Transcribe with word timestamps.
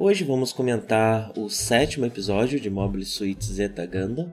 Hoje 0.00 0.22
vamos 0.22 0.52
comentar 0.52 1.32
o 1.36 1.50
sétimo 1.50 2.06
episódio 2.06 2.60
de 2.60 2.70
Mobile 2.70 3.04
Suit 3.04 3.44
Zeta 3.44 3.84
Ganda. 3.84 4.32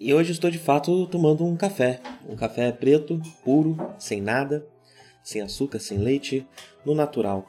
E 0.00 0.12
hoje 0.12 0.32
estou 0.32 0.50
de 0.50 0.58
fato 0.58 1.06
tomando 1.06 1.46
um 1.46 1.56
café. 1.56 2.00
Um 2.28 2.34
café 2.34 2.72
preto, 2.72 3.22
puro, 3.44 3.76
sem 4.00 4.20
nada, 4.20 4.66
sem 5.22 5.42
açúcar, 5.42 5.78
sem 5.78 5.96
leite, 5.96 6.44
no 6.84 6.92
natural. 6.92 7.48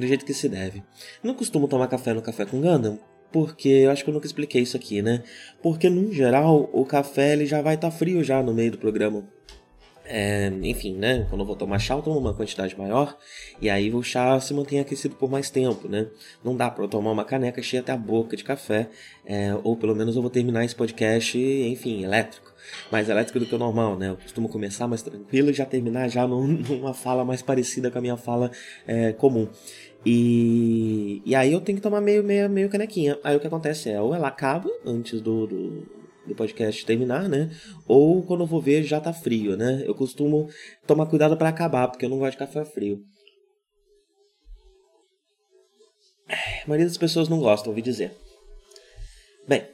Do 0.00 0.06
jeito 0.06 0.24
que 0.24 0.32
se 0.32 0.48
deve. 0.48 0.82
Não 1.22 1.34
costumo 1.34 1.68
tomar 1.68 1.88
café 1.88 2.14
no 2.14 2.22
Café 2.22 2.46
com 2.46 2.58
Gundam, 2.58 2.98
porque 3.30 3.68
eu 3.68 3.90
acho 3.90 4.02
que 4.02 4.08
eu 4.08 4.14
nunca 4.14 4.26
expliquei 4.26 4.62
isso 4.62 4.78
aqui, 4.78 5.02
né? 5.02 5.22
Porque 5.62 5.90
no 5.90 6.10
geral 6.10 6.70
o 6.72 6.86
café 6.86 7.34
ele 7.34 7.44
já 7.44 7.60
vai 7.60 7.74
estar 7.74 7.90
tá 7.90 7.94
frio 7.94 8.24
já 8.24 8.42
no 8.42 8.54
meio 8.54 8.70
do 8.70 8.78
programa. 8.78 9.28
É, 10.10 10.50
enfim, 10.62 10.94
né? 10.94 11.26
Quando 11.28 11.42
eu 11.42 11.46
vou 11.46 11.54
tomar 11.54 11.78
chá, 11.78 11.94
eu 11.94 12.00
tomo 12.00 12.18
uma 12.18 12.32
quantidade 12.32 12.76
maior 12.78 13.14
e 13.60 13.68
aí 13.68 13.92
o 13.92 14.02
chá 14.02 14.40
se 14.40 14.54
mantém 14.54 14.80
aquecido 14.80 15.14
por 15.14 15.30
mais 15.30 15.50
tempo, 15.50 15.86
né? 15.86 16.06
Não 16.42 16.56
dá 16.56 16.70
para 16.70 16.82
eu 16.82 16.88
tomar 16.88 17.12
uma 17.12 17.26
caneca 17.26 17.60
cheia 17.60 17.82
até 17.82 17.92
a 17.92 17.96
boca 17.96 18.34
de 18.34 18.42
café, 18.42 18.88
é, 19.26 19.54
ou 19.62 19.76
pelo 19.76 19.94
menos 19.94 20.16
eu 20.16 20.22
vou 20.22 20.30
terminar 20.30 20.64
esse 20.64 20.74
podcast, 20.74 21.38
enfim, 21.38 22.04
elétrico. 22.04 22.48
Mais 22.90 23.08
elétrico 23.08 23.38
do 23.38 23.46
que 23.46 23.54
o 23.54 23.58
normal, 23.58 23.98
né? 23.98 24.08
Eu 24.08 24.16
costumo 24.16 24.48
começar 24.48 24.88
mais 24.88 25.02
tranquilo 25.02 25.50
e 25.50 25.52
já 25.52 25.66
terminar 25.66 26.08
já 26.08 26.26
num, 26.26 26.46
numa 26.68 26.94
fala 26.94 27.22
mais 27.24 27.42
parecida 27.42 27.90
com 27.90 27.98
a 27.98 28.00
minha 28.00 28.16
fala 28.16 28.50
é, 28.86 29.12
comum. 29.12 29.46
E, 30.06 31.20
e 31.26 31.34
aí 31.34 31.52
eu 31.52 31.60
tenho 31.60 31.76
que 31.76 31.82
tomar 31.82 32.00
meio, 32.00 32.24
meio, 32.24 32.48
meio 32.48 32.70
canequinha. 32.70 33.18
Aí 33.22 33.36
o 33.36 33.40
que 33.40 33.46
acontece 33.46 33.90
é, 33.90 34.00
ou 34.00 34.14
ela 34.14 34.28
acaba 34.28 34.70
antes 34.86 35.20
do, 35.20 35.46
do, 35.46 35.86
do 36.28 36.34
podcast 36.34 36.84
terminar, 36.84 37.28
né? 37.28 37.50
Ou 37.86 38.22
quando 38.22 38.42
eu 38.42 38.46
vou 38.46 38.60
ver 38.60 38.84
já 38.84 39.00
tá 39.00 39.12
frio, 39.12 39.56
né? 39.56 39.82
Eu 39.86 39.94
costumo 39.94 40.48
tomar 40.86 41.06
cuidado 41.06 41.36
para 41.36 41.48
acabar, 41.48 41.88
porque 41.88 42.04
eu 42.04 42.10
não 42.10 42.18
gosto 42.18 42.32
de 42.32 42.38
café 42.38 42.64
frio. 42.64 43.02
A 46.28 46.68
maioria 46.68 46.86
das 46.86 46.98
pessoas 46.98 47.28
não 47.28 47.40
gostam, 47.40 47.70
ouvi 47.70 47.80
dizer. 47.80 48.12
Bem, 49.46 49.66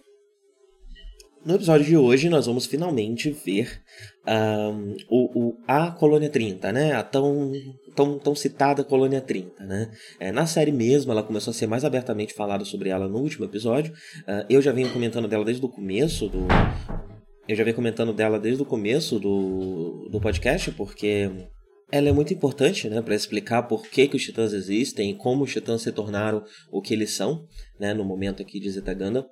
no 1.45 1.57
episódio 1.57 1.85
de 1.85 1.97
hoje 1.97 2.31
nós 2.31 2.47
vamos 2.47 2.65
finalmente 2.65 3.31
ver 3.31 3.83
um, 4.27 4.97
o, 5.11 5.49
o, 5.49 5.59
a 5.67 5.91
Colônia 5.91 6.31
30, 6.31 6.73
né? 6.73 6.93
A 6.93 7.03
tão, 7.03 7.53
tão, 7.95 8.19
tão 8.19 8.35
citada 8.35 8.85
Colônia 8.85 9.21
30, 9.21 9.65
né? 9.65 9.91
É, 10.19 10.33
na 10.33 10.47
série 10.47 10.73
mesmo, 10.73 11.13
ela 11.13 11.23
começou 11.23 11.51
a 11.51 11.55
ser 11.55 11.67
mais 11.67 11.85
abertamente 11.85 12.35
falada 12.35 12.65
sobre 12.65 12.89
ela 12.89 13.09
no 13.09 13.19
último 13.19 13.45
episódio. 13.45 13.93
Uh, 13.93 14.45
eu 14.49 14.61
já 14.61 14.73
venho 14.73 14.93
comentando 14.93 15.29
dela 15.29 15.45
desde 15.45 15.65
o 15.65 15.69
começo 15.69 16.29
do. 16.29 16.47
Eu 17.47 17.55
já 17.55 17.63
venho 17.63 17.77
comentando 17.77 18.13
dela 18.13 18.39
desde 18.39 18.63
o 18.63 18.67
começo 18.67 19.19
do, 19.19 20.09
do 20.11 20.21
podcast, 20.21 20.71
porque 20.73 21.31
ela 21.93 22.09
é 22.09 22.13
muito 22.13 22.33
importante 22.33 22.89
né, 22.89 23.01
para 23.03 23.15
explicar 23.15 23.65
por 23.65 23.87
que, 23.87 24.09
que 24.09 24.17
os 24.17 24.23
titãs 24.23 24.53
existem 24.53 25.11
e 25.11 25.15
como 25.15 25.45
os 25.45 25.53
titãs 25.53 25.83
se 25.83 25.93
tornaram 25.93 26.43
o 26.73 26.81
que 26.81 26.95
eles 26.95 27.11
são 27.11 27.47
né, 27.79 27.93
no 27.93 28.05
momento 28.05 28.43
aqui 28.43 28.59
de 28.59 28.71
Zetaganda. 28.71 29.27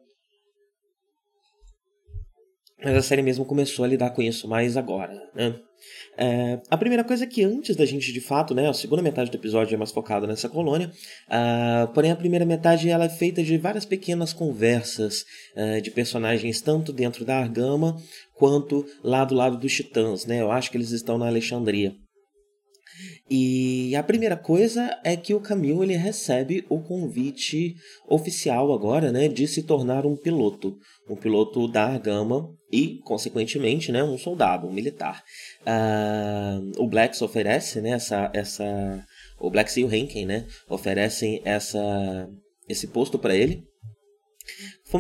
Mas 2.85 2.97
a 2.97 3.03
série 3.03 3.23
mesmo 3.23 3.45
começou 3.45 3.85
a 3.85 3.89
lidar 3.89 4.11
com 4.11 4.23
isso 4.23 4.49
mais 4.49 4.77
agora, 4.77 5.15
né? 5.35 5.55
É, 6.17 6.61
a 6.71 6.77
primeira 6.77 7.03
coisa 7.03 7.25
é 7.25 7.27
que 7.27 7.43
antes 7.43 7.75
da 7.75 7.85
gente, 7.85 8.13
de 8.13 8.21
fato, 8.21 8.55
né, 8.55 8.69
a 8.69 8.73
segunda 8.73 9.03
metade 9.03 9.31
do 9.31 9.37
episódio 9.37 9.75
é 9.75 9.79
mais 9.79 9.91
focada 9.91 10.27
nessa 10.27 10.49
colônia, 10.49 10.93
uh, 11.29 11.89
porém 11.93 12.11
a 12.11 12.17
primeira 12.17 12.45
metade 12.45 12.89
ela 12.89 13.07
é 13.07 13.09
feita 13.09 13.43
de 13.43 13.57
várias 13.57 13.85
pequenas 13.85 14.33
conversas 14.33 15.25
uh, 15.57 15.81
de 15.81 15.91
personagens 15.91 16.61
tanto 16.61 16.93
dentro 16.93 17.25
da 17.25 17.39
Argama 17.39 18.01
quanto 18.35 18.87
lá 19.03 19.25
do 19.25 19.35
lado 19.35 19.57
dos 19.57 19.73
Titãs, 19.73 20.27
né? 20.27 20.41
Eu 20.41 20.53
acho 20.53 20.71
que 20.71 20.77
eles 20.77 20.91
estão 20.91 21.19
na 21.19 21.27
Alexandria. 21.27 21.95
E 23.31 23.97
a 23.97 24.03
primeira 24.03 24.37
coisa 24.37 24.99
é 25.03 25.17
que 25.17 25.33
o 25.33 25.41
Camil 25.41 25.83
ele 25.83 25.97
recebe 25.97 26.65
o 26.69 26.81
convite 26.81 27.75
oficial 28.07 28.73
agora, 28.73 29.11
né, 29.11 29.29
de 29.29 29.47
se 29.49 29.63
tornar 29.63 30.05
um 30.05 30.17
piloto, 30.17 30.77
um 31.13 31.17
piloto 31.17 31.69
da 31.69 31.85
Argama 31.85 32.55
e, 32.71 32.99
consequentemente, 33.05 33.93
né, 33.93 34.03
um 34.03 34.17
soldado, 34.17 34.67
um 34.67 34.73
militar. 34.73 35.23
Uh, 35.61 36.83
o 36.83 36.89
Blacks 36.89 37.21
oferece, 37.21 37.81
né, 37.81 37.91
essa, 37.91 38.31
essa, 38.33 39.07
o 39.39 39.51
Blacks 39.51 39.77
e 39.77 39.85
o 39.85 39.95
Henken, 39.95 40.25
né, 40.25 40.47
oferecem 40.69 41.43
essa, 41.45 42.29
esse 42.69 42.87
posto 42.87 43.19
para 43.19 43.37
ele 43.37 43.63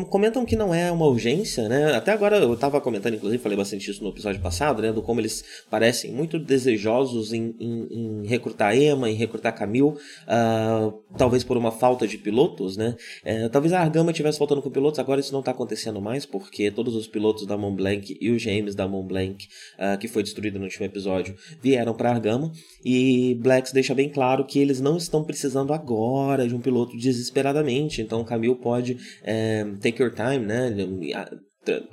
comentam 0.04 0.44
que 0.44 0.56
não 0.56 0.74
é 0.74 0.90
uma 0.90 1.06
urgência, 1.06 1.68
né? 1.68 1.94
Até 1.94 2.12
agora 2.12 2.38
eu 2.38 2.54
estava 2.54 2.80
comentando, 2.80 3.14
inclusive, 3.14 3.42
falei 3.42 3.58
bastante 3.58 3.90
isso 3.90 4.02
no 4.02 4.10
episódio 4.10 4.40
passado, 4.40 4.80
né? 4.80 4.92
Do 4.92 5.02
como 5.02 5.20
eles 5.20 5.44
parecem 5.70 6.12
muito 6.12 6.38
desejosos 6.38 7.32
em, 7.32 7.54
em, 7.60 7.88
em 7.90 8.26
recrutar 8.26 8.76
Emma, 8.76 9.10
em 9.10 9.14
recrutar 9.14 9.54
Camille, 9.54 9.88
uh, 9.88 10.92
talvez 11.16 11.44
por 11.44 11.56
uma 11.56 11.70
falta 11.70 12.06
de 12.06 12.16
pilotos, 12.16 12.76
né? 12.76 12.96
É, 13.24 13.48
talvez 13.48 13.72
a 13.72 13.80
Argama 13.80 14.10
estivesse 14.10 14.38
faltando 14.38 14.62
com 14.62 14.70
pilotos, 14.70 14.98
agora 14.98 15.20
isso 15.20 15.32
não 15.32 15.40
está 15.40 15.50
acontecendo 15.50 16.00
mais, 16.00 16.24
porque 16.24 16.70
todos 16.70 16.94
os 16.94 17.06
pilotos 17.06 17.46
da 17.46 17.56
Mont 17.58 17.76
Blanc 17.76 18.16
e 18.20 18.30
os 18.30 18.42
GMs 18.42 18.74
da 18.74 18.88
Mont 18.88 19.06
Blanc, 19.06 19.46
uh, 19.78 19.98
que 19.98 20.08
foi 20.08 20.22
destruído 20.22 20.58
no 20.58 20.64
último 20.64 20.86
episódio, 20.86 21.34
vieram 21.60 21.94
para 21.94 22.10
Argama, 22.10 22.50
e 22.84 23.34
Blacks 23.40 23.72
deixa 23.72 23.94
bem 23.94 24.08
claro 24.08 24.46
que 24.46 24.58
eles 24.58 24.80
não 24.80 24.96
estão 24.96 25.22
precisando 25.22 25.72
agora 25.72 26.48
de 26.48 26.54
um 26.54 26.60
piloto 26.60 26.96
desesperadamente, 26.96 28.00
então 28.00 28.24
Camille 28.24 28.54
pode 28.54 28.96
é, 29.22 29.64
take 29.82 30.02
your 30.02 30.12
time, 30.12 30.46
né? 30.46 30.70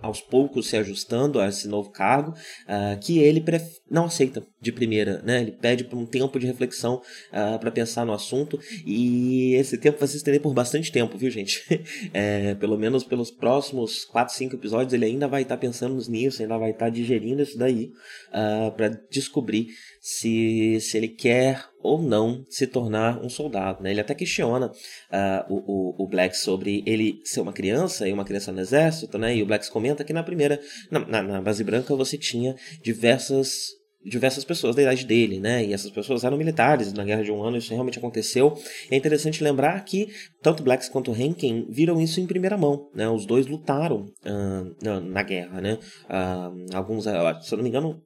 aos 0.01 0.19
poucos 0.21 0.67
se 0.67 0.77
ajustando 0.77 1.39
a 1.39 1.47
esse 1.47 1.67
novo 1.67 1.91
cargo, 1.91 2.31
uh, 2.31 2.99
que 2.99 3.19
ele 3.19 3.43
não 3.89 4.05
aceita 4.05 4.43
de 4.59 4.71
primeira, 4.71 5.21
né? 5.21 5.41
Ele 5.41 5.51
pede 5.51 5.83
por 5.83 5.97
um 5.97 6.05
tempo 6.05 6.39
de 6.39 6.47
reflexão 6.47 6.95
uh, 6.95 7.01
ah, 7.31 7.57
para 7.59 7.71
pensar 7.71 8.05
no 8.05 8.13
assunto 8.13 8.59
e 8.85 9.53
esse 9.55 9.77
tempo 9.77 9.99
vai 9.99 10.07
se 10.07 10.17
estender 10.17 10.41
por 10.41 10.53
bastante 10.53 10.91
tempo, 10.91 11.17
viu, 11.17 11.29
gente? 11.29 11.63
é, 12.13 12.55
pelo 12.55 12.77
menos 12.77 13.03
pelos 13.03 13.31
próximos 13.31 14.05
4, 14.05 14.33
5 14.35 14.55
episódios 14.55 14.93
ele 14.93 15.05
ainda 15.05 15.27
vai 15.27 15.43
estar 15.43 15.55
tá 15.55 15.61
pensando 15.61 15.95
nisso, 16.09 16.41
ainda 16.41 16.57
vai 16.57 16.71
estar 16.71 16.85
tá 16.85 16.89
digerindo 16.89 17.41
isso 17.41 17.57
daí 17.57 17.85
uh, 17.85 18.67
ah, 18.67 18.73
para 18.75 18.89
descobrir 19.11 19.67
se, 20.01 20.79
se 20.81 20.97
ele 20.97 21.07
quer 21.07 21.65
ou 21.81 22.01
não 22.01 22.45
se 22.49 22.67
tornar 22.67 23.23
um 23.23 23.29
soldado. 23.29 23.81
Né? 23.81 23.91
Ele 23.91 24.01
até 24.01 24.13
questiona 24.13 24.67
uh, 24.67 25.53
o, 25.53 25.55
o, 25.55 26.03
o 26.03 26.07
Black 26.07 26.35
sobre 26.37 26.83
ele 26.85 27.21
ser 27.23 27.41
uma 27.41 27.53
criança 27.53 28.07
e 28.07 28.13
uma 28.13 28.25
criança 28.25 28.51
no 28.51 28.59
exército, 28.59 29.17
né? 29.17 29.35
e 29.35 29.41
o 29.41 29.45
Black 29.45 29.69
comenta 29.71 30.03
que 30.03 30.13
na 30.13 30.23
primeira, 30.23 30.59
na, 30.91 31.21
na, 31.21 31.41
base 31.41 31.63
branca, 31.63 31.95
você 31.95 32.17
tinha 32.17 32.55
diversas 32.83 33.79
diversas 34.01 34.45
pessoas 34.45 34.77
da 34.77 34.81
idade 34.81 35.05
dele, 35.05 35.41
né? 35.41 35.65
E 35.65 35.73
essas 35.73 35.91
pessoas 35.91 36.23
eram 36.23 36.37
militares 36.37 36.93
na 36.93 37.03
Guerra 37.03 37.21
de 37.21 37.33
um 37.33 37.43
Ano, 37.43 37.57
isso 37.57 37.73
realmente 37.73 37.99
aconteceu. 37.99 38.57
É 38.89 38.95
interessante 38.95 39.43
lembrar 39.43 39.83
que 39.83 40.07
tanto 40.41 40.63
Blacks 40.63 40.87
quanto 40.87 41.13
Henken 41.13 41.67
viram 41.69 41.99
isso 41.99 42.21
em 42.21 42.25
primeira 42.25 42.57
mão, 42.57 42.89
né? 42.95 43.09
Os 43.09 43.25
dois 43.25 43.45
lutaram 43.45 44.05
uh, 44.25 44.75
na, 44.81 45.01
na, 45.01 45.21
guerra, 45.21 45.59
né? 45.59 45.77
Uh, 46.05 46.73
alguns, 46.73 47.03
se 47.03 47.53
eu 47.53 47.57
não 47.57 47.63
me 47.63 47.69
engano, 47.69 48.01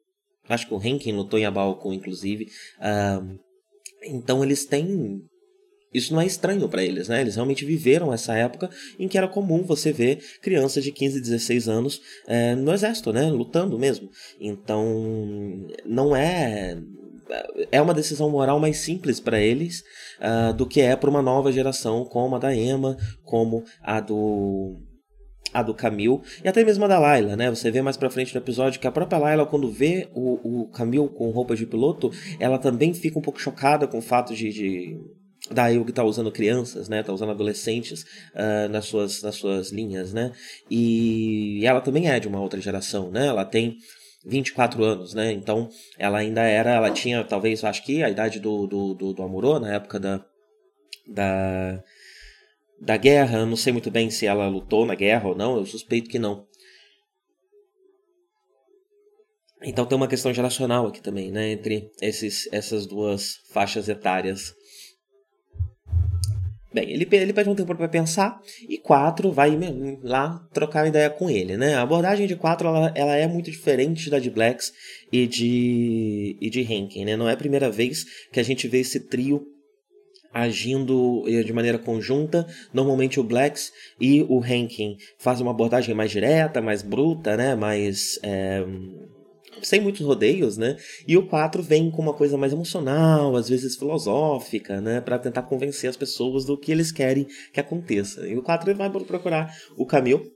acho 0.50 0.68
que 0.68 0.74
o 0.74 0.82
Henken 0.84 1.16
lutou 1.16 1.38
em 1.38 1.46
Abalco, 1.46 1.94
inclusive. 1.94 2.48
Uh, 2.80 3.38
então 4.06 4.44
eles 4.44 4.66
têm 4.66 5.24
isso 5.94 6.12
não 6.12 6.22
é 6.22 6.26
estranho 6.26 6.68
para 6.68 6.84
eles, 6.84 7.08
né? 7.08 7.22
Eles 7.22 7.36
realmente 7.36 7.64
viveram 7.64 8.12
essa 8.12 8.34
época 8.34 8.70
em 8.98 9.08
que 9.08 9.18
era 9.18 9.28
comum 9.28 9.62
você 9.64 9.92
ver 9.92 10.24
crianças 10.42 10.84
de 10.84 10.92
15, 10.92 11.22
16 11.22 11.70
anos 11.70 12.02
é, 12.28 12.56
no 12.56 12.74
exército, 12.74 13.14
né? 13.14 13.30
Lutando 13.30 13.78
mesmo. 13.78 14.10
Então, 14.40 15.68
não 15.86 16.16
é 16.16 16.78
é 17.72 17.82
uma 17.82 17.94
decisão 17.94 18.30
moral 18.30 18.60
mais 18.60 18.78
simples 18.78 19.20
para 19.20 19.40
eles 19.40 19.84
uh, 20.20 20.54
do 20.54 20.68
que 20.68 20.82
é 20.82 20.96
para 20.96 21.10
uma 21.10 21.22
nova 21.22 21.52
geração 21.52 22.04
como 22.06 22.36
a 22.36 22.40
da 22.40 22.54
Emma, 22.54 22.98
como 23.24 23.64
a 23.82 24.00
do 24.00 24.78
a 25.54 25.62
do 25.62 25.74
Camille 25.74 26.22
e 26.44 26.48
até 26.48 26.64
mesmo 26.64 26.86
a 26.86 26.88
da 26.88 27.00
Layla, 27.00 27.36
né? 27.36 27.50
Você 27.50 27.70
vê 27.70 27.82
mais 27.82 27.98
pra 27.98 28.10
frente 28.10 28.34
no 28.34 28.42
episódio 28.42 28.80
que 28.80 28.88
a 28.88 28.92
própria 28.92 29.20
Layla, 29.20 29.46
quando 29.46 29.70
vê 29.70 30.10
o, 30.14 30.62
o 30.64 30.68
Camille 30.68 31.10
com 31.10 31.30
roupa 31.30 31.56
de 31.56 31.66
piloto, 31.66 32.12
ela 32.40 32.58
também 32.58 32.94
fica 32.94 33.20
um 33.20 33.22
pouco 33.22 33.40
chocada 33.40 33.88
com 33.88 34.00
o 34.00 34.02
fato 34.02 34.34
de, 34.34 34.50
de 34.52 35.00
da 35.52 35.68
Yugi 35.68 35.92
tá 35.92 36.04
usando 36.04 36.32
crianças, 36.32 36.88
né? 36.88 37.04
Tá 37.04 37.12
usando 37.12 37.32
adolescentes 37.32 38.04
uh, 38.34 38.70
nas, 38.70 38.86
suas, 38.86 39.22
nas 39.22 39.36
suas 39.36 39.72
linhas, 39.72 40.14
né? 40.14 40.32
E 40.70 41.66
ela 41.66 41.82
também 41.82 42.10
é 42.10 42.20
de 42.20 42.28
uma 42.28 42.40
outra 42.40 42.62
geração, 42.62 43.12
né? 43.12 43.28
Ela 43.28 43.44
tem 43.44 43.78
24 44.26 44.84
anos, 44.84 45.14
né? 45.14 45.32
Então 45.34 45.70
ela 45.98 46.20
ainda 46.20 46.42
era, 46.42 46.72
ela 46.72 46.92
tinha 46.92 47.24
talvez, 47.24 47.64
acho 47.64 47.84
que 47.84 48.02
a 48.02 48.10
idade 48.10 48.40
do, 48.40 48.66
do, 48.68 48.94
do, 48.94 49.14
do 49.14 49.24
Amorô, 49.24 49.60
na 49.60 49.74
época 49.74 50.00
da, 50.00 50.26
da, 51.08 51.84
da 52.84 52.98
guerra. 52.98 53.40
Eu 53.40 53.46
não 53.46 53.56
sei 53.56 53.74
muito 53.74 53.90
bem 53.90 54.10
se 54.10 54.26
ela 54.26 54.48
lutou 54.48 54.86
na 54.86 54.96
guerra 54.96 55.30
ou 55.30 55.36
não, 55.36 55.58
eu 55.58 55.66
suspeito 55.66 56.10
que 56.10 56.20
não. 56.20 56.46
Então 59.66 59.86
tem 59.86 59.96
uma 59.96 60.10
questão 60.10 60.34
geracional 60.34 60.88
aqui 60.88 61.02
também, 61.02 61.32
né? 61.32 61.54
Entre 61.54 61.90
esses, 62.02 62.52
essas 62.52 62.86
duas 62.86 63.38
faixas 63.52 63.88
etárias. 63.88 64.54
Bem, 66.74 66.90
ele, 66.90 67.08
ele 67.12 67.34
pede 67.34 67.50
um 67.50 67.56
tempo 67.56 67.74
para 67.74 67.88
pensar 67.88 68.42
e 68.68 68.80
4 68.80 69.32
vai 69.32 69.52
lá 70.02 70.46
trocar 70.52 70.88
ideia 70.88 71.10
com 71.10 71.30
ele, 71.30 71.56
né? 71.56 71.76
A 71.76 71.84
abordagem 71.84 72.28
de 72.28 72.36
4 72.36 72.68
ela, 72.68 72.92
ela 72.96 73.16
é 73.16 73.28
muito 73.28 73.52
diferente 73.52 74.10
da 74.10 74.20
de 74.20 74.32
Blacks 74.32 74.74
e 75.12 75.28
de, 75.28 76.36
e 76.42 76.50
de 76.50 76.62
Henkin, 76.62 77.06
né? 77.06 77.16
Não 77.16 77.30
é 77.30 77.34
a 77.34 77.38
primeira 77.38 77.70
vez 77.70 78.04
que 78.32 78.40
a 78.40 78.44
gente 78.44 78.68
vê 78.68 78.80
esse 78.80 79.00
trio 79.08 79.53
agindo 80.34 81.24
eh, 81.28 81.44
de 81.44 81.54
maneira 81.54 81.78
conjunta. 81.78 82.48
Normalmente 82.74 83.20
o 83.20 83.24
Blacks 83.24 83.72
e 84.00 84.24
o 84.24 84.44
Henkin 84.44 84.98
fazem 85.18 85.46
uma 85.46 85.52
abordagem 85.52 85.94
mais 85.94 86.12
direta, 86.12 86.62
mais 86.62 86.82
bruta, 86.82 87.38
né? 87.38 87.56
Mais... 87.56 88.20
É 88.24 88.64
sem 89.62 89.80
muitos 89.80 90.02
rodeios, 90.02 90.58
né? 90.58 90.78
E 91.08 91.18
o 91.18 91.28
4 91.28 91.62
vem 91.62 91.90
com 91.90 92.02
uma 92.02 92.14
coisa 92.14 92.38
mais 92.38 92.52
emocional, 92.52 93.36
às 93.36 93.50
vezes 93.50 93.76
filosófica, 93.76 94.82
né? 94.82 95.02
Para 95.02 95.20
tentar 95.20 95.44
convencer 95.44 95.90
as 95.90 95.98
pessoas 95.98 96.46
do 96.46 96.58
que 96.58 96.72
eles 96.72 96.92
querem 96.92 97.28
que 97.54 97.60
aconteça. 97.60 98.28
E 98.28 98.38
o 98.38 98.44
4 98.44 98.76
vai 98.76 98.90
procurar 98.90 99.54
o 99.78 99.86
Camille 99.86 100.32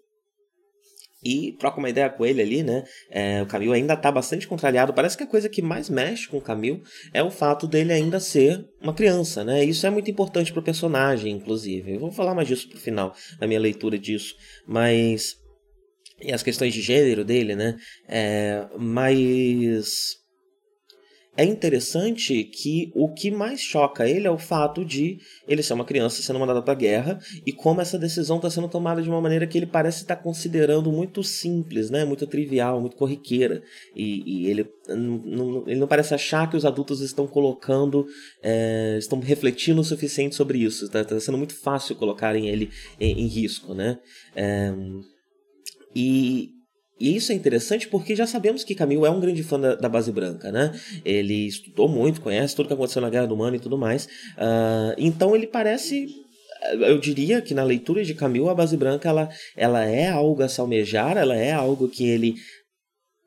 e 1.23 1.53
troca 1.59 1.79
uma 1.79 1.89
ideia 1.89 2.09
com 2.09 2.25
ele 2.25 2.41
ali, 2.41 2.63
né? 2.63 2.83
É, 3.09 3.41
o 3.41 3.45
Camille 3.45 3.73
ainda 3.73 3.95
tá 3.95 4.11
bastante 4.11 4.47
contrariado. 4.47 4.93
Parece 4.93 5.17
que 5.17 5.23
a 5.23 5.27
coisa 5.27 5.49
que 5.49 5.61
mais 5.61 5.89
mexe 5.89 6.27
com 6.27 6.37
o 6.37 6.41
Camille 6.41 6.83
é 7.13 7.23
o 7.23 7.31
fato 7.31 7.67
dele 7.67 7.91
ainda 7.91 8.19
ser 8.19 8.65
uma 8.81 8.93
criança, 8.93 9.43
né? 9.43 9.63
Isso 9.63 9.85
é 9.85 9.89
muito 9.89 10.11
importante 10.11 10.53
pro 10.53 10.61
personagem, 10.61 11.33
inclusive. 11.33 11.93
Eu 11.93 11.99
vou 11.99 12.11
falar 12.11 12.35
mais 12.35 12.47
disso 12.47 12.69
pro 12.69 12.79
final, 12.79 13.15
na 13.39 13.47
minha 13.47 13.59
leitura 13.59 13.97
disso. 13.97 14.35
Mas 14.67 15.37
e 16.21 16.33
as 16.33 16.41
questões 16.41 16.73
de 16.73 16.81
gênero 16.81 17.23
dele, 17.23 17.55
né? 17.55 17.75
É, 18.07 18.67
mas 18.77 20.17
é 21.37 21.45
interessante 21.45 22.43
que 22.43 22.91
o 22.95 23.13
que 23.13 23.29
mais 23.29 23.61
choca 23.61 24.09
ele 24.09 24.25
é 24.25 24.31
o 24.31 24.39
fato 24.39 24.83
de 24.83 25.19
ele 25.47 25.61
ser 25.61 25.73
uma 25.73 25.85
criança 25.85 26.19
sendo 26.23 26.39
mandada 26.39 26.63
para 26.63 26.73
a 26.73 26.75
guerra 26.75 27.19
e 27.45 27.53
como 27.53 27.79
essa 27.79 27.99
decisão 27.99 28.37
está 28.37 28.49
sendo 28.49 28.67
tomada 28.67 29.03
de 29.03 29.07
uma 29.07 29.21
maneira 29.21 29.45
que 29.45 29.55
ele 29.55 29.67
parece 29.67 30.01
estar 30.01 30.15
tá 30.15 30.23
considerando 30.23 30.91
muito 30.91 31.23
simples, 31.23 31.91
né? 31.91 32.03
muito 32.03 32.25
trivial, 32.25 32.81
muito 32.81 32.97
corriqueira. 32.97 33.61
E, 33.95 34.23
e 34.25 34.49
ele, 34.49 34.67
não, 34.89 35.63
ele 35.67 35.79
não 35.79 35.87
parece 35.87 36.15
achar 36.15 36.49
que 36.49 36.57
os 36.57 36.65
adultos 36.65 37.01
estão 37.01 37.27
colocando, 37.27 38.07
é, 38.41 38.95
estão 38.97 39.19
refletindo 39.19 39.81
o 39.81 39.83
suficiente 39.83 40.33
sobre 40.33 40.57
isso. 40.57 40.85
Está 40.85 41.05
tá 41.05 41.19
sendo 41.19 41.37
muito 41.37 41.53
fácil 41.53 41.95
colocarem 41.95 42.49
ele 42.49 42.71
em, 42.99 43.21
em 43.21 43.27
risco. 43.27 43.75
Né? 43.75 43.99
É, 44.35 44.73
e, 45.95 46.56
e 46.99 47.15
isso 47.15 47.31
é 47.31 47.35
interessante 47.35 47.87
porque 47.87 48.15
já 48.15 48.25
sabemos 48.25 48.63
que 48.63 48.73
Camilo 48.73 49.05
é 49.05 49.09
um 49.09 49.19
grande 49.19 49.43
fã 49.43 49.59
da, 49.59 49.75
da, 49.75 49.87
base 49.87 50.11
branca, 50.11 50.51
né? 50.51 50.73
Ele 51.05 51.47
estudou 51.47 51.87
muito, 51.87 52.21
conhece 52.21 52.55
tudo 52.55 52.67
que 52.67 52.73
aconteceu 52.73 53.01
na 53.01 53.09
Guerra 53.09 53.27
do 53.27 53.37
Mano 53.37 53.55
e 53.55 53.59
tudo 53.59 53.77
mais. 53.77 54.05
Uh, 54.05 54.95
então 54.97 55.35
ele 55.35 55.45
parece. 55.45 56.07
Eu 56.73 56.97
diria 56.99 57.39
que 57.39 57.53
na 57.53 57.63
leitura 57.63 58.03
de 58.03 58.15
Camilo, 58.15 58.49
a 58.49 58.55
base 58.55 58.75
branca 58.75 59.07
ela, 59.07 59.29
ela 59.55 59.85
é 59.85 60.09
algo 60.09 60.41
a 60.41 60.49
se 60.49 60.59
almejar, 60.59 61.15
ela 61.15 61.35
é 61.35 61.53
algo 61.53 61.87
que 61.87 62.07
ele 62.07 62.35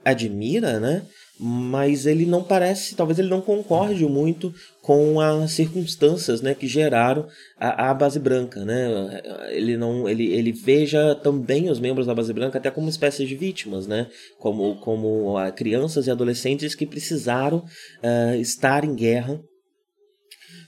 admira, 0.05 0.81
né? 0.81 1.03
mas 1.43 2.05
ele 2.05 2.27
não 2.27 2.45
parece, 2.45 2.95
talvez 2.95 3.19
ele 3.19 3.31
não 3.31 3.41
concorde 3.41 4.05
muito 4.05 4.55
com 4.91 5.21
as 5.21 5.53
circunstâncias, 5.53 6.43
né, 6.43 6.53
que 6.53 6.67
geraram 6.67 7.29
a, 7.57 7.91
a, 7.91 7.95
base 7.95 8.19
branca, 8.19 8.65
né? 8.65 9.23
Ele 9.51 9.77
não, 9.77 10.09
ele, 10.09 10.33
ele 10.33 10.51
veja 10.51 11.15
também 11.15 11.71
os 11.71 11.79
membros 11.79 12.09
da 12.09 12.15
base 12.15 12.33
branca 12.33 12.59
até 12.59 12.73
como 12.73 12.89
espécies 12.89 13.29
de 13.29 13.37
vítimas, 13.37 13.87
né? 13.87 14.09
Como 14.37 14.81
como 14.81 15.37
crianças 15.55 16.09
e 16.09 16.11
adolescentes 16.11 16.75
que 16.75 16.85
precisaram 16.85 17.59
uh, 17.59 18.35
estar 18.41 18.85
em 18.85 18.93
guerra 18.97 19.41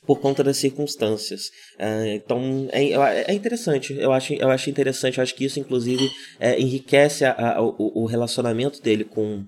por 0.06 0.20
conta 0.20 0.44
das 0.44 0.56
circunstâncias. 0.56 1.48
Uh, 1.80 2.06
então 2.14 2.69
é, 2.70 2.92
é, 3.28 3.34
interessante, 3.34 3.92
eu 3.92 4.12
acho, 4.12 4.34
eu 4.34 4.50
acho 4.50 4.70
interessante, 4.70 5.19
eu 5.19 5.22
acho 5.24 5.34
que 5.34 5.46
isso 5.46 5.58
inclusive 5.58 6.08
é, 6.38 6.60
enriquece 6.60 7.24
a, 7.24 7.56
a, 7.56 7.60
o, 7.60 8.04
o 8.04 8.06
relacionamento 8.06 8.80
dele 8.80 9.02
com 9.02 9.44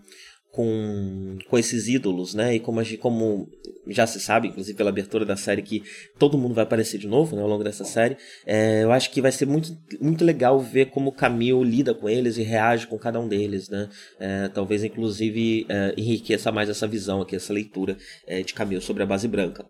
com, 0.54 1.36
com 1.48 1.58
esses 1.58 1.88
ídolos, 1.88 2.32
né? 2.32 2.54
E 2.54 2.60
como, 2.60 2.80
como 2.98 3.48
já 3.88 4.06
se 4.06 4.20
sabe, 4.20 4.48
inclusive 4.48 4.76
pela 4.76 4.90
abertura 4.90 5.24
da 5.24 5.36
série, 5.36 5.62
que 5.62 5.82
todo 6.16 6.38
mundo 6.38 6.54
vai 6.54 6.62
aparecer 6.62 6.96
de 6.96 7.08
novo 7.08 7.34
né, 7.34 7.42
ao 7.42 7.48
longo 7.48 7.64
dessa 7.64 7.84
série, 7.84 8.16
é, 8.46 8.84
eu 8.84 8.92
acho 8.92 9.10
que 9.10 9.20
vai 9.20 9.32
ser 9.32 9.46
muito, 9.46 9.76
muito 10.00 10.24
legal 10.24 10.60
ver 10.60 10.86
como 10.86 11.12
o 11.12 11.64
lida 11.64 11.92
com 11.92 12.08
eles 12.08 12.36
e 12.38 12.42
reage 12.42 12.86
com 12.86 12.96
cada 12.96 13.20
um 13.20 13.26
deles, 13.26 13.68
né? 13.68 13.88
É, 14.20 14.48
talvez, 14.48 14.84
inclusive, 14.84 15.66
é, 15.68 15.94
enriqueça 15.96 16.52
mais 16.52 16.68
essa 16.68 16.86
visão 16.86 17.20
aqui, 17.20 17.34
essa 17.34 17.52
leitura 17.52 17.96
é, 18.26 18.42
de 18.42 18.54
Camille 18.54 18.80
sobre 18.80 19.02
a 19.02 19.06
base 19.06 19.26
branca. 19.26 19.66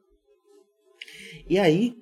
E 1.49 1.59
aí 1.59 1.95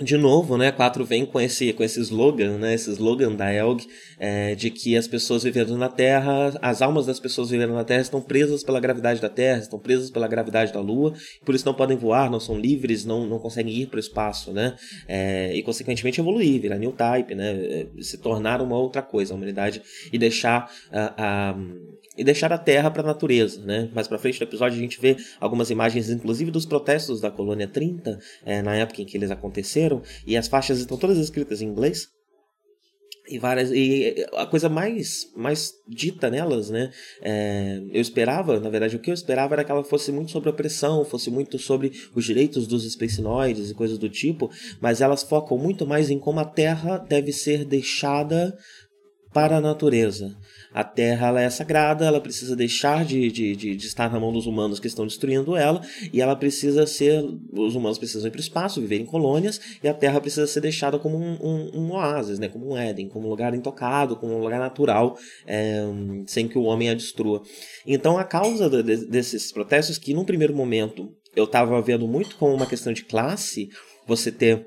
de 0.00 0.16
novo, 0.16 0.58
né, 0.58 0.70
4 0.70 1.04
vem 1.04 1.24
com 1.24 1.40
esse, 1.40 1.72
com 1.72 1.82
esse 1.82 2.00
slogan, 2.00 2.58
né, 2.58 2.74
esse 2.74 2.90
slogan 2.90 3.34
da 3.34 3.52
Elg, 3.52 3.86
é, 4.18 4.54
de 4.54 4.70
que 4.70 4.96
as 4.96 5.08
pessoas 5.08 5.42
vivendo 5.42 5.76
na 5.76 5.88
Terra, 5.88 6.52
as 6.60 6.82
almas 6.82 7.06
das 7.06 7.18
pessoas 7.18 7.50
vivendo 7.50 7.72
na 7.72 7.84
Terra 7.84 8.02
estão 8.02 8.20
presas 8.20 8.62
pela 8.62 8.78
gravidade 8.78 9.20
da 9.20 9.28
Terra, 9.28 9.60
estão 9.60 9.78
presas 9.78 10.10
pela 10.10 10.28
gravidade 10.28 10.72
da 10.72 10.80
Lua, 10.80 11.14
por 11.44 11.54
isso 11.54 11.64
não 11.64 11.74
podem 11.74 11.96
voar, 11.96 12.30
não 12.30 12.40
são 12.40 12.58
livres, 12.58 13.04
não, 13.04 13.26
não 13.26 13.38
conseguem 13.38 13.74
ir 13.74 13.86
para 13.86 13.96
o 13.96 14.00
espaço, 14.00 14.52
né, 14.52 14.76
é, 15.08 15.54
e 15.54 15.62
consequentemente 15.62 16.20
evoluir, 16.20 16.60
virar 16.60 16.78
new 16.78 16.92
type, 16.92 17.34
né, 17.34 17.52
é, 17.52 17.86
se 18.02 18.18
tornar 18.18 18.60
uma 18.60 18.76
outra 18.76 19.02
coisa, 19.02 19.32
a 19.32 19.36
humanidade, 19.36 19.82
e 20.12 20.18
deixar 20.18 20.70
a, 20.92 21.50
a 21.52 21.56
e 22.16 22.24
deixar 22.24 22.52
a 22.52 22.58
terra 22.58 22.90
para 22.90 23.02
a 23.02 23.06
natureza, 23.06 23.60
né? 23.62 23.90
Mais 23.94 24.08
para 24.08 24.18
frente 24.18 24.38
do 24.38 24.44
episódio 24.44 24.78
a 24.78 24.80
gente 24.80 25.00
vê 25.00 25.16
algumas 25.40 25.70
imagens, 25.70 26.10
inclusive 26.10 26.50
dos 26.50 26.66
protestos 26.66 27.20
da 27.20 27.30
colônia 27.30 27.68
30, 27.68 28.18
é, 28.44 28.62
na 28.62 28.74
época 28.74 29.02
em 29.02 29.04
que 29.04 29.16
eles 29.16 29.30
aconteceram, 29.30 30.02
e 30.26 30.36
as 30.36 30.48
faixas 30.48 30.78
estão 30.78 30.96
todas 30.96 31.18
escritas 31.18 31.60
em 31.60 31.66
inglês. 31.66 32.08
E 33.28 33.40
várias 33.40 33.72
e 33.72 34.24
a 34.34 34.46
coisa 34.46 34.68
mais 34.68 35.32
mais 35.34 35.72
dita 35.88 36.30
nelas, 36.30 36.70
né? 36.70 36.92
É, 37.20 37.82
eu 37.92 38.00
esperava, 38.00 38.60
na 38.60 38.70
verdade, 38.70 38.94
o 38.94 39.00
que 39.00 39.10
eu 39.10 39.14
esperava 39.14 39.56
era 39.56 39.64
que 39.64 39.72
ela 39.72 39.82
fosse 39.82 40.12
muito 40.12 40.30
sobre 40.30 40.48
opressão, 40.48 41.04
fosse 41.04 41.28
muito 41.28 41.58
sobre 41.58 41.90
os 42.14 42.24
direitos 42.24 42.68
dos 42.68 42.84
especinoides 42.84 43.68
e 43.68 43.74
coisas 43.74 43.98
do 43.98 44.08
tipo, 44.08 44.48
mas 44.80 45.00
elas 45.00 45.24
focam 45.24 45.58
muito 45.58 45.84
mais 45.84 46.08
em 46.08 46.20
como 46.20 46.38
a 46.38 46.44
Terra 46.44 46.98
deve 46.98 47.32
ser 47.32 47.64
deixada 47.64 48.56
para 49.32 49.56
a 49.56 49.60
natureza. 49.60 50.36
A 50.76 50.84
Terra 50.84 51.28
ela 51.28 51.40
é 51.40 51.48
sagrada, 51.48 52.04
ela 52.04 52.20
precisa 52.20 52.54
deixar 52.54 53.02
de, 53.02 53.32
de, 53.32 53.56
de, 53.56 53.74
de, 53.74 53.86
estar 53.86 54.12
na 54.12 54.20
mão 54.20 54.30
dos 54.30 54.44
humanos 54.44 54.78
que 54.78 54.86
estão 54.86 55.06
destruindo 55.06 55.56
ela, 55.56 55.80
e 56.12 56.20
ela 56.20 56.36
precisa 56.36 56.86
ser. 56.86 57.24
Os 57.50 57.74
humanos 57.74 57.96
precisam 57.96 58.28
ir 58.28 58.30
para 58.30 58.36
o 58.36 58.42
espaço, 58.42 58.78
viver 58.82 59.00
em 59.00 59.06
colônias, 59.06 59.58
e 59.82 59.88
a 59.88 59.94
Terra 59.94 60.20
precisa 60.20 60.46
ser 60.46 60.60
deixada 60.60 60.98
como 60.98 61.16
um, 61.16 61.38
um, 61.42 61.70
um 61.80 61.92
oásis, 61.92 62.38
né? 62.38 62.50
como 62.50 62.68
um 62.68 62.76
Éden, 62.76 63.08
como 63.08 63.26
um 63.26 63.30
lugar 63.30 63.54
intocado, 63.54 64.16
como 64.16 64.34
um 64.34 64.38
lugar 64.42 64.60
natural, 64.60 65.16
é, 65.46 65.82
sem 66.26 66.46
que 66.46 66.58
o 66.58 66.64
homem 66.64 66.90
a 66.90 66.94
destrua. 66.94 67.42
Então, 67.86 68.18
a 68.18 68.24
causa 68.24 68.68
de, 68.68 69.06
desses 69.06 69.50
protestos, 69.50 69.96
que 69.96 70.12
num 70.12 70.26
primeiro 70.26 70.54
momento 70.54 71.10
eu 71.34 71.44
estava 71.44 71.80
vendo 71.80 72.06
muito 72.06 72.36
como 72.36 72.52
uma 72.52 72.66
questão 72.66 72.92
de 72.92 73.02
classe, 73.02 73.70
você 74.06 74.30
ter 74.30 74.66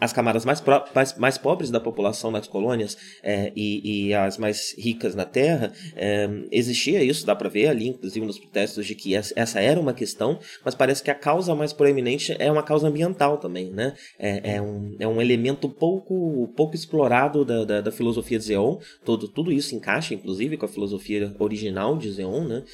as 0.00 0.12
camadas 0.12 0.44
mais, 0.44 0.60
pro, 0.60 0.84
mais, 0.94 1.16
mais, 1.18 1.38
pobres 1.38 1.70
da 1.70 1.78
população 1.78 2.30
nas 2.30 2.46
colônias 2.46 2.96
é, 3.22 3.52
e, 3.54 4.08
e, 4.08 4.14
as 4.14 4.38
mais 4.38 4.74
ricas 4.78 5.14
na 5.14 5.24
Terra, 5.24 5.72
é, 5.94 6.28
existia 6.50 7.02
isso, 7.02 7.26
dá 7.26 7.36
para 7.36 7.48
ver 7.48 7.68
ali, 7.68 7.88
inclusive 7.88 8.24
nos 8.24 8.38
protestos, 8.38 8.86
de 8.86 8.94
que 8.94 9.14
essa 9.14 9.60
era 9.60 9.78
uma 9.78 9.92
questão, 9.92 10.38
mas 10.64 10.74
parece 10.74 11.02
que 11.02 11.10
a 11.10 11.14
causa 11.14 11.54
mais 11.54 11.72
proeminente 11.72 12.34
é 12.38 12.50
uma 12.50 12.62
causa 12.62 12.88
ambiental 12.88 13.38
também, 13.38 13.70
né? 13.70 13.94
É, 14.18 14.56
é 14.56 14.62
um, 14.62 14.96
é 14.98 15.06
um 15.06 15.20
elemento 15.20 15.68
pouco, 15.68 16.48
pouco 16.56 16.74
explorado 16.74 17.44
da, 17.44 17.64
da, 17.64 17.80
da, 17.80 17.92
filosofia 17.92 18.38
de 18.38 18.44
Zeon, 18.44 18.78
todo, 19.04 19.28
tudo 19.28 19.52
isso 19.52 19.74
encaixa, 19.74 20.14
inclusive, 20.14 20.56
com 20.56 20.64
a 20.64 20.68
filosofia 20.68 21.34
original 21.38 21.96
de 21.96 22.10
Zeon, 22.10 22.44
né? 22.44 22.64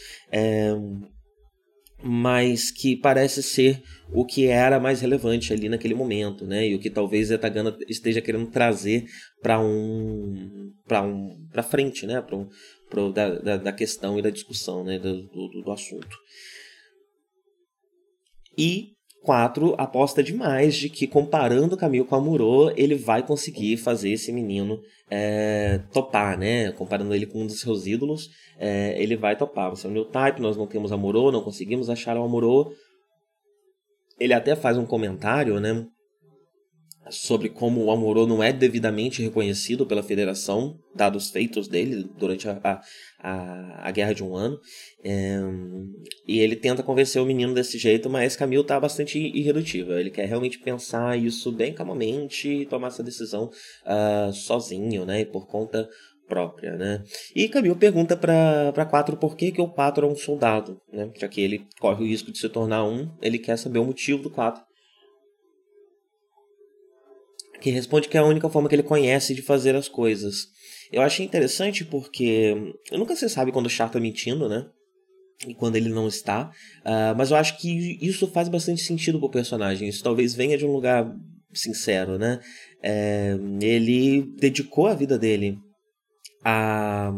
Mas 2.02 2.70
que 2.70 2.94
parece 2.94 3.42
ser 3.42 3.82
o 4.12 4.24
que 4.24 4.46
era 4.46 4.78
mais 4.78 5.00
relevante 5.00 5.52
ali 5.52 5.68
naquele 5.68 5.94
momento, 5.94 6.46
né? 6.46 6.68
E 6.68 6.74
o 6.74 6.78
que 6.78 6.90
talvez 6.90 7.30
Etagana 7.30 7.76
esteja 7.88 8.20
querendo 8.20 8.50
trazer 8.50 9.06
para 9.42 9.58
um 9.60 10.72
para 10.86 11.02
um 11.02 11.46
para 11.50 11.62
frente, 11.62 12.06
né? 12.06 12.20
Para 12.20 12.36
um 12.36 12.48
da, 13.12 13.30
da, 13.38 13.56
da, 13.56 13.72
questão 13.72 14.18
e 14.18 14.22
da 14.22 14.30
discussão, 14.30 14.84
né? 14.84 14.98
Do, 14.98 15.22
do, 15.22 15.62
do 15.62 15.72
assunto. 15.72 16.16
E 18.56 18.95
quatro 19.26 19.74
aposta 19.76 20.22
demais 20.22 20.76
de 20.76 20.88
que 20.88 21.04
comparando 21.04 21.76
Camille 21.76 22.04
com 22.04 22.14
Amuro, 22.14 22.72
ele 22.76 22.94
vai 22.94 23.26
conseguir 23.26 23.76
fazer 23.76 24.12
esse 24.12 24.32
menino 24.32 24.80
é, 25.10 25.80
topar, 25.92 26.38
né? 26.38 26.70
Comparando 26.70 27.12
ele 27.12 27.26
com 27.26 27.42
um 27.42 27.46
dos 27.46 27.60
seus 27.60 27.88
ídolos, 27.88 28.30
é, 28.56 28.94
ele 29.02 29.16
vai 29.16 29.36
topar. 29.36 29.68
Você 29.70 29.88
é 29.88 29.90
um 29.90 29.92
new 29.92 30.04
type, 30.04 30.40
nós 30.40 30.56
não 30.56 30.68
temos 30.68 30.92
Amuro, 30.92 31.32
não 31.32 31.42
conseguimos 31.42 31.90
achar 31.90 32.16
o 32.16 32.22
Amuro. 32.22 32.72
Ele 34.18 34.32
até 34.32 34.54
faz 34.54 34.78
um 34.78 34.86
comentário, 34.86 35.58
né? 35.58 35.84
Sobre 37.10 37.48
como 37.48 37.84
o 37.84 37.90
Amorô 37.90 38.26
não 38.26 38.42
é 38.42 38.52
devidamente 38.52 39.22
reconhecido 39.22 39.86
pela 39.86 40.02
federação, 40.02 40.78
dados 40.94 41.26
os 41.26 41.30
feitos 41.30 41.68
dele 41.68 42.08
durante 42.18 42.48
a, 42.48 42.80
a, 43.20 43.88
a 43.88 43.90
guerra 43.90 44.12
de 44.12 44.24
um 44.24 44.34
ano. 44.34 44.58
É, 45.04 45.38
e 46.26 46.40
ele 46.40 46.56
tenta 46.56 46.82
convencer 46.82 47.20
o 47.22 47.26
menino 47.26 47.54
desse 47.54 47.78
jeito, 47.78 48.10
mas 48.10 48.36
Camilo 48.36 48.62
está 48.62 48.78
bastante 48.80 49.18
irredutível. 49.18 49.98
Ele 49.98 50.10
quer 50.10 50.26
realmente 50.26 50.58
pensar 50.58 51.18
isso 51.18 51.52
bem 51.52 51.72
calmamente 51.72 52.48
e 52.48 52.66
tomar 52.66 52.88
essa 52.88 53.02
decisão 53.02 53.50
uh, 53.84 54.32
sozinho, 54.32 55.04
né? 55.04 55.20
E 55.20 55.24
por 55.24 55.46
conta 55.46 55.88
própria, 56.26 56.76
né? 56.76 57.04
E 57.34 57.48
Camilo 57.48 57.76
pergunta 57.76 58.16
para 58.16 58.86
Quatro 58.86 59.16
por 59.16 59.36
que, 59.36 59.52
que 59.52 59.60
o 59.60 59.68
Quatro 59.68 60.06
é 60.06 60.10
um 60.10 60.16
soldado, 60.16 60.80
né? 60.92 61.10
Já 61.16 61.28
que 61.28 61.40
ele 61.40 61.66
corre 61.78 62.04
o 62.04 62.08
risco 62.08 62.32
de 62.32 62.38
se 62.38 62.48
tornar 62.48 62.84
um, 62.84 63.08
ele 63.22 63.38
quer 63.38 63.56
saber 63.56 63.78
o 63.78 63.84
motivo 63.84 64.22
do 64.22 64.30
Quatro 64.30 64.62
que 67.60 67.70
responde 67.70 68.08
que 68.08 68.16
é 68.16 68.20
a 68.20 68.24
única 68.24 68.48
forma 68.48 68.68
que 68.68 68.74
ele 68.74 68.82
conhece 68.82 69.34
de 69.34 69.42
fazer 69.42 69.74
as 69.74 69.88
coisas. 69.88 70.46
Eu 70.92 71.02
achei 71.02 71.24
interessante 71.24 71.84
porque 71.84 72.54
nunca 72.92 73.16
se 73.16 73.28
sabe 73.28 73.52
quando 73.52 73.66
o 73.66 73.70
Char 73.70 73.90
tá 73.90 73.98
mentindo, 73.98 74.48
né? 74.48 74.66
E 75.46 75.54
quando 75.54 75.76
ele 75.76 75.88
não 75.88 76.08
está. 76.08 76.50
Uh, 76.80 77.14
mas 77.16 77.30
eu 77.30 77.36
acho 77.36 77.58
que 77.58 77.98
isso 78.00 78.26
faz 78.28 78.48
bastante 78.48 78.82
sentido 78.82 79.18
pro 79.18 79.30
personagem. 79.30 79.88
Isso 79.88 80.02
talvez 80.02 80.34
venha 80.34 80.56
de 80.56 80.64
um 80.64 80.72
lugar 80.72 81.12
sincero, 81.52 82.18
né? 82.18 82.40
É, 82.82 83.36
ele 83.60 84.22
dedicou 84.38 84.86
a 84.86 84.94
vida 84.94 85.18
dele 85.18 85.58
a, 86.44 87.12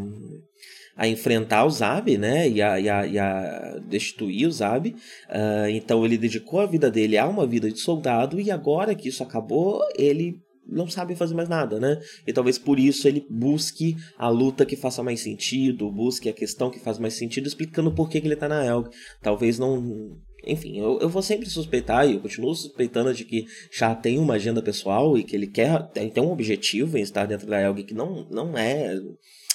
a 0.99 1.07
enfrentar 1.07 1.63
o 1.63 1.69
Zab, 1.69 2.17
né? 2.17 2.49
E 2.49 2.61
a, 2.61 2.77
e 2.77 2.89
a, 2.89 3.07
e 3.07 3.17
a 3.17 3.79
destituir 3.87 4.45
o 4.45 4.51
Zab. 4.51 4.89
Uh, 4.89 5.69
então 5.69 6.03
ele 6.03 6.17
dedicou 6.17 6.59
a 6.59 6.65
vida 6.65 6.91
dele 6.91 7.17
a 7.17 7.25
uma 7.25 7.47
vida 7.47 7.71
de 7.71 7.79
soldado 7.79 8.37
e 8.37 8.51
agora 8.51 8.93
que 8.93 9.07
isso 9.07 9.23
acabou, 9.23 9.81
ele 9.97 10.41
não 10.67 10.89
sabe 10.89 11.15
fazer 11.15 11.33
mais 11.33 11.47
nada, 11.47 11.79
né? 11.79 12.01
E 12.27 12.33
talvez 12.33 12.57
por 12.57 12.77
isso 12.77 13.07
ele 13.07 13.25
busque 13.29 13.95
a 14.17 14.27
luta 14.27 14.65
que 14.65 14.75
faça 14.75 15.01
mais 15.01 15.21
sentido, 15.21 15.89
busque 15.89 16.27
a 16.27 16.33
questão 16.33 16.69
que 16.69 16.81
faz 16.81 16.99
mais 16.99 17.13
sentido, 17.13 17.47
explicando 17.47 17.93
por 17.93 18.09
que, 18.09 18.19
que 18.19 18.27
ele 18.27 18.35
tá 18.35 18.49
na 18.49 18.65
Elg. 18.65 18.89
Talvez 19.21 19.57
não. 19.57 20.17
Enfim, 20.45 20.79
eu, 20.79 20.99
eu 20.99 21.07
vou 21.07 21.21
sempre 21.21 21.49
suspeitar 21.49 22.09
e 22.09 22.15
eu 22.15 22.19
continuo 22.19 22.53
suspeitando 22.53 23.13
de 23.13 23.23
que 23.23 23.45
Chá 23.71 23.95
tem 23.95 24.19
uma 24.19 24.33
agenda 24.33 24.61
pessoal 24.61 25.17
e 25.17 25.23
que 25.23 25.33
ele 25.33 25.47
quer 25.47 25.81
tem, 25.93 26.09
tem 26.09 26.21
um 26.21 26.31
objetivo 26.31 26.97
em 26.97 27.01
estar 27.01 27.25
dentro 27.25 27.47
da 27.47 27.61
Elg 27.61 27.83
que 27.83 27.93
não, 27.93 28.27
não 28.29 28.57
é 28.57 28.99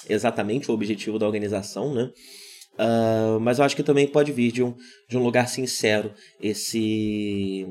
exatamente 0.09 0.69
o 0.69 0.73
objetivo 0.73 1.19
da 1.19 1.25
organização, 1.25 1.93
né? 1.93 2.11
Uh, 2.73 3.39
mas 3.39 3.57
eu 3.57 3.65
acho 3.65 3.75
que 3.75 3.83
também 3.83 4.05
pode 4.05 4.33
vir 4.33 4.51
de 4.51 4.61
um, 4.61 4.75
de 5.09 5.17
um 5.17 5.23
lugar 5.23 5.47
sincero 5.47 6.13
esse 6.41 7.65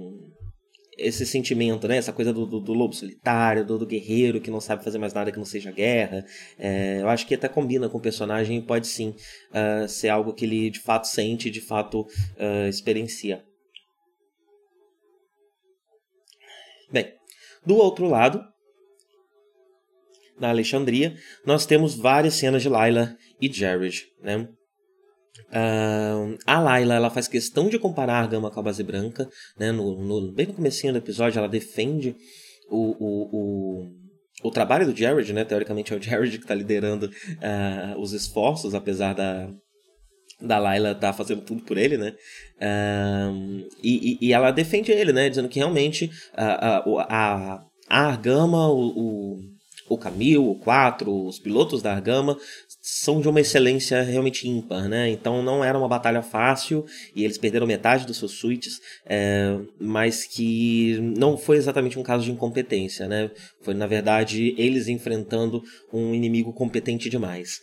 esse 0.96 1.26
sentimento, 1.26 1.88
né? 1.88 1.96
Essa 1.96 2.12
coisa 2.12 2.32
do, 2.32 2.46
do, 2.46 2.60
do 2.60 2.72
lobo 2.72 2.94
solitário, 2.94 3.64
do, 3.64 3.78
do, 3.78 3.86
guerreiro 3.86 4.40
que 4.40 4.50
não 4.50 4.60
sabe 4.60 4.84
fazer 4.84 4.98
mais 4.98 5.12
nada 5.12 5.32
que 5.32 5.38
não 5.38 5.44
seja 5.44 5.72
guerra. 5.72 6.24
É, 6.56 7.00
eu 7.00 7.08
acho 7.08 7.26
que 7.26 7.34
até 7.34 7.48
combina 7.48 7.88
com 7.88 7.98
o 7.98 8.00
personagem 8.00 8.58
e 8.58 8.62
pode 8.62 8.86
sim 8.86 9.14
uh, 9.50 9.88
ser 9.88 10.08
algo 10.08 10.32
que 10.32 10.44
ele 10.44 10.70
de 10.70 10.80
fato 10.80 11.08
sente, 11.08 11.50
de 11.50 11.60
fato 11.60 12.02
uh, 12.02 12.68
experiencia. 12.68 13.44
Bem, 16.92 17.12
do 17.66 17.76
outro 17.76 18.06
lado, 18.08 18.40
na 20.38 20.48
Alexandria, 20.48 21.16
nós 21.46 21.66
temos 21.66 21.94
várias 21.94 22.34
cenas 22.34 22.62
de 22.62 22.68
Layla 22.68 23.16
e 23.40 23.52
Jared, 23.52 24.04
né? 24.22 24.48
Uh, 25.50 26.36
a 26.46 26.60
Layla 26.60 26.94
ela 26.94 27.10
faz 27.10 27.28
questão 27.28 27.68
de 27.68 27.78
comparar 27.78 28.22
a 28.22 28.26
Gama 28.26 28.50
com 28.50 28.60
a 28.60 28.62
base 28.62 28.82
branca, 28.82 29.28
né? 29.58 29.70
No, 29.70 30.00
no, 30.00 30.32
bem 30.32 30.46
no 30.46 30.54
começo 30.54 30.90
do 30.90 30.98
episódio 30.98 31.38
ela 31.38 31.48
defende 31.48 32.16
o, 32.68 32.96
o, 32.98 33.28
o, 33.32 34.48
o, 34.48 34.50
trabalho 34.50 34.86
do 34.86 34.96
Jared, 34.96 35.32
né? 35.32 35.44
Teoricamente 35.44 35.92
é 35.92 35.96
o 35.96 36.02
Jared 36.02 36.38
que 36.38 36.44
está 36.44 36.54
liderando 36.54 37.06
uh, 37.06 38.00
os 38.00 38.12
esforços, 38.12 38.74
apesar 38.74 39.14
da, 39.14 39.48
da 40.40 40.58
Layla 40.58 40.94
tá 40.94 41.12
fazendo 41.12 41.42
tudo 41.42 41.62
por 41.62 41.78
ele, 41.78 41.96
né? 41.96 42.14
E, 43.82 44.18
e, 44.20 44.32
ela 44.32 44.50
defende 44.50 44.90
ele, 44.90 45.12
né? 45.12 45.28
Dizendo 45.28 45.48
que 45.48 45.58
realmente 45.58 46.10
a, 46.32 46.76
a, 46.76 46.78
a, 46.78 47.64
a 47.88 48.00
Argama, 48.06 48.68
o, 48.68 48.88
o, 48.88 49.53
o 49.88 49.98
Camille, 49.98 50.38
o 50.38 50.54
4, 50.54 51.26
os 51.26 51.38
pilotos 51.38 51.82
da 51.82 51.92
Argama 51.92 52.38
são 52.80 53.20
de 53.20 53.28
uma 53.28 53.40
excelência 53.40 54.02
realmente 54.02 54.48
ímpar, 54.48 54.88
né? 54.88 55.10
Então 55.10 55.42
não 55.42 55.62
era 55.62 55.78
uma 55.78 55.88
batalha 55.88 56.22
fácil 56.22 56.84
e 57.14 57.24
eles 57.24 57.38
perderam 57.38 57.66
metade 57.66 58.06
dos 58.06 58.18
seus 58.18 58.32
suítes, 58.32 58.80
é, 59.06 59.58
mas 59.80 60.24
que 60.24 60.98
não 61.16 61.36
foi 61.36 61.56
exatamente 61.56 61.98
um 61.98 62.02
caso 62.02 62.24
de 62.24 62.32
incompetência, 62.32 63.06
né? 63.06 63.30
Foi 63.62 63.74
na 63.74 63.86
verdade 63.86 64.54
eles 64.56 64.88
enfrentando 64.88 65.62
um 65.92 66.14
inimigo 66.14 66.52
competente 66.52 67.10
demais. 67.10 67.60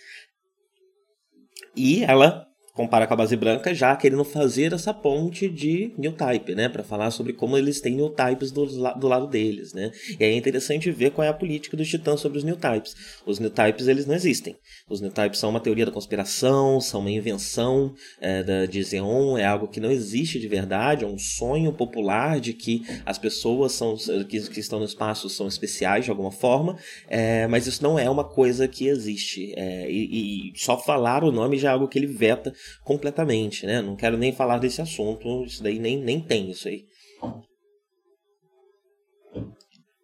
E 1.76 2.04
ela 2.04 2.51
compara 2.74 3.06
com 3.06 3.14
a 3.14 3.18
base 3.18 3.36
branca, 3.36 3.74
já 3.74 3.96
querendo 3.96 4.24
fazer 4.24 4.74
essa 4.74 4.94
ponte 4.94 5.50
de 5.50 5.94
new 5.98 6.14
type, 6.14 6.56
né, 6.56 6.70
para 6.70 6.84
falar 6.84 7.12
sobre 7.12 7.34
como 7.34 7.58
eles 7.58 7.82
têm 7.82 7.96
new 7.96 8.10
types 8.10 8.52
do, 8.52 8.66
do 8.66 9.08
lado 9.08 9.28
deles, 9.28 9.74
né? 9.74 9.92
E 10.20 10.24
é 10.24 10.34
interessante 10.34 10.90
ver 10.92 11.12
qual 11.12 11.26
é 11.26 11.30
a 11.30 11.34
política 11.34 11.76
dos 11.76 11.90
titãs 11.90 12.20
sobre 12.20 12.38
os 12.38 12.44
new 12.44 12.56
types. 12.56 12.96
Os 13.26 13.40
new 13.40 13.50
types 13.50 13.88
eles 13.88 14.06
não 14.06 14.16
existem. 14.16 14.56
Os 14.90 15.02
new 15.02 15.12
types 15.12 15.40
são 15.40 15.50
uma 15.50 15.60
teoria 15.60 15.86
da 15.86 15.92
conspiração, 15.92 16.80
são 16.80 17.02
uma 17.02 17.12
invenção 17.12 17.94
é, 18.20 18.44
da, 18.44 18.66
de 18.66 18.82
Zeon, 18.84 19.38
é 19.38 19.46
algo 19.46 19.68
que 19.68 19.80
não 19.80 19.92
existe 19.92 20.40
de 20.40 20.48
verdade, 20.48 21.04
é 21.04 21.08
um 21.08 21.18
sonho 21.18 21.74
popular 21.74 22.40
de 22.40 22.54
que 22.54 22.84
as 23.06 23.18
pessoas 23.18 23.74
são 23.74 23.96
que, 24.28 24.40
que 24.50 24.60
estão 24.60 24.80
no 24.80 24.86
espaço 24.86 25.30
são 25.30 25.48
especiais 25.48 26.06
de 26.06 26.12
alguma 26.12 26.32
forma, 26.32 26.78
é, 27.08 27.48
mas 27.48 27.68
isso 27.68 27.84
não 27.84 28.00
é 28.00 28.10
uma 28.10 28.24
coisa 28.24 28.68
que 28.68 28.88
existe. 28.88 29.54
É, 29.58 29.92
e, 29.92 30.52
e 30.52 30.54
só 30.56 30.78
falar 30.78 31.24
o 31.24 31.32
nome 31.32 31.58
já 31.58 31.70
é 31.70 31.74
algo 31.74 31.88
que 31.88 32.00
ele 32.00 32.08
veta 32.08 32.54
completamente, 32.84 33.66
né? 33.66 33.82
Não 33.82 33.96
quero 33.96 34.18
nem 34.18 34.32
falar 34.32 34.58
desse 34.58 34.82
assunto, 34.82 35.44
isso 35.46 35.64
daí 35.64 35.80
nem, 35.80 35.98
nem 35.98 36.20
tem 36.20 36.50
isso 36.50 36.68
aí. 36.68 36.86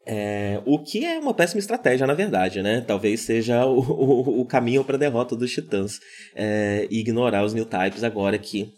É, 0.10 0.62
o 0.66 0.82
que 0.82 1.04
é 1.04 1.20
uma 1.20 1.34
péssima 1.34 1.60
estratégia, 1.60 2.08
na 2.08 2.14
verdade, 2.14 2.62
né? 2.62 2.80
Talvez 2.80 3.22
seja 3.22 3.66
o, 3.66 3.80
o, 3.80 4.42
o 4.42 4.46
caminho 4.46 4.84
para 4.84 4.96
a 4.96 5.00
derrota 5.00 5.36
dos 5.36 5.52
Titãs 5.52 6.00
é, 6.34 6.88
ignorar 6.90 7.44
os 7.44 7.54
New 7.54 7.66
Types 7.66 8.04
agora 8.04 8.38
que 8.38 8.72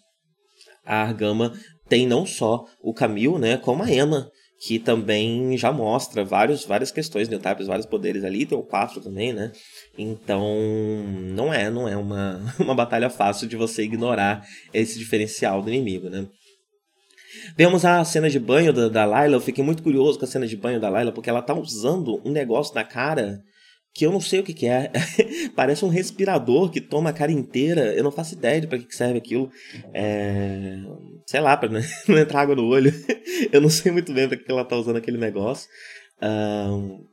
a 0.84 1.04
Argama 1.04 1.54
tem 1.88 2.08
não 2.08 2.26
só 2.26 2.66
o 2.82 2.94
Camille, 2.94 3.38
né, 3.38 3.58
como 3.58 3.84
a 3.84 3.92
Emma, 3.92 4.32
que 4.60 4.78
também 4.78 5.58
já 5.58 5.72
mostra 5.72 6.26
vários, 6.26 6.66
várias 6.66 6.92
questões 6.92 7.30
New 7.30 7.40
Types, 7.40 7.68
vários 7.68 7.86
poderes 7.86 8.26
ali, 8.26 8.46
tem 8.46 8.58
o 8.58 8.62
4 8.62 9.00
também, 9.00 9.32
né? 9.32 9.54
Então, 9.98 10.46
não 11.34 11.54
é, 11.54 11.70
não 11.70 11.88
é 11.88 11.96
uma, 11.96 12.42
uma 12.60 12.76
batalha 12.76 13.10
fácil 13.10 13.48
de 13.48 13.56
você 13.56 13.84
ignorar 13.84 14.46
esse 14.74 15.00
diferencial 15.00 15.62
do 15.62 15.70
inimigo, 15.70 16.10
né? 16.10 16.28
Vemos 17.56 17.86
a 17.86 18.04
cena 18.04 18.30
de 18.30 18.40
banho 18.40 18.74
da, 18.74 18.90
da 18.90 19.06
Layla, 19.06 19.36
eu 19.36 19.42
fiquei 19.42 19.64
muito 19.64 19.82
curioso 19.82 20.20
com 20.20 20.26
a 20.26 20.28
cena 20.28 20.46
de 20.46 20.58
banho 20.58 20.80
da 20.80 20.90
Layla, 20.90 21.12
porque 21.12 21.30
ela 21.30 21.42
tá 21.42 21.54
usando 21.54 22.22
um 22.26 22.32
negócio 22.32 22.76
na 22.76 22.84
cara 22.84 23.40
que 24.00 24.06
eu 24.06 24.14
não 24.14 24.22
sei 24.22 24.40
o 24.40 24.44
que, 24.44 24.54
que 24.54 24.66
é. 24.66 24.90
Parece 25.54 25.84
um 25.84 25.90
respirador 25.90 26.70
que 26.70 26.80
toma 26.80 27.10
a 27.10 27.14
cara 27.14 27.34
inteira. 27.34 27.94
Eu 27.94 28.02
não 28.02 28.14
faço 28.14 28.34
ideia 28.34 28.62
de 28.62 28.66
para 28.68 28.80
que 28.80 28.96
serve 28.96 29.18
aquilo. 29.18 29.52
É... 29.94 30.78
Sei 31.26 31.42
lá, 31.42 31.58
para 31.58 31.68
não 32.08 32.18
entrar 32.18 32.44
água 32.44 32.56
no 32.56 32.66
olho. 32.66 32.94
eu 33.52 33.60
não 33.60 33.70
sei 33.70 33.92
muito 33.92 34.14
bem 34.14 34.26
para 34.26 34.38
que 34.38 34.50
ela 34.50 34.64
tá 34.64 34.78
usando 34.78 34.96
aquele 34.96 35.18
negócio. 35.18 35.70
Um, 36.22 37.04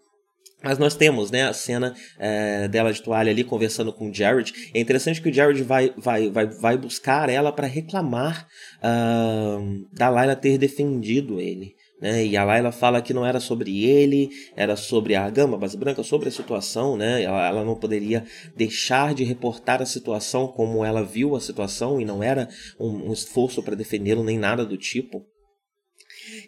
mas 0.63 0.79
nós 0.79 0.95
temos, 0.95 1.29
né, 1.33 1.43
a 1.43 1.53
cena 1.53 1.93
é, 2.19 2.69
dela 2.69 2.93
de 2.93 3.03
toalha 3.03 3.33
ali 3.33 3.43
conversando 3.43 3.93
com 3.93 4.09
o 4.09 4.15
Jared. 4.15 4.53
É 4.73 4.79
interessante 4.79 5.21
que 5.21 5.29
o 5.29 5.35
Jared 5.35 5.61
vai, 5.65 5.93
vai, 5.97 6.31
vai, 6.31 6.47
vai 6.47 6.79
buscar 6.79 7.29
ela 7.29 7.51
para 7.51 7.67
reclamar 7.67 8.47
uh, 8.79 9.89
da 9.93 10.09
Layla 10.09 10.37
ter 10.37 10.57
defendido 10.57 11.41
ele. 11.41 11.76
Né? 12.01 12.27
E 12.27 12.37
a 12.37 12.45
Layla 12.45 12.73
fala 12.73 13.01
que 13.01 13.15
não 13.15 13.25
era 13.25 13.41
sobre 13.41 13.85
ele, 13.85 14.29
era 14.55 14.77
sobre 14.77 15.15
a 15.15 15.29
Gama 15.31 15.57
Base 15.57 15.77
Branca, 15.77 16.03
sobre 16.03 16.29
a 16.29 16.33
situação, 16.33 16.97
né? 16.97 17.23
Ela, 17.23 17.47
ela, 17.47 17.65
não 17.65 17.75
poderia 17.75 18.25
deixar 18.55 19.15
de 19.15 19.25
reportar 19.25 19.81
a 19.81 19.87
situação 19.87 20.47
como 20.49 20.85
ela 20.85 21.03
viu 21.03 21.35
a 21.35 21.41
situação 21.41 22.01
e 22.01 22.05
não 22.05 22.23
era 22.23 22.49
um, 22.79 23.09
um 23.09 23.13
esforço 23.13 23.63
para 23.63 23.75
defendê-lo 23.75 24.23
nem 24.23 24.39
nada 24.39 24.65
do 24.65 24.77
tipo. 24.77 25.25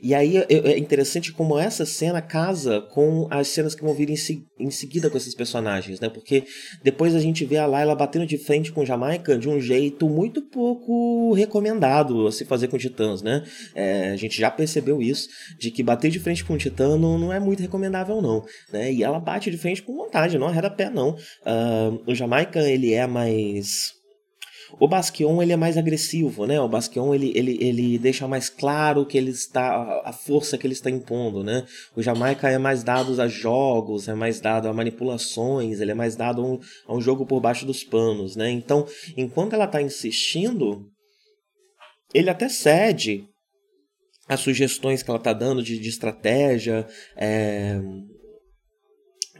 E 0.02 0.14
aí 0.14 0.36
é 0.36 0.78
interessante 0.78 1.32
como 1.32 1.58
essa 1.58 1.84
cena 1.84 2.20
casa 2.20 2.80
com 2.80 3.26
as 3.30 3.48
cenas 3.48 3.74
que 3.74 3.82
vão 3.82 3.94
vir 3.94 4.10
em, 4.10 4.16
se, 4.16 4.44
em 4.58 4.70
seguida 4.70 5.10
com 5.10 5.16
esses 5.16 5.34
personagens, 5.34 6.00
né? 6.00 6.08
Porque 6.08 6.44
depois 6.82 7.14
a 7.14 7.20
gente 7.20 7.44
vê 7.44 7.56
a 7.56 7.66
Layla 7.66 7.94
batendo 7.94 8.26
de 8.26 8.38
frente 8.38 8.72
com 8.72 8.84
Jamaica 8.84 9.38
de 9.38 9.48
um 9.48 9.60
jeito 9.60 10.08
muito 10.08 10.42
pouco 10.42 11.32
recomendado 11.32 12.26
a 12.26 12.32
se 12.32 12.44
fazer 12.44 12.68
com 12.68 12.78
titãs, 12.78 13.22
né? 13.22 13.44
É, 13.74 14.10
a 14.10 14.16
gente 14.16 14.38
já 14.38 14.50
percebeu 14.50 15.02
isso, 15.02 15.28
de 15.58 15.70
que 15.70 15.82
bater 15.82 16.10
de 16.10 16.18
frente 16.18 16.44
com 16.44 16.54
um 16.54 16.58
titã 16.58 16.96
não, 16.96 17.18
não 17.18 17.32
é 17.32 17.40
muito 17.40 17.60
recomendável, 17.60 18.20
não. 18.22 18.44
Né? 18.72 18.92
E 18.92 19.02
ela 19.02 19.18
bate 19.18 19.50
de 19.50 19.58
frente 19.58 19.82
com 19.82 19.94
vontade, 19.94 20.38
não 20.38 20.48
arreda 20.48 20.70
pé, 20.70 20.90
não. 20.90 21.10
Uh, 21.10 22.02
o 22.06 22.14
Jamaica, 22.14 22.60
ele 22.60 22.92
é 22.92 23.06
mais 23.06 23.97
o 24.78 24.88
Basquion 24.88 25.42
ele 25.42 25.52
é 25.52 25.56
mais 25.56 25.76
agressivo, 25.76 26.46
né? 26.46 26.60
O 26.60 26.68
Basquion 26.68 27.14
ele, 27.14 27.32
ele, 27.34 27.56
ele 27.60 27.98
deixa 27.98 28.26
mais 28.28 28.48
claro 28.48 29.06
que 29.06 29.16
ele 29.16 29.30
está 29.30 30.02
a 30.04 30.12
força 30.12 30.58
que 30.58 30.66
ele 30.66 30.74
está 30.74 30.90
impondo, 30.90 31.42
né? 31.42 31.64
O 31.96 32.02
Jamaica 32.02 32.48
é 32.50 32.58
mais 32.58 32.82
dado 32.82 33.20
a 33.20 33.28
jogos, 33.28 34.08
é 34.08 34.14
mais 34.14 34.40
dado 34.40 34.68
a 34.68 34.72
manipulações, 34.72 35.80
ele 35.80 35.92
é 35.92 35.94
mais 35.94 36.16
dado 36.16 36.42
a 36.42 36.44
um, 36.44 36.60
a 36.86 36.94
um 36.94 37.00
jogo 37.00 37.24
por 37.24 37.40
baixo 37.40 37.64
dos 37.64 37.82
panos, 37.84 38.36
né? 38.36 38.50
Então, 38.50 38.86
enquanto 39.16 39.54
ela 39.54 39.64
está 39.64 39.80
insistindo, 39.80 40.86
ele 42.12 42.30
até 42.30 42.48
cede 42.48 43.24
as 44.28 44.40
sugestões 44.40 45.02
que 45.02 45.10
ela 45.10 45.18
está 45.18 45.32
dando 45.32 45.62
de, 45.62 45.78
de 45.78 45.88
estratégia, 45.88 46.86
é, 47.16 47.80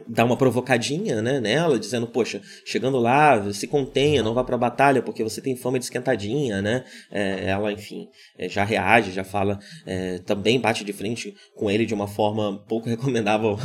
dá 0.09 0.25
uma 0.25 0.35
provocadinha 0.35 1.21
né, 1.21 1.39
nela, 1.39 1.77
dizendo, 1.77 2.07
poxa, 2.07 2.41
chegando 2.65 2.97
lá, 2.97 3.51
se 3.53 3.67
contenha, 3.67 4.23
não 4.23 4.33
vá 4.33 4.43
pra 4.43 4.57
batalha, 4.57 5.01
porque 5.01 5.23
você 5.23 5.39
tem 5.39 5.55
fama 5.55 5.77
de 5.77 5.85
esquentadinha, 5.85 6.61
né? 6.61 6.83
É, 7.11 7.49
ela, 7.49 7.71
enfim, 7.71 8.07
é, 8.37 8.49
já 8.49 8.63
reage, 8.63 9.11
já 9.11 9.23
fala, 9.23 9.59
é, 9.85 10.17
também 10.19 10.59
bate 10.59 10.83
de 10.83 10.91
frente 10.91 11.35
com 11.55 11.69
ele 11.69 11.85
de 11.85 11.93
uma 11.93 12.07
forma 12.07 12.57
pouco 12.67 12.89
recomendável 12.89 13.57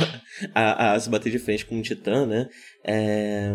a, 0.53 0.93
a 0.93 0.99
se 0.99 1.09
bater 1.09 1.31
de 1.31 1.39
frente 1.39 1.65
com 1.65 1.75
um 1.75 1.81
titã, 1.81 2.25
né? 2.25 2.47
É, 2.83 3.51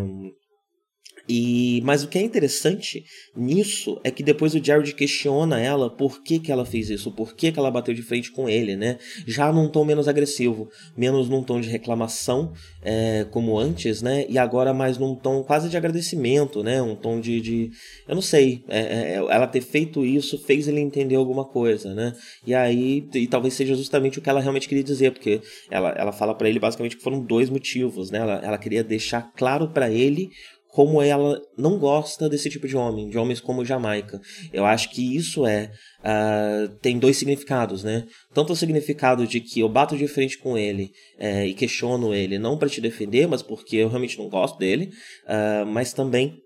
e, 1.27 1.81
mas 1.83 2.03
o 2.03 2.07
que 2.07 2.17
é 2.17 2.21
interessante 2.21 3.03
nisso 3.35 3.99
é 4.03 4.11
que 4.11 4.23
depois 4.23 4.53
o 4.53 4.63
Jared 4.63 4.93
questiona 4.93 5.59
ela 5.59 5.89
por 5.89 6.23
que, 6.23 6.39
que 6.39 6.51
ela 6.51 6.65
fez 6.65 6.89
isso, 6.89 7.11
por 7.11 7.35
que, 7.35 7.51
que 7.51 7.59
ela 7.59 7.71
bateu 7.71 7.93
de 7.93 8.01
frente 8.01 8.31
com 8.31 8.49
ele, 8.49 8.75
né? 8.75 8.97
Já 9.27 9.51
num 9.51 9.69
tom 9.69 9.85
menos 9.85 10.07
agressivo, 10.07 10.69
menos 10.97 11.29
num 11.29 11.43
tom 11.43 11.61
de 11.61 11.69
reclamação, 11.69 12.53
é, 12.81 13.25
como 13.31 13.57
antes, 13.57 14.01
né? 14.01 14.25
E 14.27 14.37
agora 14.37 14.73
mais 14.73 14.97
num 14.97 15.15
tom 15.15 15.43
quase 15.43 15.69
de 15.69 15.77
agradecimento, 15.77 16.63
né? 16.63 16.81
Um 16.81 16.95
tom 16.95 17.19
de. 17.19 17.39
de 17.41 17.69
eu 18.07 18.15
não 18.15 18.21
sei, 18.21 18.63
é, 18.67 18.79
é, 18.79 19.15
ela 19.15 19.47
ter 19.47 19.61
feito 19.61 20.05
isso 20.05 20.37
fez 20.37 20.67
ele 20.67 20.79
entender 20.79 21.15
alguma 21.15 21.45
coisa, 21.45 21.93
né? 21.93 22.13
E 22.45 22.53
aí, 22.53 23.07
e 23.13 23.27
talvez 23.27 23.53
seja 23.53 23.75
justamente 23.75 24.19
o 24.19 24.21
que 24.21 24.29
ela 24.29 24.41
realmente 24.41 24.67
queria 24.67 24.83
dizer, 24.83 25.11
porque 25.11 25.41
ela, 25.69 25.89
ela 25.91 26.11
fala 26.11 26.33
para 26.33 26.49
ele 26.49 26.59
basicamente 26.59 26.97
que 26.97 27.03
foram 27.03 27.21
dois 27.23 27.49
motivos, 27.49 28.09
né? 28.09 28.19
Ela, 28.19 28.41
ela 28.43 28.57
queria 28.57 28.83
deixar 28.83 29.31
claro 29.35 29.69
para 29.69 29.89
ele 29.89 30.31
como 30.71 31.01
ela 31.01 31.39
não 31.57 31.77
gosta 31.77 32.29
desse 32.29 32.49
tipo 32.49 32.67
de 32.67 32.77
homem, 32.77 33.09
de 33.09 33.17
homens 33.17 33.41
como 33.41 33.65
Jamaica. 33.65 34.19
Eu 34.53 34.65
acho 34.65 34.89
que 34.89 35.15
isso 35.15 35.45
é. 35.45 35.71
Uh, 35.99 36.69
tem 36.81 36.97
dois 36.97 37.17
significados, 37.17 37.83
né? 37.83 38.05
Tanto 38.33 38.53
o 38.53 38.55
significado 38.55 39.27
de 39.27 39.41
que 39.41 39.59
eu 39.59 39.69
bato 39.69 39.97
de 39.97 40.07
frente 40.07 40.37
com 40.37 40.57
ele 40.57 40.91
é, 41.19 41.45
e 41.45 41.53
questiono 41.53 42.13
ele, 42.13 42.39
não 42.39 42.57
para 42.57 42.69
te 42.69 42.81
defender, 42.81 43.27
mas 43.27 43.41
porque 43.41 43.75
eu 43.77 43.89
realmente 43.89 44.17
não 44.17 44.29
gosto 44.29 44.57
dele, 44.57 44.89
uh, 45.25 45.65
mas 45.65 45.93
também 45.93 46.37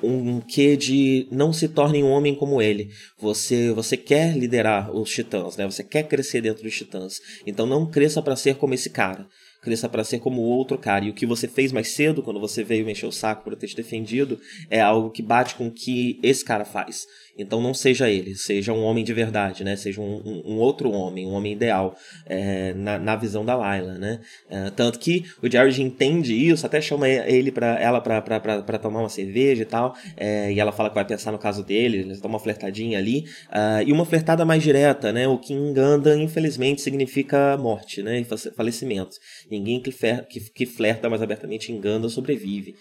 um 0.00 0.40
que 0.40 0.76
de 0.76 1.26
não 1.32 1.52
se 1.52 1.68
torne 1.68 2.02
um 2.04 2.10
homem 2.10 2.36
como 2.36 2.62
ele. 2.62 2.88
Você 3.18 3.72
você 3.72 3.96
quer 3.96 4.36
liderar 4.36 4.94
os 4.94 5.10
titãs, 5.10 5.56
né? 5.56 5.66
Você 5.66 5.82
quer 5.82 6.04
crescer 6.04 6.40
dentro 6.40 6.62
dos 6.62 6.74
titãs. 6.74 7.18
Então 7.44 7.66
não 7.66 7.90
cresça 7.90 8.22
para 8.22 8.36
ser 8.36 8.54
como 8.54 8.74
esse 8.74 8.90
cara 8.90 9.26
cresça 9.60 9.88
para 9.88 10.04
ser 10.04 10.18
como 10.18 10.40
o 10.40 10.46
outro 10.46 10.78
cara. 10.78 11.04
E 11.04 11.10
o 11.10 11.14
que 11.14 11.26
você 11.26 11.48
fez 11.48 11.72
mais 11.72 11.88
cedo, 11.88 12.22
quando 12.22 12.40
você 12.40 12.62
veio 12.62 12.86
mexer 12.86 13.06
o 13.06 13.12
saco 13.12 13.44
por 13.44 13.56
ter 13.56 13.66
te 13.66 13.76
defendido, 13.76 14.40
é 14.70 14.80
algo 14.80 15.10
que 15.10 15.22
bate 15.22 15.54
com 15.54 15.68
o 15.68 15.72
que 15.72 16.18
esse 16.22 16.44
cara 16.44 16.64
faz. 16.64 17.06
Então 17.38 17.60
não 17.60 17.72
seja 17.72 18.10
ele, 18.10 18.34
seja 18.34 18.72
um 18.72 18.82
homem 18.82 19.04
de 19.04 19.14
verdade, 19.14 19.62
né? 19.62 19.76
Seja 19.76 20.00
um, 20.00 20.20
um, 20.24 20.54
um 20.54 20.58
outro 20.58 20.90
homem, 20.90 21.24
um 21.24 21.32
homem 21.32 21.52
ideal 21.52 21.96
é, 22.26 22.74
na, 22.74 22.98
na 22.98 23.14
visão 23.14 23.44
da 23.44 23.54
Layla, 23.54 23.94
né? 23.94 24.20
É, 24.50 24.70
tanto 24.70 24.98
que 24.98 25.24
o 25.40 25.48
Jared 25.50 25.80
entende 25.80 26.34
isso, 26.34 26.66
até 26.66 26.80
chama 26.80 27.08
ele 27.08 27.52
para 27.52 27.78
ela 27.80 28.00
para 28.00 28.78
tomar 28.78 29.00
uma 29.00 29.08
cerveja 29.08 29.62
e 29.62 29.66
tal, 29.66 29.94
é, 30.16 30.52
e 30.52 30.58
ela 30.58 30.72
fala 30.72 30.88
que 30.88 30.96
vai 30.96 31.04
pensar 31.04 31.30
no 31.30 31.38
caso 31.38 31.62
dele, 31.62 31.98
eles 31.98 32.20
dão 32.20 32.28
uma 32.28 32.40
flertadinha 32.40 32.98
ali, 32.98 33.24
uh, 33.50 33.82
e 33.86 33.92
uma 33.92 34.04
flertada 34.04 34.44
mais 34.44 34.62
direta, 34.62 35.12
né? 35.12 35.28
O 35.28 35.38
que 35.38 35.52
enganda, 35.52 36.16
infelizmente, 36.16 36.80
significa 36.80 37.56
morte, 37.56 38.02
né? 38.02 38.20
E 38.20 38.24
falecimento. 38.50 39.16
Ninguém 39.50 39.80
que, 39.80 39.92
fler, 39.92 40.26
que, 40.26 40.40
que 40.40 40.66
flerta 40.66 41.08
mais 41.08 41.22
abertamente 41.22 41.70
engana 41.70 42.08
sobrevive 42.08 42.74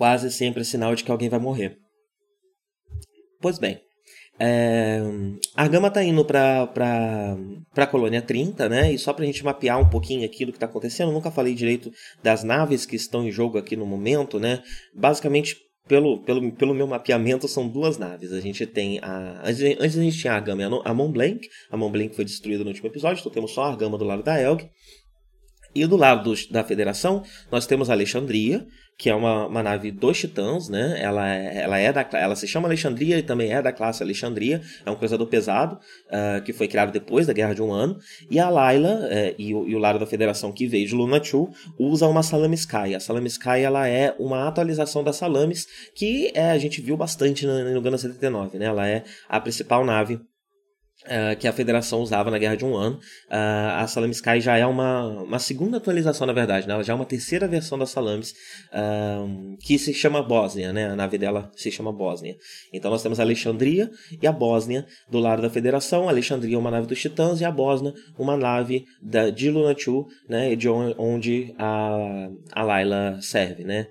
quase 0.00 0.30
sempre 0.30 0.62
é 0.62 0.64
sinal 0.64 0.94
de 0.94 1.04
que 1.04 1.10
alguém 1.10 1.28
vai 1.28 1.38
morrer. 1.38 1.76
Pois 3.38 3.58
bem, 3.58 3.78
é, 4.38 4.98
a 5.54 5.68
Gama 5.68 5.88
está 5.88 6.02
indo 6.02 6.24
para 6.24 7.36
a 7.76 7.86
colônia 7.86 8.22
30, 8.22 8.66
né? 8.70 8.90
E 8.94 8.98
só 8.98 9.12
para 9.12 9.24
a 9.24 9.26
gente 9.26 9.44
mapear 9.44 9.78
um 9.78 9.90
pouquinho 9.90 10.24
aqui 10.24 10.46
do 10.46 10.52
que 10.52 10.56
está 10.56 10.64
acontecendo, 10.64 11.12
nunca 11.12 11.30
falei 11.30 11.54
direito 11.54 11.92
das 12.22 12.42
naves 12.42 12.86
que 12.86 12.96
estão 12.96 13.28
em 13.28 13.30
jogo 13.30 13.58
aqui 13.58 13.76
no 13.76 13.84
momento, 13.84 14.40
né? 14.40 14.62
Basicamente, 14.94 15.54
pelo, 15.86 16.22
pelo, 16.22 16.50
pelo 16.52 16.74
meu 16.74 16.86
mapeamento, 16.86 17.46
são 17.46 17.68
duas 17.68 17.98
naves. 17.98 18.32
A 18.32 18.40
gente 18.40 18.64
tem 18.66 19.00
a. 19.02 19.42
Antes, 19.44 19.98
a 19.98 20.02
gente 20.02 20.18
tinha 20.18 20.32
a 20.32 20.40
Gama 20.40 20.62
e 20.62 20.64
a 20.64 20.94
Mont 20.94 21.12
Blanc. 21.12 21.46
A 21.70 21.76
Mont 21.76 21.92
Blanc 21.92 22.16
foi 22.16 22.24
destruída 22.24 22.64
no 22.64 22.70
último 22.70 22.88
episódio, 22.88 23.20
então 23.20 23.30
temos 23.30 23.50
só 23.50 23.64
a 23.64 23.76
Gama 23.76 23.98
do 23.98 24.06
lado 24.06 24.22
da 24.22 24.40
Elg. 24.40 24.66
E 25.74 25.86
do 25.86 25.96
lado 25.96 26.32
do, 26.32 26.48
da 26.50 26.64
Federação, 26.64 27.22
nós 27.50 27.66
temos 27.66 27.90
a 27.90 27.92
Alexandria, 27.92 28.66
que 29.00 29.08
é 29.08 29.14
uma, 29.14 29.46
uma 29.46 29.62
nave 29.62 29.90
dos 29.90 30.18
Titãs, 30.18 30.68
né? 30.68 30.98
Ela 31.00 31.34
é, 31.34 31.62
ela 31.62 31.78
é 31.78 31.90
da 31.90 32.06
ela 32.12 32.36
se 32.36 32.46
chama 32.46 32.68
Alexandria 32.68 33.18
e 33.18 33.22
também 33.22 33.50
é 33.50 33.62
da 33.62 33.72
classe 33.72 34.02
Alexandria, 34.02 34.60
é 34.84 34.90
um 34.90 34.94
cruzador 34.94 35.26
pesado 35.26 35.76
uh, 36.08 36.42
que 36.44 36.52
foi 36.52 36.68
criado 36.68 36.92
depois 36.92 37.26
da 37.26 37.32
Guerra 37.32 37.54
de 37.54 37.62
um 37.62 37.72
Ano. 37.72 37.96
E 38.30 38.38
a 38.38 38.50
Layla 38.50 38.90
uh, 38.90 39.34
e, 39.38 39.54
o, 39.54 39.66
e 39.66 39.74
o 39.74 39.78
lado 39.78 39.98
da 39.98 40.06
Federação 40.06 40.52
que 40.52 40.66
veio 40.66 40.86
de 40.86 40.94
Luna 40.94 41.18
2 41.18 41.32
usa 41.78 42.06
uma 42.08 42.22
Salame 42.22 42.56
Sky. 42.56 42.94
A 42.94 43.00
Salame 43.00 43.28
Sky 43.28 43.60
ela 43.60 43.88
é 43.88 44.14
uma 44.18 44.46
atualização 44.46 45.02
das 45.02 45.16
Salames 45.16 45.66
que 45.94 46.30
é, 46.34 46.50
a 46.50 46.58
gente 46.58 46.82
viu 46.82 46.94
bastante 46.94 47.46
no, 47.46 47.72
no 47.72 47.80
Gana 47.80 47.96
79, 47.96 48.58
né? 48.58 48.66
Ela 48.66 48.86
é 48.86 49.04
a 49.28 49.40
principal 49.40 49.82
nave 49.82 50.20
Uh, 51.06 51.34
que 51.38 51.48
a 51.48 51.52
federação 51.52 52.00
usava 52.00 52.30
na 52.30 52.38
Guerra 52.38 52.56
de 52.56 52.64
um 52.64 52.76
Ano. 52.76 52.96
Uh, 52.96 53.78
a 53.78 53.86
Salame 53.86 54.12
Sky 54.12 54.38
já 54.38 54.58
é 54.58 54.66
uma, 54.66 55.22
uma 55.22 55.38
segunda 55.38 55.78
atualização, 55.78 56.26
na 56.26 56.32
verdade, 56.32 56.68
né? 56.68 56.74
ela 56.74 56.84
já 56.84 56.92
é 56.92 56.96
uma 56.96 57.06
terceira 57.06 57.48
versão 57.48 57.78
da 57.78 57.86
Salames, 57.86 58.34
uh, 58.70 59.56
que 59.60 59.78
se 59.78 59.94
chama 59.94 60.22
Bósnia, 60.22 60.74
né? 60.74 60.90
a 60.90 60.96
nave 60.96 61.16
dela 61.16 61.50
se 61.56 61.70
chama 61.70 61.90
Bósnia. 61.90 62.36
Então 62.70 62.90
nós 62.90 63.02
temos 63.02 63.18
a 63.18 63.22
Alexandria 63.22 63.90
e 64.20 64.26
a 64.26 64.32
Bósnia 64.32 64.86
do 65.08 65.18
lado 65.18 65.40
da 65.40 65.48
federação. 65.48 66.06
A 66.06 66.10
Alexandria 66.10 66.56
é 66.56 66.58
uma 66.58 66.70
nave 66.70 66.86
dos 66.86 67.00
Titãs 67.00 67.40
e 67.40 67.46
a 67.46 67.50
Bósnia 67.50 67.94
uma 68.18 68.36
nave 68.36 68.84
da, 69.00 69.30
de 69.30 69.50
Lunatu, 69.50 70.06
né? 70.28 70.54
de 70.54 70.68
onde 70.68 71.54
a, 71.58 72.28
a 72.52 72.62
Layla 72.62 73.18
serve. 73.22 73.64
Né? 73.64 73.86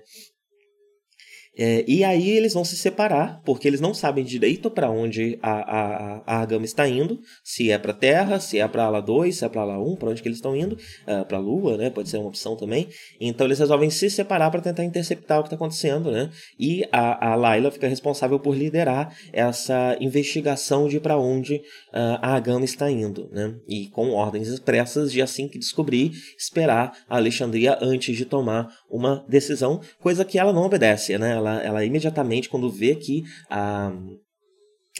É, 1.62 1.84
e 1.86 2.02
aí 2.02 2.30
eles 2.30 2.54
vão 2.54 2.64
se 2.64 2.74
separar, 2.74 3.42
porque 3.44 3.68
eles 3.68 3.82
não 3.82 3.92
sabem 3.92 4.24
direito 4.24 4.70
para 4.70 4.90
onde 4.90 5.38
a, 5.42 5.50
a, 5.50 6.22
a 6.26 6.36
Argama 6.38 6.64
está 6.64 6.88
indo, 6.88 7.20
se 7.44 7.70
é 7.70 7.76
para 7.76 7.92
Terra, 7.92 8.40
se 8.40 8.58
é 8.58 8.66
para 8.66 8.84
Ala 8.84 9.02
2, 9.02 9.36
se 9.36 9.44
é 9.44 9.48
para 9.50 9.60
Ala 9.60 9.78
1, 9.78 9.96
para 9.96 10.08
onde 10.08 10.22
que 10.22 10.28
eles 10.28 10.38
estão 10.38 10.56
indo, 10.56 10.72
uh, 10.72 10.78
é, 11.06 11.24
para 11.24 11.36
a 11.36 11.40
Lua, 11.40 11.76
né? 11.76 11.90
Pode 11.90 12.08
ser 12.08 12.16
uma 12.16 12.28
opção 12.28 12.56
também. 12.56 12.88
Então 13.20 13.46
eles 13.46 13.58
resolvem 13.58 13.90
se 13.90 14.08
separar 14.08 14.50
para 14.50 14.62
tentar 14.62 14.84
interceptar 14.84 15.38
o 15.38 15.42
que 15.42 15.48
está 15.48 15.56
acontecendo, 15.56 16.10
né? 16.10 16.30
E 16.58 16.88
a, 16.90 17.32
a 17.32 17.34
Layla 17.34 17.70
fica 17.70 17.86
responsável 17.86 18.40
por 18.40 18.56
liderar 18.56 19.14
essa 19.30 19.98
investigação 20.00 20.88
de 20.88 20.98
para 20.98 21.18
onde 21.18 21.56
uh, 21.56 22.16
a 22.22 22.34
Argama 22.36 22.64
está 22.64 22.90
indo, 22.90 23.28
né? 23.32 23.54
E 23.68 23.88
com 23.88 24.12
ordens 24.12 24.48
expressas 24.48 25.12
de 25.12 25.20
assim 25.20 25.46
que 25.46 25.58
descobrir, 25.58 26.12
esperar 26.38 26.96
a 27.06 27.16
Alexandria 27.16 27.76
antes 27.82 28.16
de 28.16 28.24
tomar 28.24 28.68
uma 28.88 29.24
decisão, 29.28 29.80
coisa 30.00 30.24
que 30.24 30.38
ela 30.38 30.54
não 30.54 30.62
obedece, 30.62 31.18
né? 31.18 31.32
Ela, 31.32 31.49
ela 31.62 31.84
imediatamente, 31.84 32.48
quando 32.48 32.70
vê 32.70 32.94
que 32.94 33.24
a, 33.48 33.92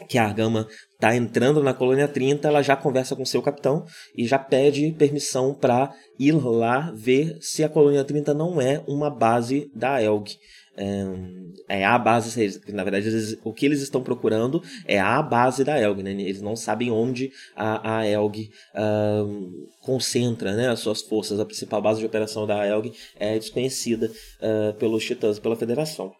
que 0.08 0.18
a 0.18 0.24
Argama 0.24 0.66
está 0.92 1.14
entrando 1.14 1.62
na 1.62 1.74
colônia 1.74 2.08
30, 2.08 2.48
ela 2.48 2.62
já 2.62 2.76
conversa 2.76 3.16
com 3.16 3.24
seu 3.24 3.42
capitão 3.42 3.84
e 4.16 4.26
já 4.26 4.38
pede 4.38 4.92
permissão 4.92 5.54
para 5.54 5.92
ir 6.18 6.32
lá 6.32 6.92
ver 6.94 7.38
se 7.40 7.64
a 7.64 7.68
colônia 7.68 8.04
30 8.04 8.34
não 8.34 8.60
é 8.60 8.82
uma 8.86 9.10
base 9.10 9.70
da 9.74 10.02
Elg. 10.02 10.30
É, 10.76 11.80
é 11.80 11.84
a 11.84 11.98
base, 11.98 12.60
na 12.68 12.84
verdade, 12.84 13.38
o 13.44 13.52
que 13.52 13.66
eles 13.66 13.82
estão 13.82 14.02
procurando 14.02 14.62
é 14.86 14.98
a 14.98 15.20
base 15.20 15.64
da 15.64 15.78
Elg, 15.78 16.02
né? 16.02 16.12
Eles 16.12 16.40
não 16.40 16.56
sabem 16.56 16.90
onde 16.90 17.30
a, 17.54 17.98
a 17.98 18.06
Elg 18.06 18.50
uh, 18.74 19.68
concentra 19.82 20.54
né, 20.54 20.68
as 20.68 20.80
suas 20.80 21.02
forças. 21.02 21.38
A 21.38 21.44
principal 21.44 21.82
base 21.82 22.00
de 22.00 22.06
operação 22.06 22.46
da 22.46 22.66
Elg 22.66 22.92
é 23.18 23.38
desconhecida 23.38 24.10
uh, 24.40 24.74
pelos 24.78 25.04
titãs, 25.04 25.38
pela 25.38 25.56
Federação. 25.56 26.12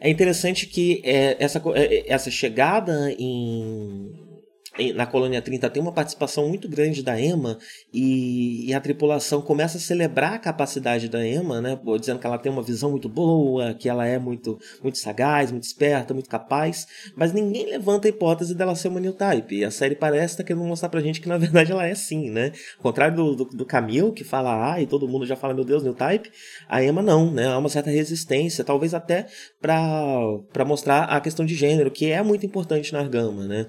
É 0.00 0.08
interessante 0.08 0.66
que 0.66 1.00
é, 1.04 1.36
essa, 1.38 1.62
é, 1.74 2.04
essa 2.12 2.30
chegada 2.30 3.14
em 3.18 4.12
na 4.94 5.06
colônia 5.06 5.40
30 5.40 5.70
tem 5.70 5.82
uma 5.82 5.92
participação 5.92 6.48
muito 6.48 6.68
grande 6.68 7.02
da 7.02 7.20
EMA 7.20 7.58
e, 7.92 8.68
e, 8.68 8.74
a 8.74 8.80
tripulação 8.80 9.40
começa 9.40 9.78
a 9.78 9.80
celebrar 9.80 10.34
a 10.34 10.38
capacidade 10.38 11.08
da 11.08 11.24
EMA, 11.24 11.60
né, 11.60 11.78
dizendo 12.00 12.18
que 12.18 12.26
ela 12.26 12.38
tem 12.38 12.50
uma 12.50 12.62
visão 12.62 12.90
muito 12.90 13.08
boa, 13.08 13.72
que 13.74 13.88
ela 13.88 14.04
é 14.04 14.18
muito, 14.18 14.58
muito 14.82 14.98
sagaz, 14.98 15.52
muito 15.52 15.64
esperta, 15.64 16.12
muito 16.12 16.28
capaz, 16.28 16.86
mas 17.14 17.32
ninguém 17.32 17.66
levanta 17.66 18.08
a 18.08 18.10
hipótese 18.10 18.54
dela 18.54 18.74
ser 18.74 18.88
uma 18.88 18.98
new 18.98 19.12
type. 19.12 19.56
E 19.56 19.64
a 19.64 19.70
série 19.70 19.94
parece 19.94 20.34
estar 20.34 20.42
tá 20.42 20.46
querendo 20.46 20.64
mostrar 20.64 20.88
pra 20.88 21.00
gente 21.00 21.20
que 21.20 21.28
na 21.28 21.38
verdade 21.38 21.70
ela 21.70 21.86
é 21.86 21.94
sim, 21.94 22.30
né? 22.30 22.52
Ao 22.76 22.82
contrário 22.82 23.16
do, 23.16 23.36
do, 23.36 23.44
do 23.44 23.64
Camille, 23.64 24.12
que 24.12 24.24
fala 24.24 24.74
ah, 24.74 24.80
e 24.80 24.86
todo 24.86 25.08
mundo 25.08 25.24
já 25.24 25.36
fala, 25.36 25.54
meu 25.54 25.64
Deus, 25.64 25.84
new 25.84 25.94
type, 25.94 26.30
a 26.68 26.82
EMA 26.82 27.02
não, 27.02 27.30
né? 27.30 27.46
Há 27.46 27.58
uma 27.58 27.68
certa 27.68 27.90
resistência, 27.90 28.64
talvez 28.64 28.92
até 28.92 29.26
para 29.60 30.64
mostrar 30.66 31.04
a 31.04 31.20
questão 31.20 31.46
de 31.46 31.54
gênero, 31.54 31.90
que 31.90 32.10
é 32.10 32.22
muito 32.22 32.44
importante 32.44 32.92
na 32.92 33.00
Argama, 33.00 33.46
né? 33.46 33.66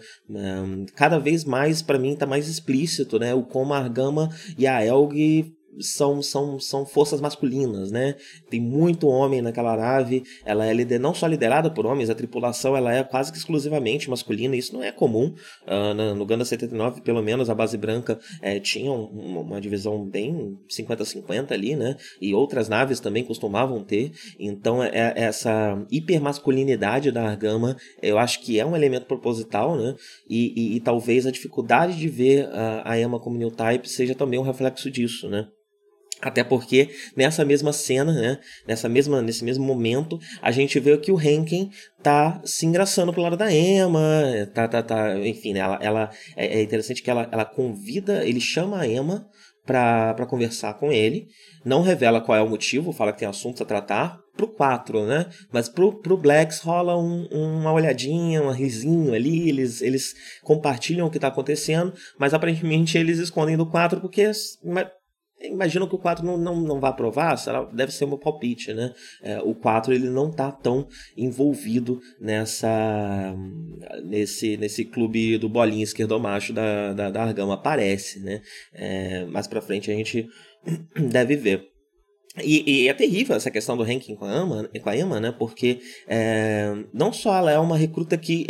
Cada 0.95 1.19
vez 1.19 1.43
mais, 1.43 1.81
para 1.81 1.99
mim, 1.99 2.15
tá 2.15 2.25
mais 2.25 2.47
explícito, 2.47 3.19
né? 3.19 3.33
O 3.33 3.43
como 3.43 3.73
a 3.73 3.77
Argama 3.77 4.29
e 4.57 4.65
a 4.65 4.83
Elg 4.83 5.53
são, 5.79 6.21
são, 6.21 6.59
são 6.59 6.85
forças 6.85 7.21
masculinas, 7.21 7.91
né? 7.91 8.15
Tem 8.49 8.59
muito 8.59 9.07
homem 9.07 9.41
naquela 9.41 9.75
nave, 9.75 10.23
ela 10.45 10.65
é 10.65 10.73
lider, 10.73 10.99
não 10.99 11.13
só 11.13 11.27
liderada 11.27 11.69
por 11.69 11.85
homens, 11.85 12.09
a 12.09 12.15
tripulação 12.15 12.75
ela 12.75 12.93
é 12.93 13.03
quase 13.03 13.31
que 13.31 13.37
exclusivamente 13.37 14.09
masculina, 14.09 14.55
isso 14.55 14.73
não 14.73 14.83
é 14.83 14.91
comum. 14.91 15.33
Uh, 15.65 16.13
no 16.15 16.25
Ganda 16.25 16.45
79, 16.45 17.01
pelo 17.01 17.21
menos, 17.21 17.49
a 17.49 17.55
base 17.55 17.77
branca 17.77 18.19
é, 18.41 18.59
tinha 18.59 18.91
uma, 18.91 19.41
uma 19.41 19.61
divisão 19.61 20.03
bem 20.05 20.57
50-50 20.69 21.51
ali, 21.51 21.75
né? 21.75 21.95
E 22.21 22.33
outras 22.33 22.69
naves 22.69 22.99
também 22.99 23.23
costumavam 23.23 23.83
ter. 23.83 24.11
Então, 24.39 24.83
é, 24.83 24.89
é, 24.93 25.13
essa 25.15 25.85
hipermasculinidade 25.91 27.11
da 27.11 27.23
Argama, 27.23 27.75
eu 28.01 28.17
acho 28.17 28.41
que 28.41 28.59
é 28.59 28.65
um 28.65 28.75
elemento 28.75 29.05
proposital, 29.05 29.75
né? 29.77 29.95
E, 30.29 30.53
e, 30.55 30.75
e 30.77 30.79
talvez 30.79 31.25
a 31.25 31.31
dificuldade 31.31 31.97
de 31.97 32.07
ver 32.07 32.47
a, 32.49 32.91
a 32.91 32.99
Emma 32.99 33.19
como 33.19 33.37
new 33.37 33.51
type 33.51 33.89
seja 33.89 34.15
também 34.15 34.39
um 34.39 34.43
reflexo 34.43 34.89
disso, 34.89 35.29
né? 35.29 35.47
Até 36.25 36.43
porque 36.43 36.89
nessa 37.15 37.45
mesma 37.45 37.71
cena, 37.71 38.11
né, 38.11 38.39
nessa 38.67 38.89
mesma, 38.89 39.21
nesse 39.21 39.43
mesmo 39.43 39.63
momento, 39.63 40.19
a 40.41 40.49
gente 40.49 40.79
vê 40.79 40.97
que 40.97 41.11
o 41.11 41.21
Henken 41.21 41.69
tá 42.01 42.41
se 42.43 42.65
engraçando 42.65 43.13
pro 43.13 43.21
lado 43.21 43.37
da 43.37 43.53
Emma, 43.53 44.01
tá, 44.51 44.67
tá, 44.67 44.81
tá, 44.81 45.19
enfim, 45.19 45.53
né, 45.53 45.59
ela, 45.59 45.79
ela 45.79 46.09
é, 46.35 46.57
é 46.57 46.63
interessante 46.63 47.03
que 47.03 47.11
ela, 47.11 47.29
ela 47.31 47.45
convida, 47.45 48.25
ele 48.25 48.41
chama 48.41 48.79
a 48.79 48.87
Emma 48.87 49.29
para 49.63 50.25
conversar 50.27 50.73
com 50.73 50.91
ele, 50.91 51.27
não 51.63 51.83
revela 51.83 52.19
qual 52.19 52.35
é 52.35 52.41
o 52.41 52.49
motivo, 52.49 52.91
fala 52.91 53.13
que 53.13 53.19
tem 53.19 53.27
assuntos 53.27 53.61
a 53.61 53.65
tratar, 53.65 54.19
pro 54.35 54.47
4, 54.47 55.05
né? 55.05 55.27
Mas 55.51 55.69
pro, 55.69 55.93
pro 56.01 56.17
Blacks 56.17 56.59
rola 56.59 56.97
um, 56.97 57.27
uma 57.31 57.71
olhadinha, 57.71 58.41
um 58.41 58.51
risinho 58.51 59.13
ali, 59.13 59.47
eles, 59.47 59.81
eles 59.81 60.13
compartilham 60.43 61.07
o 61.07 61.11
que 61.11 61.19
tá 61.19 61.27
acontecendo, 61.27 61.93
mas 62.19 62.33
aparentemente 62.33 62.97
eles 62.97 63.19
escondem 63.19 63.55
do 63.55 63.65
4 63.65 64.01
porque 64.01 64.31
Imagino 65.41 65.87
que 65.87 65.95
o 65.95 65.99
4 65.99 66.25
não, 66.25 66.37
não, 66.37 66.55
não 66.61 66.79
vai 66.79 66.89
aprovar, 66.89 67.37
será, 67.37 67.63
deve 67.65 67.91
ser 67.91 68.05
meu 68.05 68.17
palpite, 68.17 68.73
né? 68.73 68.93
É, 69.21 69.39
o 69.41 69.53
4 69.53 69.93
ele 69.93 70.09
não 70.09 70.29
está 70.29 70.51
tão 70.51 70.87
envolvido 71.15 71.99
nessa 72.19 73.35
nesse, 74.03 74.55
nesse 74.57 74.85
clube 74.85 75.37
do 75.37 75.49
bolinho 75.49 75.83
esquerdomacho 75.83 76.53
da, 76.53 76.93
da, 76.93 77.09
da 77.09 77.23
Argama, 77.23 77.61
parece, 77.61 78.19
né? 78.19 78.41
É, 78.73 79.25
mais 79.25 79.47
pra 79.47 79.61
frente 79.61 79.91
a 79.91 79.93
gente 79.93 80.27
deve 81.11 81.35
ver. 81.35 81.74
E, 82.43 82.83
e, 82.83 82.87
é 82.87 82.93
terrível 82.93 83.35
essa 83.35 83.51
questão 83.51 83.77
do 83.77 83.83
ranking 83.83 84.15
com 84.15 84.25
a 84.25 84.31
Ama, 84.31 84.69
com 84.81 84.89
a 84.89 84.97
Emma 84.97 85.19
né? 85.19 85.31
Porque 85.31 85.79
é, 86.07 86.73
não 86.93 87.13
só 87.13 87.37
ela 87.37 87.51
é 87.51 87.59
uma 87.59 87.77
recruta 87.77 88.17
que. 88.17 88.45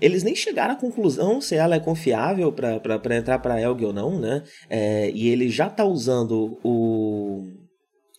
Eles 0.00 0.22
nem 0.22 0.34
chegaram 0.34 0.74
à 0.74 0.76
conclusão 0.76 1.40
se 1.40 1.54
ela 1.54 1.76
é 1.76 1.80
confiável 1.80 2.52
para 2.52 3.16
entrar 3.16 3.38
para 3.38 3.60
Elg 3.60 3.84
ou 3.84 3.92
não, 3.92 4.18
né? 4.18 4.42
É, 4.70 5.10
e 5.10 5.28
ele 5.28 5.48
já 5.48 5.68
tá 5.68 5.84
usando 5.84 6.58
o 6.64 7.44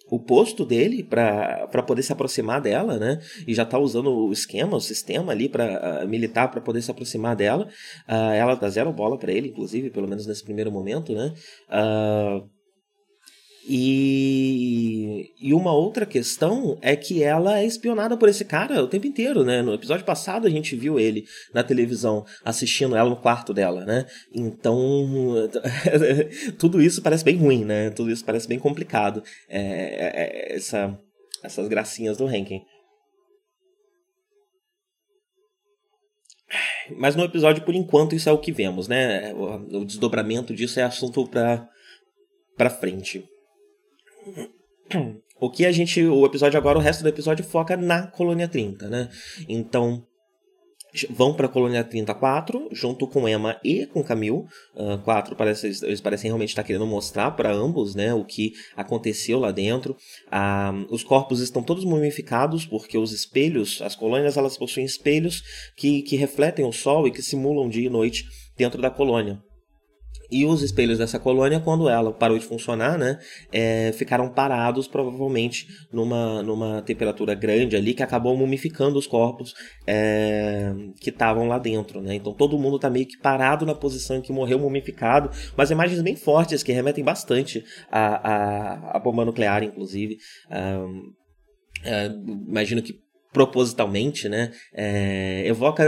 o 0.09 0.19
posto 0.19 0.65
dele 0.65 1.03
para 1.03 1.83
poder 1.85 2.01
se 2.01 2.11
aproximar 2.11 2.61
dela, 2.61 2.97
né? 2.97 3.19
E 3.45 3.53
já 3.53 3.65
tá 3.65 3.77
usando 3.77 4.09
o 4.09 4.31
esquema, 4.31 4.77
o 4.77 4.81
sistema 4.81 5.31
ali 5.31 5.49
para 5.49 6.03
uh, 6.03 6.07
militar 6.07 6.49
para 6.49 6.61
poder 6.61 6.81
se 6.81 6.89
aproximar 6.89 7.35
dela. 7.35 7.67
Uh, 8.07 8.33
ela 8.33 8.55
dá 8.55 8.69
zero 8.69 8.91
bola 8.93 9.17
para 9.17 9.31
ele, 9.31 9.49
inclusive, 9.49 9.89
pelo 9.89 10.07
menos 10.07 10.25
nesse 10.25 10.43
primeiro 10.43 10.71
momento, 10.71 11.13
né? 11.13 11.33
Uh, 11.69 12.49
e, 13.69 15.33
e 15.41 15.53
uma 15.53 15.73
outra 15.73 16.05
questão 16.05 16.77
é 16.81 16.95
que 16.95 17.21
ela 17.21 17.59
é 17.59 17.65
espionada 17.65 18.15
por 18.15 18.29
esse 18.29 18.45
cara 18.45 18.81
o 18.81 18.87
tempo 18.87 19.07
inteiro, 19.07 19.43
né? 19.43 19.61
No 19.61 19.73
episódio 19.73 20.05
passado 20.05 20.47
a 20.47 20.49
gente 20.49 20.75
viu 20.75 20.97
ele 20.97 21.25
na 21.53 21.63
televisão 21.63 22.25
assistindo 22.45 22.95
ela 22.95 23.09
no 23.09 23.17
quarto 23.17 23.53
dela, 23.53 23.83
né? 23.83 24.05
Então 24.33 25.49
tudo 26.57 26.81
isso 26.81 27.01
parece 27.01 27.25
bem 27.25 27.35
ruim, 27.35 27.65
né? 27.65 27.89
Tudo 27.89 28.09
isso 28.09 28.23
parece 28.23 28.47
bem 28.47 28.57
complicado. 28.57 29.21
É, 29.49 29.59
é, 29.59 30.53
é 30.53 30.55
essa, 30.55 30.97
essas 31.43 31.67
gracinhas 31.67 32.17
do 32.17 32.25
ranking. 32.25 32.61
Mas 36.95 37.17
no 37.17 37.23
episódio, 37.25 37.65
por 37.65 37.75
enquanto, 37.75 38.15
isso 38.15 38.29
é 38.29 38.31
o 38.31 38.37
que 38.37 38.53
vemos, 38.53 38.87
né? 38.87 39.33
O, 39.33 39.83
desdobramento 39.83 40.53
disso 40.53 40.79
é 40.79 40.83
assunto 40.83 41.27
para 41.27 41.67
para 42.55 42.69
frente. 42.69 43.23
O 45.39 45.49
que 45.49 45.65
a 45.65 45.71
gente. 45.71 46.03
O 46.03 46.25
episódio 46.25 46.57
agora, 46.57 46.77
o 46.77 46.81
resto 46.81 47.03
do 47.03 47.09
episódio 47.09 47.45
foca 47.45 47.77
na 47.77 48.07
Colônia 48.07 48.47
30, 48.47 48.89
né? 48.89 49.09
Então. 49.47 50.03
Vão 51.11 51.33
para 51.33 51.45
a 51.45 51.49
Colônia 51.49 51.83
34, 51.83 52.69
junto 52.71 53.05
com 53.07 53.29
Emma 53.29 53.59
e 53.63 53.85
com 53.85 54.01
Camille. 54.03 54.45
Uh, 54.73 54.97
quatro 55.03 55.35
parece, 55.35 55.67
eles 55.83 56.01
parecem 56.01 56.29
realmente 56.29 56.49
estar 56.49 56.63
querendo 56.63 56.87
mostrar 56.87 57.31
para 57.31 57.53
ambos 57.53 57.93
né, 57.93 58.15
o 58.15 58.25
que 58.25 58.53
aconteceu 58.75 59.37
lá 59.37 59.51
dentro. 59.51 59.95
Uh, 60.27 60.87
os 60.89 61.03
corpos 61.03 61.39
estão 61.39 61.61
todos 61.61 61.83
mumificados, 61.83 62.65
porque 62.65 62.97
os 62.97 63.11
espelhos, 63.11 63.79
as 63.83 63.95
colônias, 63.95 64.37
elas 64.37 64.57
possuem 64.57 64.87
espelhos 64.87 65.43
que, 65.75 66.01
que 66.01 66.15
refletem 66.15 66.65
o 66.65 66.71
sol 66.71 67.05
e 67.05 67.11
que 67.11 67.21
simulam 67.21 67.69
dia 67.69 67.85
e 67.85 67.91
noite 67.91 68.25
dentro 68.57 68.81
da 68.81 68.89
colônia. 68.89 69.39
E 70.29 70.45
os 70.45 70.61
espelhos 70.61 70.97
dessa 70.97 71.19
colônia, 71.19 71.59
quando 71.59 71.87
ela 71.89 72.11
parou 72.11 72.37
de 72.37 72.45
funcionar, 72.45 72.97
né, 72.97 73.19
é, 73.51 73.91
ficaram 73.93 74.29
parados 74.29 74.87
provavelmente 74.87 75.67
numa, 75.91 76.43
numa 76.43 76.81
temperatura 76.81 77.33
grande 77.33 77.75
ali 77.75 77.93
que 77.93 78.03
acabou 78.03 78.35
mumificando 78.35 78.97
os 78.99 79.07
corpos 79.07 79.53
é, 79.85 80.73
que 80.99 81.09
estavam 81.09 81.47
lá 81.47 81.57
dentro. 81.57 82.01
Né? 82.01 82.15
Então 82.15 82.33
todo 82.33 82.57
mundo 82.57 82.75
está 82.75 82.89
meio 82.89 83.05
que 83.05 83.17
parado 83.17 83.65
na 83.65 83.73
posição 83.75 84.17
em 84.17 84.21
que 84.21 84.31
morreu 84.31 84.59
mumificado, 84.59 85.29
mas 85.55 85.71
imagens 85.71 86.01
bem 86.01 86.15
fortes 86.15 86.63
que 86.63 86.71
remetem 86.71 87.03
bastante 87.03 87.63
à, 87.91 88.31
à, 88.31 88.97
à 88.97 88.99
bomba 88.99 89.23
nuclear, 89.23 89.63
inclusive. 89.63 90.17
É, 91.83 92.07
imagino 92.47 92.81
que 92.81 92.99
propositalmente, 93.31 94.27
né? 94.27 94.51
É, 94.73 95.47
evoca 95.47 95.85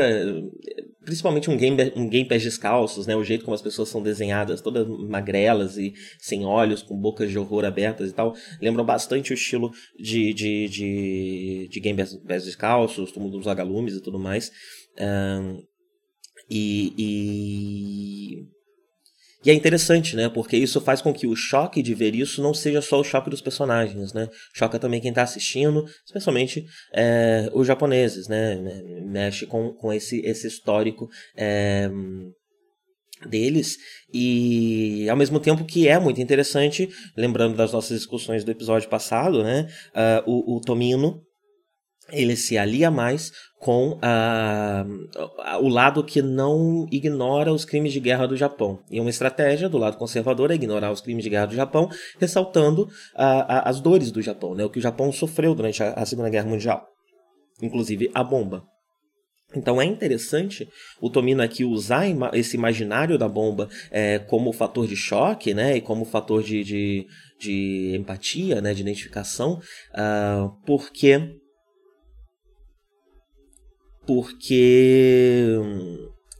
principalmente 1.04 1.50
um 1.50 1.58
game, 1.58 1.92
um 1.96 2.08
game 2.08 2.28
pés 2.28 2.44
descalços, 2.44 3.08
né? 3.08 3.16
O 3.16 3.24
jeito 3.24 3.46
como 3.46 3.56
as 3.56 3.62
pessoas 3.62 3.90
são 3.90 4.02
desenhadas, 4.02 4.62
todas 4.62 4.88
magrelas 4.88 5.78
e 5.78 5.94
sem 6.18 6.46
olhos, 6.46 6.82
com 6.82 6.98
bocas 6.98 7.30
de 7.30 7.38
horror 7.38 7.66
abertas 7.66 8.10
e 8.10 8.14
tal, 8.14 8.34
lembram 8.62 8.86
bastante 8.86 9.32
o 9.32 9.36
estilo 9.36 9.72
de, 9.98 10.34
de, 10.34 10.68
de, 10.68 11.68
de 11.70 11.80
game 11.80 12.02
pés 12.28 12.46
descalços, 12.46 13.16
mundo 13.16 13.38
dos 13.38 13.46
vagalumes 13.46 13.96
e 13.96 14.02
tudo 14.02 14.20
mais. 14.20 14.52
Um, 15.00 15.64
e, 16.50 16.94
e 16.98 18.59
e 19.44 19.50
é 19.50 19.54
interessante, 19.54 20.16
né? 20.16 20.28
Porque 20.28 20.58
isso 20.58 20.82
faz 20.82 21.02
com 21.02 21.14
que 21.14 21.26
o 21.26 21.36
choque 21.36 21.82
de 21.82 21.94
ver 21.94 22.14
isso 22.14 22.42
não 22.42 22.54
seja 22.54 22.82
só 22.82 23.00
o 23.00 23.04
choque 23.04 23.30
dos 23.30 23.42
personagens, 23.42 24.14
né? 24.14 24.28
Choca 24.54 24.78
também 24.78 25.00
quem 25.00 25.10
está 25.10 25.24
assistindo, 25.24 25.86
especialmente 26.06 26.66
é, 26.94 27.50
os 27.54 27.66
japoneses, 27.66 28.28
né? 28.28 28.58
Mexe 29.06 29.46
com, 29.46 29.72
com 29.74 29.94
esse, 29.94 30.20
esse 30.26 30.48
histórico 30.48 31.10
é, 31.38 31.90
deles 33.28 33.78
e 34.14 35.08
ao 35.10 35.16
mesmo 35.16 35.40
tempo 35.40 35.66
que 35.66 35.88
é 35.88 35.98
muito 36.00 36.22
interessante, 36.22 36.90
lembrando 37.16 37.56
das 37.56 37.72
nossas 37.72 37.98
discussões 37.98 38.44
do 38.44 38.52
episódio 38.52 38.90
passado, 38.90 39.44
né? 39.44 39.68
Uh, 40.26 40.32
o, 40.32 40.58
o 40.58 40.62
Tomino 40.62 41.22
ele 42.12 42.36
se 42.36 42.58
alia 42.58 42.90
mais 42.92 43.32
com 43.60 44.00
a, 44.02 44.86
o 45.62 45.68
lado 45.68 46.04
que 46.04 46.22
não 46.22 46.88
ignora 46.92 47.52
os 47.52 47.66
crimes 47.66 47.92
de 47.92 48.00
guerra 48.00 48.26
do 48.26 48.38
Japão. 48.38 48.80
E 48.90 49.00
uma 49.00 49.10
estratégia 49.10 49.68
do 49.68 49.78
lado 49.78 49.98
conservador 49.98 50.50
é 50.50 50.56
ignorar 50.56 50.92
os 50.92 51.02
crimes 51.02 51.24
de 51.24 51.30
guerra 51.30 51.48
do 51.48 51.56
Japão, 51.56 51.90
ressaltando 52.18 52.88
as 53.14 53.82
dores 53.82 54.12
do 54.12 54.22
Japão, 54.22 54.56
né? 54.56 54.64
o 54.64 54.70
que 54.70 54.80
o 54.80 54.82
Japão 54.82 55.12
sofreu 55.12 55.54
durante 55.54 55.84
a, 55.84 55.92
a 55.94 56.06
Segunda 56.06 56.30
Guerra 56.30 56.48
Mundial, 56.48 56.88
inclusive 57.62 58.10
a 58.14 58.24
bomba. 58.24 58.64
Então 59.56 59.82
é 59.82 59.86
interessante 59.86 60.68
o 61.02 61.10
Tomino 61.10 61.42
aqui 61.42 61.66
usar 61.66 62.06
esse 62.34 62.56
imaginário 62.56 63.18
da 63.18 63.28
bomba 63.28 63.68
é, 63.90 64.20
como 64.20 64.54
fator 64.54 64.88
de 64.88 64.96
choque, 64.96 65.54
né, 65.56 65.78
e 65.78 65.82
como 65.82 66.06
fator 66.06 66.44
de, 66.44 66.64
de, 66.64 67.08
de 67.40 67.96
empatia, 67.96 68.62
né, 68.62 68.76
de 68.76 68.82
identificação, 68.82 69.60
uh, 69.94 70.52
porque 70.68 71.39
porque 74.10 75.56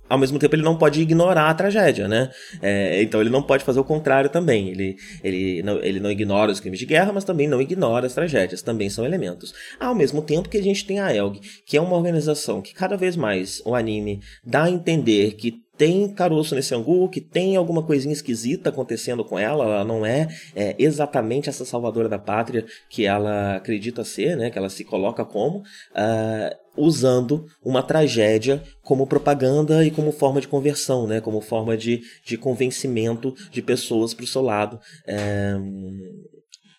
ao 0.10 0.18
mesmo 0.18 0.40
tempo 0.40 0.56
ele 0.56 0.64
não 0.64 0.76
pode 0.76 1.00
ignorar 1.00 1.52
a 1.52 1.54
tragédia, 1.54 2.08
né? 2.08 2.32
É, 2.64 3.04
então 3.04 3.22
ele 3.22 3.30
não 3.30 3.44
pode 3.44 3.64
fazer 3.64 3.80
o 3.80 3.84
contrário 3.84 4.28
também. 4.28 4.70
Ele, 4.70 4.98
ele, 5.24 5.62
não, 5.62 5.78
ele 5.84 6.00
não 6.00 6.10
ignora 6.10 6.52
os 6.52 6.60
crimes 6.60 6.80
de 6.80 6.88
guerra, 6.88 7.14
mas 7.14 7.24
também 7.24 7.48
não 7.48 7.62
ignora 7.62 8.08
as 8.08 8.16
tragédias. 8.16 8.64
Também 8.64 8.90
são 8.90 9.06
elementos. 9.06 9.54
Ao 9.80 9.94
mesmo 9.94 10.24
tempo 10.24 10.50
que 10.50 10.58
a 10.58 10.64
gente 10.64 10.84
tem 10.84 11.00
a 11.00 11.16
ELG, 11.16 11.42
que 11.64 11.78
é 11.78 11.82
uma 11.82 11.96
organização 11.96 12.60
que 12.60 12.74
cada 12.74 12.98
vez 12.98 13.16
mais 13.16 13.62
o 13.64 13.76
anime 13.76 14.20
dá 14.44 14.64
a 14.64 14.72
entender 14.72 15.34
que 15.34 15.62
tem 15.80 16.10
caroço 16.10 16.56
nesse 16.56 16.76
angu, 16.76 17.08
que 17.08 17.22
tem 17.22 17.56
alguma 17.56 17.82
coisinha 17.82 18.12
esquisita 18.12 18.70
acontecendo 18.70 19.24
com 19.24 19.40
ela, 19.40 19.64
ela 19.64 19.86
não 19.86 20.06
é, 20.06 20.28
é, 20.54 20.76
exatamente 20.78 21.48
essa 21.48 21.64
salvadora 21.64 22.10
da 22.10 22.20
pátria 22.20 22.66
que 22.90 23.06
ela 23.06 23.56
acredita 23.56 24.04
ser, 24.04 24.36
né, 24.36 24.50
que 24.50 24.58
ela 24.58 24.68
se 24.68 24.84
coloca 24.84 25.24
como, 25.24 25.60
uh, 25.60 26.69
usando 26.80 27.46
uma 27.64 27.84
tragédia 27.84 28.64
como 28.82 29.06
propaganda 29.06 29.86
e 29.86 29.92
como 29.92 30.12
forma 30.12 30.40
de 30.40 30.48
conversão, 30.48 31.06
né, 31.06 31.20
como 31.20 31.42
forma 31.42 31.76
de, 31.76 32.02
de 32.26 32.38
convencimento 32.38 33.36
de 33.52 33.62
pessoas 33.62 34.14
para 34.14 34.24
o 34.24 34.28
seu 34.28 34.42
lado. 34.42 34.80
É, 35.06 35.56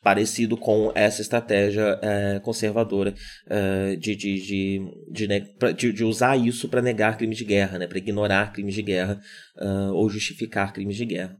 parecido 0.02 0.56
com 0.56 0.90
essa 0.94 1.20
estratégia 1.20 1.98
é, 2.00 2.40
conservadora 2.40 3.14
é, 3.46 3.96
de, 3.96 4.16
de, 4.16 4.80
de, 5.10 5.92
de, 5.92 6.04
usar 6.04 6.38
isso 6.38 6.70
para 6.70 6.80
negar 6.80 7.18
crimes 7.18 7.36
de 7.36 7.44
guerra, 7.44 7.78
né, 7.78 7.86
para 7.86 7.98
ignorar 7.98 8.52
crimes 8.52 8.74
de 8.74 8.82
guerra 8.82 9.20
uh, 9.58 9.92
ou 9.92 10.08
justificar 10.08 10.72
crimes 10.72 10.96
de 10.96 11.04
guerra. 11.04 11.36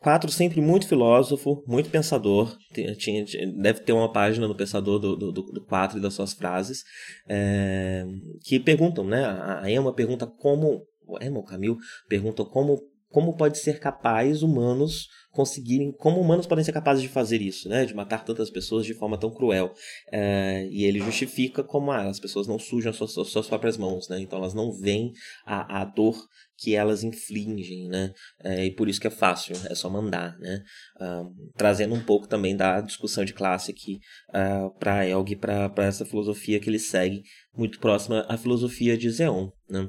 Quatro, 0.00 0.30
sempre 0.30 0.60
muito 0.60 0.86
filósofo, 0.86 1.64
muito 1.66 1.90
pensador. 1.90 2.56
Tinha, 2.98 3.24
deve 3.60 3.80
ter 3.80 3.92
uma 3.92 4.12
página 4.12 4.46
no 4.46 4.54
Pensador 4.54 4.98
do, 4.98 5.16
do, 5.16 5.32
do 5.32 5.64
Quatro 5.64 5.98
e 5.98 6.00
das 6.00 6.14
suas 6.14 6.32
frases, 6.32 6.84
é, 7.28 8.04
que 8.44 8.60
perguntam, 8.60 9.04
né? 9.04 9.24
A 9.24 9.68
Emma 9.70 9.92
pergunta 9.92 10.26
como. 10.26 10.86
Emma 11.20 11.38
ou 11.38 11.44
Camille 11.44 11.76
perguntam 12.08 12.44
como, 12.44 12.78
como 13.08 13.34
pode 13.34 13.58
ser 13.58 13.80
capaz 13.80 14.42
humanos 14.42 15.08
conseguirem, 15.30 15.92
como 15.92 16.20
humanos 16.20 16.46
podem 16.46 16.64
ser 16.64 16.72
capazes 16.72 17.02
de 17.02 17.08
fazer 17.08 17.40
isso, 17.40 17.68
né? 17.68 17.84
De 17.84 17.94
matar 17.94 18.24
tantas 18.24 18.50
pessoas 18.50 18.84
de 18.84 18.94
forma 18.94 19.18
tão 19.18 19.30
cruel. 19.30 19.72
É, 20.12 20.66
e 20.70 20.84
ele 20.84 21.00
justifica 21.00 21.62
como 21.62 21.90
ah, 21.90 22.08
as 22.08 22.20
pessoas 22.20 22.46
não 22.46 22.58
sujam 22.58 22.92
suas, 22.92 23.12
suas 23.12 23.46
próprias 23.46 23.76
mãos, 23.76 24.08
né? 24.08 24.20
Então 24.20 24.38
elas 24.38 24.54
não 24.54 24.72
veem 24.72 25.12
a, 25.46 25.82
a 25.82 25.84
dor 25.84 26.16
que 26.58 26.74
elas 26.74 27.04
infligem, 27.04 27.88
né? 27.88 28.12
É, 28.42 28.66
e 28.66 28.74
por 28.74 28.88
isso 28.88 29.00
que 29.00 29.06
é 29.06 29.10
fácil, 29.10 29.54
é 29.70 29.74
só 29.74 29.88
mandar, 29.88 30.36
né? 30.38 30.62
Um, 31.00 31.50
trazendo 31.56 31.94
um 31.94 32.02
pouco 32.02 32.26
também 32.26 32.56
da 32.56 32.80
discussão 32.80 33.24
de 33.24 33.32
classe 33.32 33.70
aqui 33.70 34.00
uh, 34.30 34.76
para 34.78 35.06
Elg, 35.06 35.36
para 35.36 35.72
essa 35.84 36.04
filosofia 36.04 36.58
que 36.58 36.68
ele 36.68 36.78
segue, 36.78 37.22
muito 37.56 37.78
próxima 37.78 38.26
à 38.28 38.36
filosofia 38.36 38.96
de 38.96 39.08
Zeon, 39.08 39.50
né? 39.70 39.88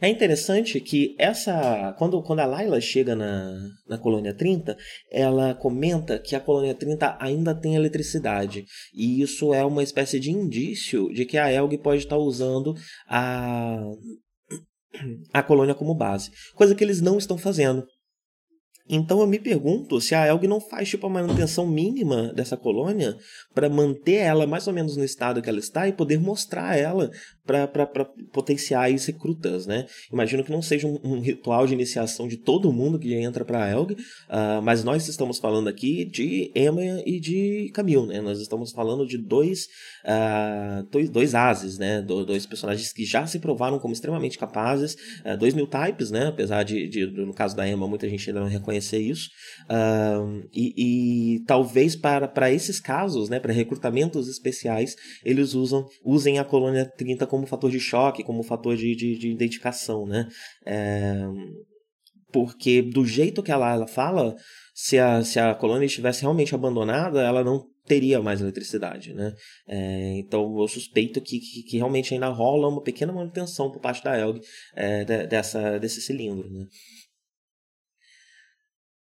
É 0.00 0.08
interessante 0.08 0.80
que 0.80 1.14
essa. 1.18 1.94
Quando, 1.98 2.22
quando 2.22 2.40
a 2.40 2.46
Laila 2.46 2.80
chega 2.80 3.14
na, 3.14 3.52
na 3.86 3.98
colônia 3.98 4.34
30, 4.34 4.76
ela 5.10 5.54
comenta 5.54 6.18
que 6.18 6.34
a 6.34 6.40
colônia 6.40 6.74
30 6.74 7.16
ainda 7.20 7.54
tem 7.54 7.74
eletricidade. 7.74 8.64
E 8.94 9.20
isso 9.20 9.52
é 9.52 9.64
uma 9.64 9.82
espécie 9.82 10.18
de 10.18 10.30
indício 10.30 11.08
de 11.12 11.24
que 11.24 11.38
a 11.38 11.50
Elg 11.52 11.78
pode 11.78 12.02
estar 12.02 12.16
usando 12.16 12.74
a, 13.08 13.80
a 15.32 15.42
colônia 15.42 15.74
como 15.74 15.94
base. 15.94 16.30
Coisa 16.54 16.74
que 16.74 16.82
eles 16.82 17.00
não 17.00 17.18
estão 17.18 17.38
fazendo. 17.38 17.86
Então 18.88 19.20
eu 19.20 19.26
me 19.26 19.38
pergunto 19.38 20.00
se 20.00 20.14
a 20.14 20.26
Elg 20.26 20.46
não 20.46 20.60
faz 20.60 20.88
tipo 20.88 21.06
a 21.06 21.10
manutenção 21.10 21.66
mínima 21.66 22.32
dessa 22.34 22.56
colônia 22.56 23.16
para 23.54 23.68
manter 23.68 24.16
ela 24.16 24.46
mais 24.46 24.66
ou 24.66 24.72
menos 24.72 24.96
no 24.96 25.04
estado 25.04 25.40
que 25.40 25.48
ela 25.48 25.60
está 25.60 25.86
e 25.86 25.92
poder 25.92 26.18
mostrar 26.18 26.76
ela 26.76 27.10
para 27.44 28.04
potenciais 28.32 29.04
recrutas, 29.06 29.66
né? 29.66 29.86
Imagino 30.12 30.44
que 30.44 30.52
não 30.52 30.62
seja 30.62 30.86
um, 30.86 30.98
um, 31.02 31.20
ritual 31.20 31.66
de 31.66 31.74
iniciação 31.74 32.28
de 32.28 32.36
todo 32.36 32.72
mundo 32.72 32.98
que 32.98 33.14
entra 33.14 33.44
para 33.44 33.64
a 33.64 33.70
Elg, 33.70 33.92
uh, 33.92 34.62
mas 34.62 34.84
nós 34.84 35.08
estamos 35.08 35.38
falando 35.38 35.68
aqui 35.68 36.04
de 36.04 36.52
Emma 36.54 36.82
e 37.04 37.18
de 37.18 37.70
Camille, 37.74 38.06
né? 38.06 38.20
Nós 38.20 38.40
estamos 38.40 38.70
falando 38.70 39.04
de 39.06 39.18
dois, 39.18 39.66
uh, 40.04 40.86
dois, 40.90 41.10
dois 41.10 41.34
ases, 41.34 41.78
né? 41.78 42.00
Do, 42.00 42.24
dois 42.24 42.46
personagens 42.46 42.92
que 42.92 43.04
já 43.04 43.26
se 43.26 43.40
provaram 43.40 43.78
como 43.80 43.92
extremamente 43.92 44.38
capazes, 44.38 44.94
uh, 45.24 45.36
dois 45.36 45.52
new 45.52 45.66
types, 45.66 46.12
né? 46.12 46.28
Apesar 46.28 46.62
de, 46.62 46.88
de, 46.88 47.06
no 47.06 47.34
caso 47.34 47.56
da 47.56 47.68
Emma, 47.68 47.88
muita 47.88 48.08
gente 48.08 48.30
ainda 48.30 48.40
não 48.40 48.48
reconhecer 48.48 49.00
isso, 49.00 49.30
e, 50.52 50.74
e, 51.36 51.40
talvez 51.44 51.96
para, 51.96 52.28
para 52.28 52.52
esses 52.52 52.78
casos, 52.78 53.28
né? 53.28 53.40
Para 53.40 53.52
recrutamentos 53.52 54.28
especiais, 54.28 54.94
eles 55.24 55.54
usam, 55.54 55.86
usem 56.04 56.38
a 56.38 56.44
colônia 56.44 56.84
30 56.84 57.31
como 57.32 57.46
fator 57.46 57.70
de 57.70 57.80
choque, 57.80 58.22
como 58.22 58.42
fator 58.42 58.76
de, 58.76 58.94
de, 58.94 59.16
de 59.16 59.30
identificação, 59.30 60.04
né? 60.04 60.28
É, 60.66 61.16
porque 62.30 62.82
do 62.82 63.06
jeito 63.06 63.42
que 63.42 63.50
ela, 63.50 63.72
ela 63.72 63.86
fala, 63.86 64.36
se 64.74 64.98
a, 64.98 65.24
se 65.24 65.40
a 65.40 65.54
colônia 65.54 65.86
estivesse 65.86 66.20
realmente 66.20 66.54
abandonada, 66.54 67.22
ela 67.22 67.42
não 67.42 67.66
teria 67.86 68.20
mais 68.20 68.42
eletricidade, 68.42 69.14
né? 69.14 69.34
É, 69.66 70.18
então 70.18 70.60
eu 70.60 70.68
suspeito 70.68 71.22
que, 71.22 71.40
que, 71.40 71.62
que, 71.62 71.76
realmente 71.78 72.12
ainda 72.12 72.28
rola 72.28 72.68
uma 72.68 72.82
pequena 72.82 73.14
manutenção 73.14 73.72
por 73.72 73.80
parte 73.80 74.04
da 74.04 74.18
Elg 74.18 74.38
é, 74.74 75.02
de, 75.02 75.26
dessa, 75.26 75.78
desse 75.78 76.02
cilindro, 76.02 76.50
né? 76.50 76.66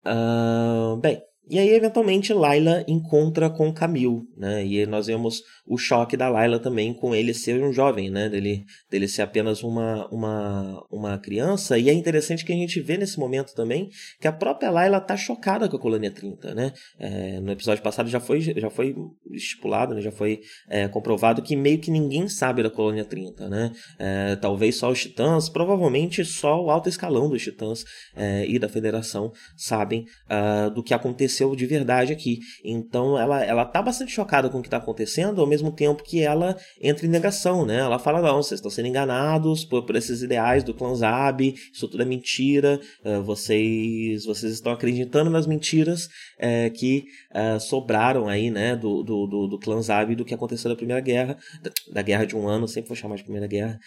Uh, 0.08 0.97
bem, 1.01 1.21
e 1.49 1.57
aí, 1.57 1.69
eventualmente, 1.69 2.33
Layla 2.33 2.83
encontra 2.88 3.49
com 3.49 3.73
Camille, 3.73 4.21
né? 4.36 4.65
E 4.65 4.86
nós 4.86 5.07
vemos 5.07 5.41
o 5.65 5.77
choque 5.77 6.17
da 6.17 6.27
Layla 6.27 6.60
também 6.60 6.93
com 6.93 7.15
ele 7.15 7.33
ser 7.33 7.63
um 7.63 7.71
jovem, 7.71 8.10
né? 8.10 8.27
Dele, 8.27 8.65
dele 8.89 9.07
ser 9.07 9.21
apenas 9.21 9.63
uma, 9.63 10.07
uma, 10.10 10.86
uma 10.91 11.17
criança. 11.17 11.77
E 11.77 11.89
é 11.89 11.93
interessante 11.93 12.43
que 12.43 12.51
a 12.51 12.55
gente 12.55 12.81
vê 12.81 12.97
nesse 12.97 13.17
momento 13.17 13.53
também 13.53 13.89
que 14.19 14.27
a 14.27 14.31
própria 14.31 14.69
Layla 14.69 14.99
tá 14.99 15.15
chocada 15.15 15.69
com 15.69 15.77
a 15.77 15.79
Colônia 15.79 16.12
30, 16.12 16.53
né? 16.53 16.73
É, 16.99 17.39
no 17.39 17.51
episódio 17.51 17.81
passado 17.81 18.10
já 18.10 18.19
foi, 18.19 18.41
já 18.41 18.69
foi 18.69 18.93
estipulado, 19.31 19.95
né? 19.95 20.01
já 20.01 20.12
foi 20.12 20.41
é, 20.69 20.88
comprovado 20.88 21.41
que 21.41 21.55
meio 21.55 21.79
que 21.79 21.91
ninguém 21.91 22.27
sabe 22.27 22.62
da 22.62 22.69
Colônia 22.69 23.05
30, 23.05 23.47
né? 23.47 23.71
É, 23.97 24.36
talvez 24.36 24.75
só 24.75 24.91
os 24.91 25.01
titãs, 25.01 25.47
provavelmente 25.47 26.25
só 26.25 26.62
o 26.62 26.69
alto 26.69 26.89
escalão 26.89 27.29
dos 27.29 27.41
titãs 27.41 27.86
é, 28.15 28.45
e 28.45 28.60
da 28.60 28.67
federação 28.67 29.31
sabem 29.55 30.05
uh, 30.29 30.69
do 30.71 30.83
que 30.83 30.93
aconteceu 30.93 31.37
aconteceu 31.38 31.56
de 31.56 31.65
verdade 31.65 32.12
aqui. 32.12 32.39
Então 32.63 33.17
ela, 33.17 33.43
ela 33.43 33.65
tá 33.65 33.82
bastante 33.82 34.12
chocada 34.12 34.50
com 34.50 34.60
o 34.60 34.62
que 34.62 34.67
está 34.67 34.78
acontecendo, 34.78 35.39
ao 35.39 35.47
mesmo 35.47 35.71
tempo 35.71 36.04
que 36.04 36.21
ela 36.21 36.58
entra 36.82 37.06
em 37.06 37.10
negação, 37.10 37.65
né? 37.65 37.78
Ela 37.80 38.00
fala, 38.00 38.21
não, 38.21 38.41
vocês 38.41 38.60
estão 38.60 38.71
sendo 38.71 38.88
enganados 38.88 39.63
por, 39.63 39.86
por 39.86 39.95
esses 39.95 40.21
ideais 40.21 40.63
do 40.63 40.73
clã 40.73 40.93
Zab, 40.95 41.54
isso 41.73 41.88
tudo 41.88 42.02
é 42.02 42.06
mentira, 42.06 42.80
uh, 43.06 43.23
vocês, 43.23 44.26
vocês 44.26 44.54
estão 44.54 44.71
acreditando 44.71 45.30
nas 45.30 45.45
mentiras 45.45 46.06
uh, 46.06 46.71
que 46.73 47.06
uh, 47.32 47.60
sobraram 47.60 48.28
aí, 48.28 48.50
né, 48.50 48.76
do, 48.76 49.04
do, 49.04 49.28
do, 49.28 49.47
do 49.47 49.60
clã 49.60 49.82
Zab 49.82 50.15
do 50.15 50.26
que 50.26 50.34
aconteceu 50.34 50.69
na 50.69 50.76
Primeira 50.76 51.02
Guerra, 51.02 51.38
da, 51.62 51.71
da 51.93 52.02
Guerra 52.02 52.26
de 52.26 52.36
um 52.36 52.47
Ano, 52.47 52.67
sempre 52.67 52.89
vou 52.89 52.97
chamar 52.97 53.15
de 53.15 53.23
Primeira 53.23 53.47
Guerra, 53.47 53.80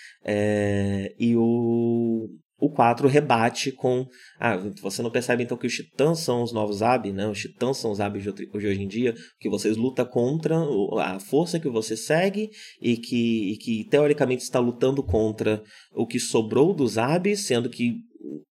e 1.19 1.35
o 1.37 2.29
o 2.61 2.71
4 2.71 3.09
rebate 3.09 3.73
com. 3.73 4.07
Ah, 4.39 4.57
você 4.81 5.03
não 5.03 5.11
percebe 5.11 5.43
então 5.43 5.57
que 5.57 5.67
os 5.67 5.75
titãs 5.75 6.21
são 6.21 6.43
os 6.43 6.53
novos 6.53 6.83
Ab, 6.83 7.11
né? 7.13 7.27
Os 7.27 7.39
titãs 7.39 7.79
são 7.79 7.91
os 7.91 8.01
Ab 8.01 8.19
de 8.21 8.29
hoje 8.29 8.83
em 8.83 8.89
dia, 8.89 9.15
que 9.39 9.49
vocês 9.49 9.77
lutam 9.77 10.05
contra 10.05 10.57
a 10.99 11.19
força 11.19 11.59
que 11.59 11.69
você 11.69 11.97
segue 11.97 12.51
e 12.81 12.97
que, 12.97 13.53
e 13.53 13.57
que 13.57 13.85
teoricamente 13.89 14.43
está 14.43 14.59
lutando 14.59 15.03
contra 15.03 15.63
o 15.95 16.07
que 16.07 16.21
sobrou 16.21 16.75
dos 16.75 16.99
Ab, 16.99 17.35
sendo 17.37 17.71
que 17.71 17.95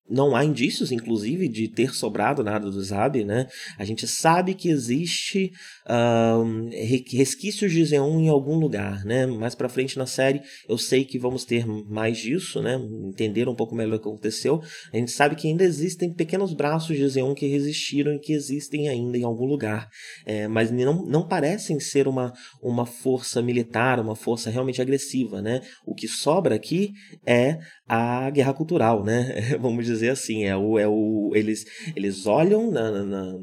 não 0.10 0.36
há 0.36 0.44
indícios, 0.44 0.92
inclusive, 0.92 1.48
de 1.48 1.68
ter 1.68 1.94
sobrado 1.94 2.44
nada 2.44 2.70
do 2.70 2.84
Zab, 2.84 3.24
né? 3.24 3.48
A 3.78 3.86
gente 3.86 4.08
sabe 4.08 4.56
que 4.56 4.70
existe 4.70 5.52
um, 5.88 6.70
resquícios 7.12 7.72
de 7.72 7.86
Zeon 7.86 8.20
em 8.20 8.30
algum 8.30 8.56
lugar, 8.56 9.06
né? 9.06 9.26
Mais 9.28 9.54
para 9.54 9.70
frente 9.70 9.98
na 9.98 10.08
série, 10.08 10.42
eu 10.68 10.78
sei 10.78 11.06
que 11.06 11.20
vamos 11.20 11.46
ter 11.46 11.66
mais 11.68 12.18
disso, 12.18 12.62
né? 12.62 12.80
Entender 13.06 13.48
um 13.48 13.56
pouco 13.56 13.76
melhor 13.76 13.96
o 13.96 14.00
que 14.00 14.08
aconteceu. 14.08 14.62
A 14.92 14.98
gente 14.98 15.12
sabe 15.12 15.36
que 15.36 15.48
ainda 15.48 15.64
existem 15.64 16.12
pequenos 16.12 16.54
braços 16.54 16.98
de 16.98 17.08
Zeon 17.08 17.36
que 17.36 17.48
resistiram 17.48 18.16
e 18.16 18.20
que 18.20 18.34
existem 18.34 18.90
ainda 18.90 19.18
em 19.18 19.24
algum 19.24 19.46
lugar, 19.46 19.88
é, 20.26 20.48
mas 20.48 20.72
não, 20.72 21.06
não 21.06 21.28
parecem 21.28 21.80
ser 21.80 22.08
uma, 22.08 22.34
uma 22.62 22.86
força 22.86 23.42
militar, 23.42 24.00
uma 24.00 24.16
força 24.16 24.50
realmente 24.50 24.82
agressiva, 24.82 25.42
né? 25.42 25.62
O 25.86 25.94
que 25.94 26.08
sobra 26.08 26.56
aqui 26.56 26.92
é 27.26 27.60
a 27.88 28.30
guerra 28.30 28.54
cultural, 28.54 29.04
né? 29.04 29.58
Vamos 29.60 29.86
dizer 29.86 29.99
assim, 30.08 30.46
é 30.46 30.56
o, 30.56 30.80
é 30.80 30.88
o 30.88 31.32
eles, 31.36 31.66
eles 31.96 32.26
olham 32.26 32.72
na, 32.72 32.92
na, 32.92 33.04
na 33.04 33.34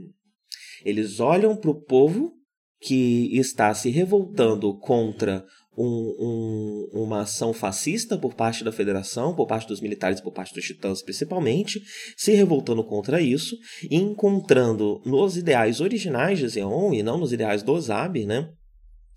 eles 0.85 1.21
olham 1.21 1.57
para 1.57 1.71
o 1.71 1.83
povo 1.83 2.33
que 2.81 3.37
está 3.37 3.75
se 3.75 3.91
revoltando 3.91 4.79
contra 4.79 5.45
um, 5.77 6.89
um, 6.95 7.03
uma 7.03 7.23
ação 7.23 7.53
fascista 7.53 8.17
por 8.17 8.35
parte 8.35 8.65
da 8.65 8.73
federação, 8.73 9.35
por 9.35 9.47
parte 9.47 9.69
dos 9.69 9.81
militares, 9.81 10.21
por 10.21 10.33
parte 10.33 10.55
dos 10.55 10.65
titãs 10.65 11.03
principalmente, 11.03 11.81
se 12.17 12.33
revoltando 12.33 12.83
contra 12.85 13.21
isso 13.21 13.57
e 13.91 13.97
encontrando 13.97 15.03
nos 15.05 15.37
ideais 15.37 15.81
originais 15.81 16.39
de 16.39 16.49
Zeon 16.49 16.93
e 16.95 17.03
não 17.03 17.19
nos 17.19 17.33
ideais 17.33 17.63
do 17.63 17.79
Zab, 17.81 18.25
né? 18.25 18.49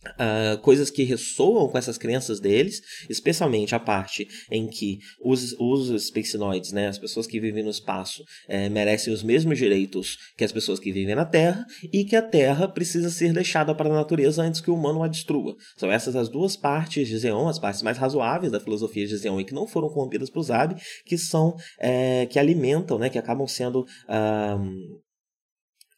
Uh, 0.02 0.58
coisas 0.62 0.90
que 0.90 1.04
ressoam 1.04 1.68
com 1.68 1.78
essas 1.78 1.98
crenças 1.98 2.40
deles, 2.40 2.82
especialmente 3.10 3.76
a 3.76 3.80
parte 3.80 4.26
em 4.50 4.66
que 4.66 5.00
os, 5.22 5.54
os 5.60 5.90
spacenoids, 6.06 6.72
né, 6.72 6.88
as 6.88 6.98
pessoas 6.98 7.28
que 7.28 7.38
vivem 7.38 7.64
no 7.64 7.70
espaço, 7.70 8.24
é, 8.48 8.70
merecem 8.70 9.14
os 9.14 9.22
mesmos 9.22 9.58
direitos 9.58 10.18
que 10.38 10.44
as 10.46 10.54
pessoas 10.54 10.80
que 10.80 10.94
vivem 10.94 11.16
na 11.16 11.26
Terra 11.26 11.66
e 11.92 12.06
que 12.06 12.16
a 12.16 12.22
Terra 12.22 12.66
precisa 12.68 13.10
ser 13.10 13.34
deixada 13.34 13.76
para 13.76 13.90
a 13.90 13.94
natureza 13.94 14.42
antes 14.42 14.62
que 14.62 14.72
o 14.72 14.76
humano 14.76 15.04
a 15.04 15.08
destrua. 15.08 15.56
São 15.76 15.92
essas 15.92 16.16
as 16.16 16.30
duas 16.30 16.56
partes 16.56 17.06
de 17.06 17.18
Zeon, 17.18 17.50
as 17.50 17.60
partes 17.60 17.82
mais 17.82 17.98
razoáveis 17.98 18.54
da 18.54 18.60
filosofia 18.60 19.06
de 19.06 19.18
Zeon 19.18 19.42
e 19.42 19.46
que 19.46 19.54
não 19.54 19.68
foram 19.68 19.90
corrompidas 19.90 20.30
por 20.30 20.44
Zab, 20.44 20.76
que 21.06 21.18
são 21.18 21.56
é, 21.78 22.26
que 22.26 22.40
alimentam, 22.40 22.98
né, 22.98 23.10
que 23.10 23.18
acabam 23.18 23.48
sendo 23.48 23.82
uh, 23.82 25.02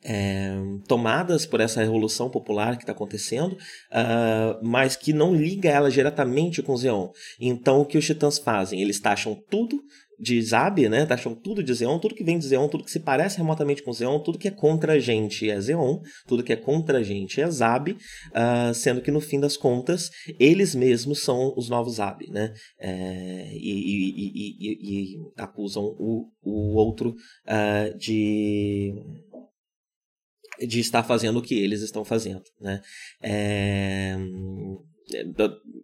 é, 0.04 0.54
tomadas 0.88 1.46
por 1.46 1.60
essa 1.60 1.82
revolução 1.82 2.30
popular 2.30 2.76
que 2.76 2.84
está 2.84 2.92
acontecendo, 2.92 3.54
uh, 3.54 4.60
mas 4.62 4.96
que 4.96 5.14
não 5.14 5.36
liga 5.36 5.70
ela 5.70 5.92
diretamente 5.92 6.62
com 6.62 6.76
Zeon. 6.76 7.10
Então, 7.40 7.82
o 7.82 7.86
que 7.86 7.98
os 7.98 8.06
titãs 8.06 8.38
fazem? 8.38 8.82
Eles 8.82 9.00
taxam 9.00 9.36
tudo 9.50 9.82
de 10.22 10.40
Zab, 10.40 10.88
né? 10.88 11.04
Taxam 11.04 11.34
tudo 11.34 11.64
de 11.64 11.74
Zeon, 11.74 11.98
tudo 11.98 12.14
que 12.14 12.24
vem 12.24 12.38
de 12.38 12.46
Zeon, 12.46 12.68
tudo 12.68 12.84
que 12.84 12.92
se 12.92 13.00
parece 13.00 13.38
remotamente 13.38 13.82
com 13.82 13.92
Zeon, 13.92 14.20
tudo 14.20 14.38
que 14.38 14.48
é 14.48 14.52
contra 14.52 14.94
a 14.94 15.00
gente 15.00 15.50
é 15.50 15.60
Zeon, 15.60 16.00
tudo 16.28 16.44
que 16.44 16.54
é 16.54 16.56
contra 16.56 17.00
a 17.00 17.04
gente 17.04 17.42
é 17.42 17.50
Zab, 17.50 17.92
uh, 17.92 18.74
sendo 18.76 19.02
que 19.02 19.10
no 19.10 19.20
fim 19.20 19.40
das 19.40 19.58
contas 19.58 20.12
eles 20.40 20.76
mesmos 20.76 21.24
são 21.24 21.54
os 21.58 21.70
novos 21.70 21.96
Zab, 21.96 22.24
né? 22.30 22.54
É, 22.80 23.50
e, 23.54 23.72
e, 23.80 24.58
e, 24.60 25.16
e, 25.16 25.18
acusam 25.38 25.84
o, 25.84 26.28
o 26.44 26.76
outro 26.76 27.16
uh, 27.48 27.98
de 27.98 28.94
de 30.68 30.80
estar 30.80 31.04
fazendo 31.04 31.40
o 31.40 31.42
que 31.42 31.56
eles 31.56 31.82
estão 31.82 32.04
fazendo, 32.04 32.44
né? 32.60 32.82
É... 33.22 34.16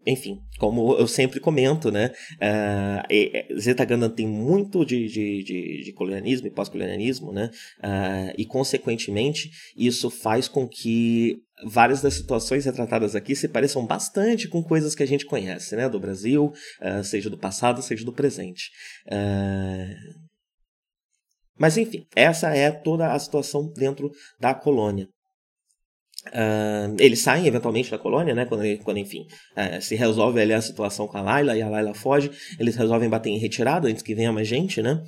Enfim, 0.05 0.39
como 0.57 0.95
eu 0.95 1.07
sempre 1.07 1.39
comento, 1.39 1.91
né? 1.91 2.11
Uh, 2.35 3.59
Zeta 3.59 3.83
Gundam 3.83 4.09
tem 4.09 4.25
muito 4.25 4.85
de, 4.85 5.05
de, 5.07 5.43
de, 5.43 5.83
de 5.83 5.93
colonialismo 5.93 6.47
e 6.47 6.51
pós-colonialismo, 6.51 7.33
né? 7.33 7.49
Uh, 7.79 8.33
e, 8.37 8.45
consequentemente, 8.45 9.49
isso 9.75 10.09
faz 10.09 10.47
com 10.47 10.65
que 10.65 11.41
várias 11.65 12.01
das 12.01 12.13
situações 12.13 12.63
retratadas 12.63 13.15
aqui 13.15 13.35
se 13.35 13.49
pareçam 13.49 13.85
bastante 13.85 14.47
com 14.47 14.63
coisas 14.63 14.95
que 14.95 15.03
a 15.03 15.07
gente 15.07 15.25
conhece, 15.25 15.75
né? 15.75 15.89
Do 15.89 15.99
Brasil, 15.99 16.53
uh, 16.81 17.03
seja 17.03 17.29
do 17.29 17.37
passado, 17.37 17.81
seja 17.81 18.05
do 18.05 18.13
presente. 18.13 18.71
Uh, 19.07 20.26
mas 21.57 21.77
enfim, 21.77 22.05
essa 22.15 22.55
é 22.55 22.71
toda 22.71 23.11
a 23.11 23.19
situação 23.19 23.71
dentro 23.75 24.11
da 24.39 24.53
colônia. 24.53 25.07
Uh, 26.27 26.95
eles 26.99 27.21
saem 27.21 27.47
eventualmente 27.47 27.89
da 27.89 27.97
colônia, 27.97 28.35
né? 28.35 28.45
Quando, 28.45 28.63
quando 28.83 28.97
enfim, 28.97 29.25
uh, 29.55 29.81
se 29.81 29.95
resolve 29.95 30.41
ali 30.41 30.53
a 30.53 30.61
situação 30.61 31.07
com 31.07 31.17
a 31.17 31.21
Layla 31.21 31.55
e 31.55 31.61
a 31.61 31.69
Layla 31.69 31.93
foge, 31.93 32.29
eles 32.59 32.75
resolvem 32.75 33.09
bater 33.09 33.29
em 33.29 33.37
retirada 33.37 33.87
antes 33.87 34.03
que 34.03 34.15
venha 34.15 34.33
mais 34.33 34.47
gente, 34.47 34.81
né? 34.81 35.01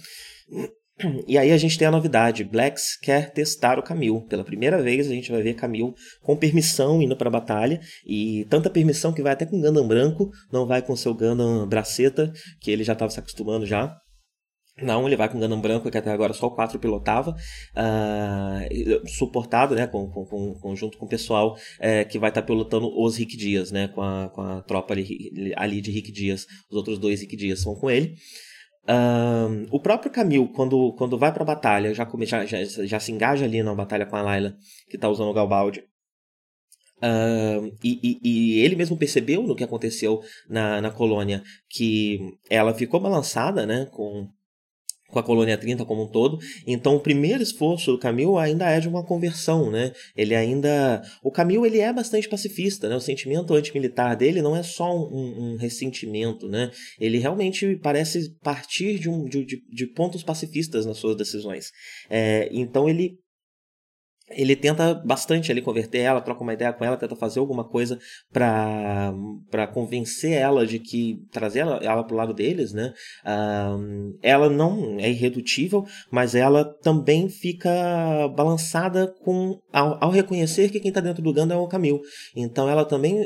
E 1.27 1.37
aí 1.37 1.51
a 1.51 1.57
gente 1.57 1.77
tem 1.77 1.87
a 1.87 1.91
novidade: 1.91 2.43
Blacks 2.43 2.97
quer 2.97 3.31
testar 3.31 3.79
o 3.79 3.83
Camil. 3.83 4.21
Pela 4.29 4.43
primeira 4.43 4.81
vez 4.81 5.07
a 5.07 5.13
gente 5.13 5.31
vai 5.31 5.41
ver 5.41 5.53
Camil 5.53 5.93
com 6.21 6.35
permissão 6.35 7.01
indo 7.01 7.15
para 7.15 7.29
a 7.29 7.31
batalha. 7.31 7.79
E 8.05 8.45
tanta 8.49 8.69
permissão 8.69 9.13
que 9.13 9.21
vai 9.21 9.33
até 9.33 9.45
com 9.45 9.61
Gundam 9.61 9.87
branco, 9.87 10.29
não 10.51 10.65
vai 10.65 10.81
com 10.81 10.95
seu 10.95 11.13
Gundam 11.13 11.67
braceta, 11.67 12.31
que 12.59 12.69
ele 12.69 12.83
já 12.83 12.93
estava 12.93 13.11
se 13.11 13.19
acostumando 13.19 13.65
já. 13.65 13.95
Não, 14.81 15.05
ele 15.05 15.15
vai 15.15 15.29
com 15.29 15.39
Gundam 15.39 15.59
branco, 15.59 15.89
que 15.89 15.97
até 15.97 16.11
agora 16.11 16.33
só 16.33 16.47
o 16.47 16.51
4 16.51 16.79
pilotava, 16.79 17.31
uh, 17.31 19.07
suportado, 19.07 19.75
né, 19.75 19.87
com, 19.87 20.09
com, 20.09 20.53
com, 20.53 20.75
junto 20.75 20.97
com 20.97 21.05
o 21.05 21.09
pessoal 21.09 21.57
é, 21.79 22.03
que 22.03 22.19
vai 22.19 22.29
estar 22.29 22.41
tá 22.41 22.47
pilotando 22.47 22.89
os 22.99 23.17
Rick 23.17 23.35
Dias, 23.37 23.71
né, 23.71 23.87
com 23.89 24.01
a, 24.01 24.29
com 24.29 24.41
a 24.41 24.61
tropa 24.61 24.93
ali, 24.93 25.53
ali 25.55 25.81
de 25.81 25.91
Rick 25.91 26.11
Dias, 26.11 26.45
os 26.69 26.77
outros 26.77 26.99
dois 26.99 27.21
Rick 27.21 27.35
Dias 27.35 27.63
vão 27.63 27.75
com 27.75 27.89
ele. 27.89 28.15
Uh, 28.89 29.67
o 29.69 29.79
próprio 29.79 30.11
Camil, 30.11 30.47
quando, 30.47 30.93
quando 30.93 31.17
vai 31.17 31.31
para 31.31 31.43
a 31.43 31.45
batalha, 31.45 31.93
já, 31.93 32.07
já, 32.21 32.45
já, 32.45 32.63
já, 32.63 32.99
se 32.99 33.11
engaja 33.11 33.45
ali 33.45 33.61
na 33.61 33.75
batalha 33.75 34.05
com 34.05 34.15
a 34.15 34.21
Layla, 34.21 34.55
que 34.89 34.95
está 34.95 35.07
usando 35.07 35.29
o 35.29 35.33
Galbaldi. 35.33 35.83
Uh, 36.97 37.71
e, 37.83 37.99
e, 38.03 38.19
e, 38.23 38.59
ele 38.59 38.75
mesmo 38.75 38.97
percebeu 38.97 39.43
no 39.43 39.55
que 39.55 39.63
aconteceu 39.63 40.21
na, 40.49 40.81
na 40.81 40.91
colônia 40.91 41.41
que 41.69 42.19
ela 42.49 42.73
ficou 42.73 42.99
balançada 42.99 43.65
né, 43.65 43.87
com, 43.93 44.27
com 45.09 45.19
a 45.19 45.23
colônia 45.23 45.57
30 45.57 45.85
como 45.85 46.03
um 46.03 46.07
todo. 46.07 46.37
Então, 46.65 46.95
o 46.95 46.99
primeiro 46.99 47.41
esforço 47.41 47.91
do 47.91 47.97
Camil 47.97 48.37
ainda 48.37 48.69
é 48.69 48.79
de 48.79 48.87
uma 48.87 49.03
conversão, 49.03 49.69
né? 49.69 49.91
Ele 50.15 50.35
ainda... 50.35 51.01
O 51.23 51.31
Camil, 51.31 51.65
ele 51.65 51.79
é 51.79 51.91
bastante 51.91 52.29
pacifista, 52.29 52.87
né? 52.87 52.95
O 52.95 53.01
sentimento 53.01 53.53
antimilitar 53.53 54.15
dele 54.15 54.41
não 54.41 54.55
é 54.55 54.63
só 54.63 54.95
um, 54.95 55.53
um 55.53 55.57
ressentimento, 55.57 56.47
né? 56.47 56.71
Ele 56.99 57.17
realmente 57.17 57.75
parece 57.77 58.35
partir 58.41 58.99
de, 58.99 59.09
um, 59.09 59.25
de, 59.25 59.45
de 59.45 59.87
pontos 59.87 60.23
pacifistas 60.23 60.85
nas 60.85 60.97
suas 60.97 61.15
decisões. 61.15 61.71
É, 62.09 62.49
então, 62.51 62.87
ele 62.87 63.17
ele 64.31 64.55
tenta 64.55 64.93
bastante 64.93 65.51
ali 65.51 65.61
converter 65.61 65.99
ela, 65.99 66.21
troca 66.21 66.43
uma 66.43 66.53
ideia 66.53 66.73
com 66.73 66.83
ela, 66.83 66.97
tenta 66.97 67.15
fazer 67.15 67.39
alguma 67.39 67.63
coisa 67.63 67.99
para 68.31 69.13
para 69.49 69.67
convencer 69.67 70.33
ela 70.33 70.65
de 70.65 70.79
que 70.79 71.21
trazer 71.31 71.59
ela, 71.59 71.77
ela 71.77 72.03
pro 72.03 72.15
lado 72.15 72.33
deles, 72.33 72.73
né? 72.73 72.93
Ela 74.21 74.49
não 74.49 74.97
é 74.99 75.09
irredutível, 75.09 75.85
mas 76.11 76.35
ela 76.35 76.63
também 76.63 77.29
fica 77.29 77.69
balançada 78.35 79.07
com 79.23 79.59
ao, 79.71 79.97
ao 80.03 80.11
reconhecer 80.11 80.69
que 80.69 80.79
quem 80.79 80.89
está 80.89 81.01
dentro 81.01 81.23
do 81.23 81.33
Ganda 81.33 81.53
é 81.53 81.57
o 81.57 81.67
Camil. 81.67 82.01
Então 82.35 82.69
ela 82.69 82.85
também 82.85 83.25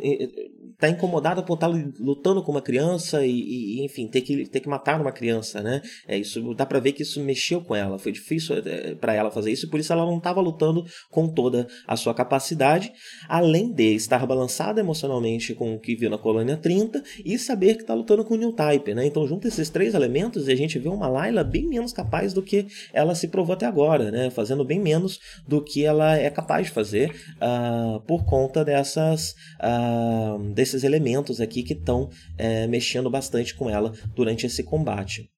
está 0.84 0.90
incomodada 0.90 1.42
por 1.42 1.54
estar 1.56 1.70
tá 1.70 1.76
lutando 2.00 2.44
com 2.44 2.52
uma 2.52 2.62
criança 2.62 3.26
e, 3.26 3.32
e, 3.32 3.86
enfim, 3.86 4.08
ter 4.08 4.22
que, 4.22 4.46
ter 4.48 4.60
que 4.60 4.68
matar 4.68 5.00
uma 5.00 5.12
criança, 5.12 5.62
né? 5.62 5.82
É, 6.08 6.18
isso 6.18 6.54
dá 6.54 6.66
para 6.66 6.80
ver 6.80 6.92
que 6.92 7.04
isso 7.04 7.22
mexeu 7.22 7.62
com 7.62 7.76
ela, 7.76 7.98
foi 7.98 8.12
difícil 8.12 8.58
é, 8.58 8.96
para 8.96 9.14
ela 9.14 9.32
fazer 9.32 9.52
isso, 9.52 9.70
por 9.70 9.80
isso 9.80 9.94
ela 9.94 10.06
não 10.06 10.18
estava 10.18 10.42
lutando 10.42 10.84
com 11.10 11.28
toda 11.28 11.68
a 11.88 11.96
sua 11.96 12.14
capacidade, 12.14 12.92
além 13.28 13.72
de 13.72 13.96
estar 13.96 14.26
balançada 14.26 14.80
emocionalmente 14.80 15.54
com 15.54 15.74
o 15.74 15.80
que 15.80 15.96
viu 15.96 16.10
na 16.10 16.18
colônia 16.18 16.58
30 16.58 17.04
e 17.26 17.38
saber 17.38 17.76
que 17.76 17.82
está 17.82 17.94
lutando 17.94 18.24
com 18.24 18.34
o 18.34 18.38
New 18.38 18.54
Type, 18.54 18.94
né? 18.94 19.06
Então, 19.06 19.28
junta 19.28 19.48
esses 19.48 19.70
três 19.70 19.94
elementos 19.94 20.48
a 20.48 20.56
gente 20.56 20.80
vê 20.80 20.90
uma 20.90 21.08
Layla 21.08 21.44
bem 21.44 21.68
menos 21.68 21.94
capaz 21.94 22.34
do 22.34 22.42
que 22.42 22.68
ela 22.94 23.16
se 23.16 23.28
provou 23.28 23.54
até 23.54 23.66
agora, 23.66 24.12
né? 24.12 24.30
Fazendo 24.30 24.64
bem 24.64 24.80
menos 24.80 25.20
do 25.48 25.64
que 25.64 25.84
ela 25.84 26.18
é 26.18 26.30
capaz 26.30 26.68
de 26.68 26.74
fazer 26.74 27.12
uh, 27.38 28.00
por 28.02 28.26
conta 28.26 28.64
dessas 28.64 29.36
uh, 29.62 30.54
desses 30.54 30.84
elementos 30.84 31.40
aqui 31.42 31.64
que 31.64 31.74
estão 31.74 32.04
uh, 32.04 32.10
eh, 32.38 32.68
mexendo 32.68 33.10
bastante 33.10 33.56
com 33.56 33.70
ela 33.70 33.92
durante 34.16 34.46
esse 34.46 34.64
combate. 34.64 35.30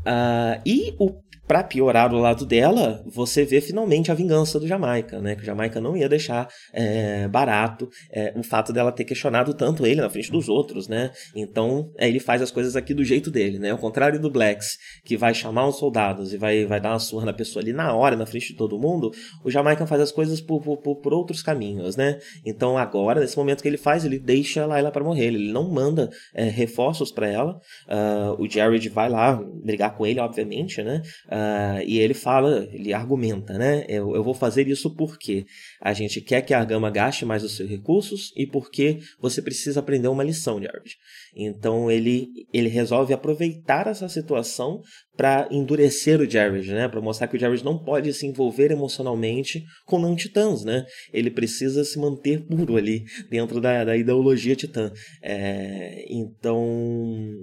Uh, 0.00 0.60
e 0.66 0.94
o 0.98 1.20
para 1.52 1.62
piorar 1.62 2.08
do 2.08 2.16
lado 2.16 2.46
dela, 2.46 3.04
você 3.04 3.44
vê 3.44 3.60
finalmente 3.60 4.10
a 4.10 4.14
vingança 4.14 4.58
do 4.58 4.66
Jamaica, 4.66 5.20
né? 5.20 5.36
Que 5.36 5.42
o 5.42 5.44
Jamaica 5.44 5.82
não 5.82 5.94
ia 5.94 6.08
deixar 6.08 6.48
é, 6.72 7.28
barato 7.28 7.90
é, 8.10 8.32
o 8.34 8.42
fato 8.42 8.72
dela 8.72 8.90
ter 8.90 9.04
questionado 9.04 9.52
tanto 9.52 9.84
ele 9.84 10.00
na 10.00 10.08
frente 10.08 10.32
dos 10.32 10.48
outros, 10.48 10.88
né? 10.88 11.10
Então, 11.36 11.92
é, 11.98 12.08
ele 12.08 12.18
faz 12.20 12.40
as 12.40 12.50
coisas 12.50 12.74
aqui 12.74 12.94
do 12.94 13.04
jeito 13.04 13.30
dele, 13.30 13.58
né? 13.58 13.70
Ao 13.70 13.76
contrário 13.76 14.18
do 14.18 14.30
Blacks, 14.30 14.78
que 15.04 15.14
vai 15.14 15.34
chamar 15.34 15.68
os 15.68 15.76
soldados 15.76 16.32
e 16.32 16.38
vai, 16.38 16.64
vai 16.64 16.80
dar 16.80 16.92
uma 16.92 16.98
surra 16.98 17.26
na 17.26 17.34
pessoa 17.34 17.62
ali 17.62 17.74
na 17.74 17.94
hora, 17.94 18.16
na 18.16 18.24
frente 18.24 18.52
de 18.52 18.56
todo 18.56 18.78
mundo, 18.78 19.10
o 19.44 19.50
Jamaica 19.50 19.86
faz 19.86 20.00
as 20.00 20.10
coisas 20.10 20.40
por, 20.40 20.62
por, 20.62 21.02
por 21.02 21.12
outros 21.12 21.42
caminhos, 21.42 21.96
né? 21.96 22.18
Então, 22.46 22.78
agora, 22.78 23.20
nesse 23.20 23.36
momento 23.36 23.60
que 23.60 23.68
ele 23.68 23.76
faz, 23.76 24.06
ele 24.06 24.18
deixa 24.18 24.62
a 24.62 24.66
Layla 24.66 24.90
para 24.90 25.04
morrer, 25.04 25.26
ele 25.26 25.52
não 25.52 25.70
manda 25.70 26.08
é, 26.34 26.44
reforços 26.44 27.12
para 27.12 27.28
ela. 27.28 27.60
Uh, 27.86 28.42
o 28.42 28.48
Jared 28.48 28.88
vai 28.88 29.10
lá 29.10 29.38
brigar 29.62 29.94
com 29.94 30.06
ele, 30.06 30.18
obviamente, 30.18 30.82
né? 30.82 31.02
Uh, 31.28 31.41
e 31.86 31.98
ele 31.98 32.14
fala, 32.14 32.68
ele 32.72 32.92
argumenta, 32.92 33.58
né? 33.58 33.84
Eu, 33.88 34.14
eu 34.14 34.22
vou 34.22 34.34
fazer 34.34 34.68
isso 34.68 34.94
porque 34.94 35.44
a 35.80 35.92
gente 35.92 36.20
quer 36.20 36.42
que 36.42 36.54
a 36.54 36.64
Gama 36.64 36.90
gaste 36.90 37.24
mais 37.24 37.44
os 37.44 37.56
seus 37.56 37.68
recursos 37.68 38.32
e 38.36 38.46
porque 38.46 38.98
você 39.20 39.40
precisa 39.40 39.80
aprender 39.80 40.08
uma 40.08 40.24
lição, 40.24 40.62
Jared. 40.62 40.96
Então 41.34 41.90
ele, 41.90 42.28
ele 42.52 42.68
resolve 42.68 43.14
aproveitar 43.14 43.86
essa 43.86 44.08
situação 44.08 44.80
para 45.16 45.48
endurecer 45.50 46.20
o 46.20 46.28
Jared, 46.28 46.70
né? 46.72 46.88
Para 46.88 47.00
mostrar 47.00 47.28
que 47.28 47.36
o 47.36 47.40
Jared 47.40 47.64
não 47.64 47.78
pode 47.78 48.12
se 48.12 48.26
envolver 48.26 48.70
emocionalmente 48.70 49.64
com 49.84 49.98
não 49.98 50.16
titãs, 50.16 50.64
né? 50.64 50.84
Ele 51.12 51.30
precisa 51.30 51.84
se 51.84 51.98
manter 51.98 52.44
puro 52.46 52.76
ali 52.76 53.04
dentro 53.30 53.60
da, 53.60 53.84
da 53.84 53.96
ideologia 53.96 54.56
titã. 54.56 54.92
É, 55.22 56.04
então 56.08 57.34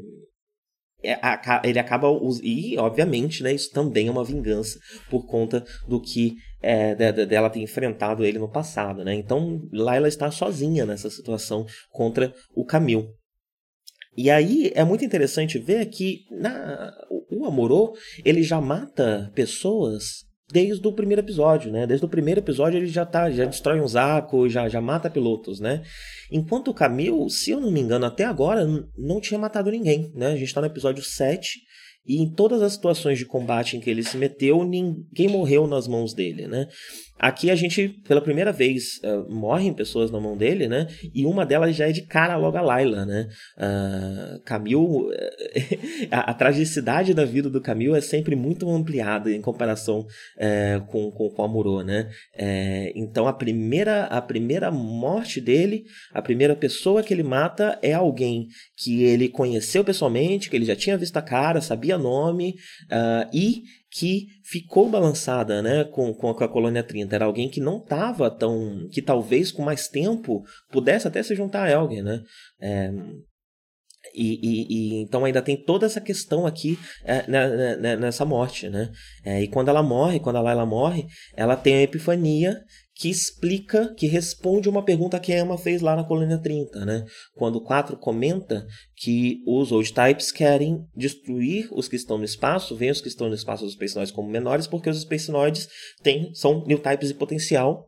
ele 1.64 1.80
acaba 1.80 2.08
e 2.44 2.78
obviamente 2.78 3.42
né 3.42 3.54
isso 3.54 3.72
também 3.72 4.08
é 4.08 4.12
uma 4.12 4.24
vingança 4.24 4.80
por 5.10 5.26
conta 5.26 5.64
do 5.88 6.02
que 6.02 6.36
é, 6.62 6.94
dela 7.26 7.50
ter 7.50 7.62
enfrentado 7.62 8.26
ele 8.26 8.38
no 8.38 8.50
passado 8.50 9.04
né? 9.04 9.14
Então 9.14 9.62
Layla 9.72 10.08
está 10.08 10.30
sozinha 10.30 10.86
nessa 10.86 11.10
situação 11.10 11.66
contra 11.90 12.34
o 12.54 12.66
Camil 12.66 13.14
e 14.18 14.30
aí 14.30 14.72
é 14.76 14.84
muito 14.84 15.06
interessante 15.06 15.58
ver 15.58 15.86
que 15.86 16.26
na, 16.32 16.92
o 17.32 17.46
Amorô 17.46 17.96
ele 18.26 18.44
já 18.44 18.60
mata 18.60 19.32
pessoas 19.34 20.29
desde 20.52 20.86
o 20.88 20.92
primeiro 20.92 21.22
episódio, 21.22 21.72
né? 21.72 21.86
Desde 21.86 22.06
o 22.06 22.10
primeiro 22.10 22.40
episódio 22.40 22.78
ele 22.78 22.88
já 22.88 23.06
tá, 23.06 23.30
já 23.30 23.46
destrói 23.46 23.80
um 23.80 23.88
Zaco, 23.88 24.50
já, 24.50 24.68
já 24.68 24.82
mata 24.82 25.10
pilotos, 25.10 25.60
né? 25.60 25.84
Enquanto 26.32 26.70
o 26.70 26.74
Camil, 26.74 27.30
se 27.30 27.52
eu 27.52 27.60
não 27.60 27.72
me 27.72 27.80
engano, 27.80 28.06
até 28.06 28.26
agora 28.26 28.66
não 28.98 29.22
tinha 29.22 29.40
matado 29.40 29.72
ninguém, 29.72 30.12
né? 30.16 30.28
A 30.28 30.36
gente 30.36 30.54
tá 30.54 30.62
no 30.62 30.68
episódio 30.68 31.04
7 31.04 31.60
e 32.06 32.22
em 32.22 32.34
todas 32.34 32.62
as 32.62 32.74
situações 32.74 33.20
de 33.20 33.26
combate 33.26 33.78
em 33.78 33.80
que 33.80 33.90
ele 33.90 34.04
se 34.04 34.18
meteu, 34.18 34.64
ninguém 34.64 35.28
morreu 35.28 35.68
nas 35.68 35.88
mãos 35.88 36.14
dele, 36.14 36.48
né? 36.48 36.68
Aqui 37.20 37.52
a 37.52 37.56
gente, 37.56 37.90
pela 38.08 38.22
primeira 38.22 38.54
vez, 38.54 39.02
uh, 39.04 39.30
morrem 39.30 39.74
pessoas 39.74 40.10
na 40.10 40.22
mão 40.22 40.38
dele, 40.38 40.70
né? 40.70 40.88
E 41.14 41.26
uma 41.26 41.46
delas 41.46 41.76
já 41.76 41.90
é 41.90 41.92
de 41.92 42.04
cara 42.04 42.38
logo 42.38 42.58
a 42.58 42.62
Layla, 42.62 43.06
né? 43.06 43.28
Uh, 43.58 44.42
Camil, 44.46 45.10
a, 46.10 46.32
a, 46.32 46.34
tragicidade 46.34 47.14
da 47.14 47.26
vida 47.26 47.50
do 47.50 47.60
Camil 47.60 47.94
é 47.94 48.00
sempre 48.00 48.38
muito 48.38 48.70
ampliada 48.70 49.30
em 49.30 49.42
comparação 49.42 50.00
uh, 50.00 50.86
com, 50.88 51.12
com, 51.12 51.30
com 51.30 51.44
Amuro, 51.44 51.84
né? 51.84 52.10
Uh, 52.36 52.92
então 52.96 53.28
a 53.28 53.34
primeira, 53.34 54.06
a 54.06 54.22
primeira 54.22 54.72
morte 54.72 55.42
dele, 55.42 55.84
a 56.14 56.22
primeira 56.22 56.56
pessoa 56.56 57.04
que 57.04 57.14
ele 57.14 57.24
mata 57.24 57.78
é 57.82 57.92
alguém 57.92 58.48
que 58.78 59.04
ele 59.04 59.28
conheceu 59.28 59.84
pessoalmente, 59.84 60.50
que 60.50 60.56
ele 60.56 60.66
já 60.66 60.76
tinha 60.76 60.98
visto 60.98 61.18
a 61.18 61.22
cara, 61.22 61.60
sabia 61.60 61.98
nome, 61.98 62.56
e 63.34 63.64
que 63.92 64.28
ficou 64.44 64.90
balançada 64.90 65.62
né, 65.62 65.84
com, 65.84 66.14
com 66.14 66.30
a 66.30 66.48
colônia 66.48 66.84
30. 66.84 67.16
Era 67.16 67.26
alguém 67.26 67.50
que 67.50 67.60
não 67.60 67.78
estava 67.78 68.30
tão. 68.30 68.88
que 68.92 69.02
talvez 69.02 69.52
com 69.52 69.64
mais 69.64 69.88
tempo 69.88 70.44
pudesse 70.72 71.08
até 71.08 71.24
se 71.24 71.36
juntar 71.36 71.64
a 71.64 71.72
Elgin. 71.72 72.04
Né? 72.04 72.22
É, 72.62 72.92
e, 74.14 74.40
e, 74.42 74.68
e, 74.70 75.02
então 75.02 75.26
ainda 75.26 75.42
tem 75.42 75.58
toda 75.58 75.86
essa 75.86 76.00
questão 76.00 76.46
aqui 76.46 76.80
é, 77.04 77.28
né, 77.30 77.48
né, 77.50 77.76
né, 77.76 77.96
nessa 77.96 78.26
morte, 78.26 78.70
né? 78.70 78.90
É, 79.26 79.42
e 79.42 79.48
quando 79.48 79.70
ela 79.70 79.84
morre, 79.84 80.20
quando 80.20 80.38
a 80.38 80.42
Layla 80.42 80.66
morre, 80.66 81.06
ela 81.36 81.56
tem 81.56 81.76
a 81.76 81.82
epifania 81.82 82.58
que 83.00 83.10
explica, 83.10 83.94
que 83.96 84.08
responde 84.08 84.68
uma 84.68 84.84
pergunta 84.84 85.22
que 85.22 85.32
a 85.32 85.40
Emma 85.40 85.58
fez 85.58 85.82
lá 85.82 85.96
na 85.96 86.04
colônia 86.04 86.38
30, 86.38 86.86
né? 86.86 87.06
Quando 87.34 87.56
o 87.56 87.62
4 87.62 87.96
comenta 87.96 88.68
que 88.94 89.42
os 89.48 89.72
Old 89.72 89.94
Types 89.94 90.34
querem 90.34 90.86
destruir 90.94 91.70
os 91.72 91.88
que 91.88 91.96
estão 91.96 92.18
no 92.18 92.26
espaço, 92.26 92.76
veem 92.76 92.92
os 92.92 93.00
que 93.00 93.08
estão 93.08 93.30
no 93.30 93.36
espaço 93.36 93.64
dos 93.64 93.76
Spacenoids 93.76 94.12
como 94.12 94.30
menores, 94.30 94.68
porque 94.68 94.90
os 94.90 95.00
Spacenoids 95.00 95.70
têm, 96.04 96.34
são 96.36 96.66
New 96.66 96.78
Types 96.78 97.08
de 97.08 97.14
potencial, 97.14 97.88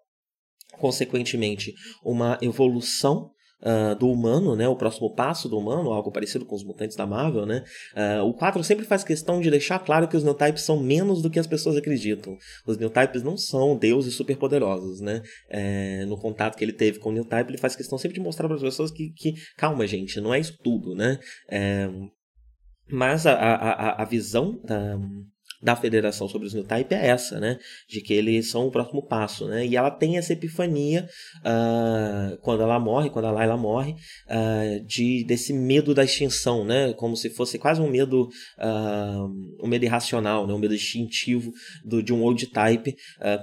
consequentemente, 0.80 1.74
uma 2.06 2.40
evolução 2.42 3.32
uh, 3.62 3.96
do 3.96 4.10
humano, 4.10 4.56
né? 4.56 4.68
O 4.68 4.76
próximo 4.76 5.14
passo 5.14 5.48
do 5.48 5.58
humano, 5.58 5.92
algo 5.92 6.12
parecido 6.12 6.46
com 6.46 6.56
os 6.56 6.64
mutantes 6.64 6.96
da 6.96 7.06
Marvel, 7.06 7.46
né? 7.46 7.64
Uh, 7.94 8.26
o 8.26 8.34
4 8.34 8.64
sempre 8.64 8.86
faz 8.86 9.04
questão 9.04 9.40
de 9.40 9.50
deixar 9.50 9.80
claro 9.80 10.08
que 10.08 10.18
os 10.18 10.24
Newtypes 10.24 10.64
são 10.64 10.80
menos 10.80 11.22
do 11.22 11.30
que 11.30 11.40
as 11.40 11.48
pessoas 11.48 11.76
acreditam. 11.76 12.38
Os 12.66 12.78
Newtypes 12.78 13.24
não 13.24 13.38
são 13.38 13.78
deuses 13.78 14.16
superpoderosos, 14.16 15.02
né? 15.02 15.22
É, 15.50 16.06
no 16.06 16.18
contato 16.18 16.58
que 16.58 16.64
ele 16.64 16.74
teve 16.74 17.00
com 17.00 17.10
o 17.10 17.14
Newtype, 17.14 17.50
ele 17.50 17.58
faz 17.58 17.76
questão 17.76 17.98
sempre 17.98 18.16
de 18.16 18.22
mostrar 18.22 18.48
para 18.48 18.56
as 18.56 18.64
pessoas 18.64 18.92
que, 18.92 19.10
que, 19.12 19.34
calma, 19.58 19.86
gente, 19.88 20.20
não 20.20 20.34
é 20.34 20.40
isso 20.40 20.58
tudo, 20.64 20.96
né? 20.96 21.20
É, 21.50 21.90
mas 22.92 23.26
a, 23.26 23.34
a, 23.34 24.02
a 24.02 24.06
visão 24.06 24.60
da, 24.66 25.00
da 25.62 25.76
federação 25.76 26.28
sobre 26.28 26.48
os 26.48 26.54
New 26.54 26.64
Type 26.64 26.94
é 26.94 27.08
essa, 27.08 27.40
né? 27.40 27.60
De 27.88 28.02
que 28.02 28.14
eles 28.14 28.50
são 28.50 28.68
o 28.68 28.72
próximo 28.72 29.06
passo, 29.06 29.48
né? 29.48 29.66
E 29.66 29.76
ela 29.76 29.92
tem 29.92 30.18
essa 30.18 30.34
epifania 30.34 31.08
uh, 31.40 32.38
quando 32.42 32.64
ela 32.64 32.80
morre, 32.80 33.10
quando 33.10 33.26
a 33.26 33.32
Layla 33.32 33.58
morre, 33.58 33.92
uh, 33.92 34.86
de, 34.86 35.24
desse 35.24 35.54
medo 35.54 35.94
da 35.94 36.04
extinção, 36.04 36.66
né? 36.66 36.94
Como 36.94 37.16
se 37.16 37.30
fosse 37.30 37.60
quase 37.60 37.80
um 37.82 37.90
medo, 37.90 38.30
uh, 38.58 39.64
um 39.64 39.68
medo 39.68 39.86
irracional, 39.86 40.48
né? 40.48 40.54
Um 40.54 40.60
medo 40.60 40.74
instintivo 40.74 41.52
do, 41.86 42.02
de 42.02 42.14
um 42.14 42.24
Old 42.24 42.48
Type, 42.48 42.96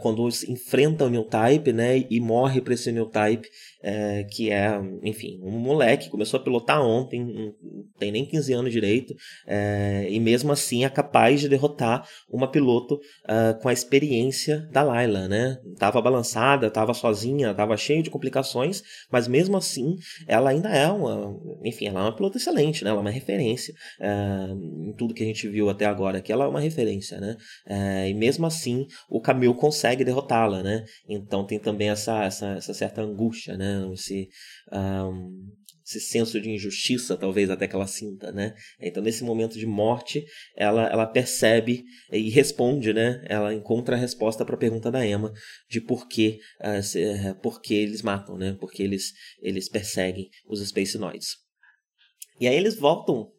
quando 0.02 0.28
enfrenta 0.48 1.04
o 1.04 1.10
New 1.10 1.24
Type, 1.24 1.72
né? 1.72 2.04
E 2.10 2.20
morre 2.20 2.60
para 2.60 2.74
esse 2.74 2.90
New 2.90 3.06
Type 3.06 3.48
é, 3.82 4.24
que 4.24 4.50
é, 4.50 4.80
enfim, 5.02 5.38
um 5.42 5.58
moleque, 5.58 6.10
começou 6.10 6.40
a 6.40 6.42
pilotar 6.42 6.82
ontem, 6.82 7.24
não 7.24 7.54
tem 7.99 8.12
nem 8.12 8.24
15 8.24 8.53
anos 8.53 8.72
direito, 8.72 9.14
é, 9.46 10.07
e 10.09 10.18
mesmo 10.20 10.53
assim 10.53 10.84
é 10.84 10.88
capaz 10.88 11.40
de 11.40 11.49
derrotar 11.49 12.07
uma 12.28 12.51
piloto 12.51 12.94
uh, 12.94 13.61
com 13.61 13.68
a 13.68 13.72
experiência 13.72 14.68
da 14.72 14.82
Layla, 14.82 15.28
né? 15.28 15.59
Tava 15.78 16.01
balançada, 16.01 16.70
tava 16.70 16.94
sozinha, 16.94 17.55
tava 17.55 17.76
cheio 17.76 18.03
de 18.03 18.11
complicações, 18.11 18.82
mas 19.11 19.26
mesmo 19.26 19.57
assim 19.57 19.96
ela 20.26 20.51
ainda 20.51 20.68
é 20.68 20.88
uma, 20.88 21.36
enfim, 21.64 21.86
ela 21.86 22.01
é 22.01 22.03
uma 22.05 22.14
piloto 22.14 22.36
excelente, 22.36 22.84
né? 22.84 22.90
Ela 22.90 22.99
é 22.99 23.03
uma 23.03 23.11
referência 23.11 23.74
uh, 24.01 24.88
em 24.88 24.92
tudo 24.92 25.14
que 25.14 25.22
a 25.22 25.26
gente 25.26 25.49
viu 25.49 25.68
até 25.68 25.86
agora, 25.86 26.20
que 26.20 26.32
ela 26.32 26.44
é 26.44 26.49
uma 26.49 26.61
referência, 26.61 27.20
né? 27.20 27.36
Uh, 27.66 28.09
e 28.09 28.14
mesmo 28.14 28.46
assim 28.46 28.86
o 29.09 29.20
Camil 29.20 29.55
consegue 29.55 30.05
derrotá-la, 30.05 30.62
né? 30.62 30.84
Então 31.09 31.44
tem 31.44 31.59
também 31.59 31.90
essa, 31.90 32.24
essa, 32.24 32.49
essa 32.53 32.74
certa 32.74 33.03
angústia, 33.03 33.57
né? 33.57 33.88
Esse, 33.92 34.28
um, 34.72 35.49
esse 35.89 36.01
senso 36.01 36.39
de 36.39 36.51
injustiça, 36.51 37.16
talvez 37.16 37.49
até 37.49 37.66
que 37.66 37.74
ela 37.74 37.86
sinta, 37.86 38.30
né? 38.30 38.55
Então, 38.78 39.03
nesse 39.03 39.24
momento 39.24 39.59
de 39.59 39.64
morte, 39.64 40.22
ela, 40.55 40.86
ela 40.86 41.07
percebe 41.07 41.82
e 42.12 42.28
responde, 42.28 42.93
né? 42.93 43.24
Ela 43.26 43.55
encontra 43.55 43.97
a 43.97 43.99
resposta 43.99 44.45
para 44.45 44.55
a 44.55 44.59
pergunta 44.59 44.91
da 44.91 45.07
Emma 45.07 45.32
de 45.68 45.80
por 45.80 46.07
que, 46.07 46.41
uh, 46.61 47.34
por 47.41 47.62
que 47.62 47.74
eles 47.74 48.03
matam, 48.03 48.36
né? 48.36 48.55
Porque 48.61 48.82
eles, 48.82 49.12
eles 49.41 49.68
perseguem 49.68 50.28
os 50.47 50.61
Space 50.68 50.99
Noids. 50.99 51.36
E 52.39 52.47
aí 52.47 52.55
eles 52.55 52.76
voltam 52.76 53.32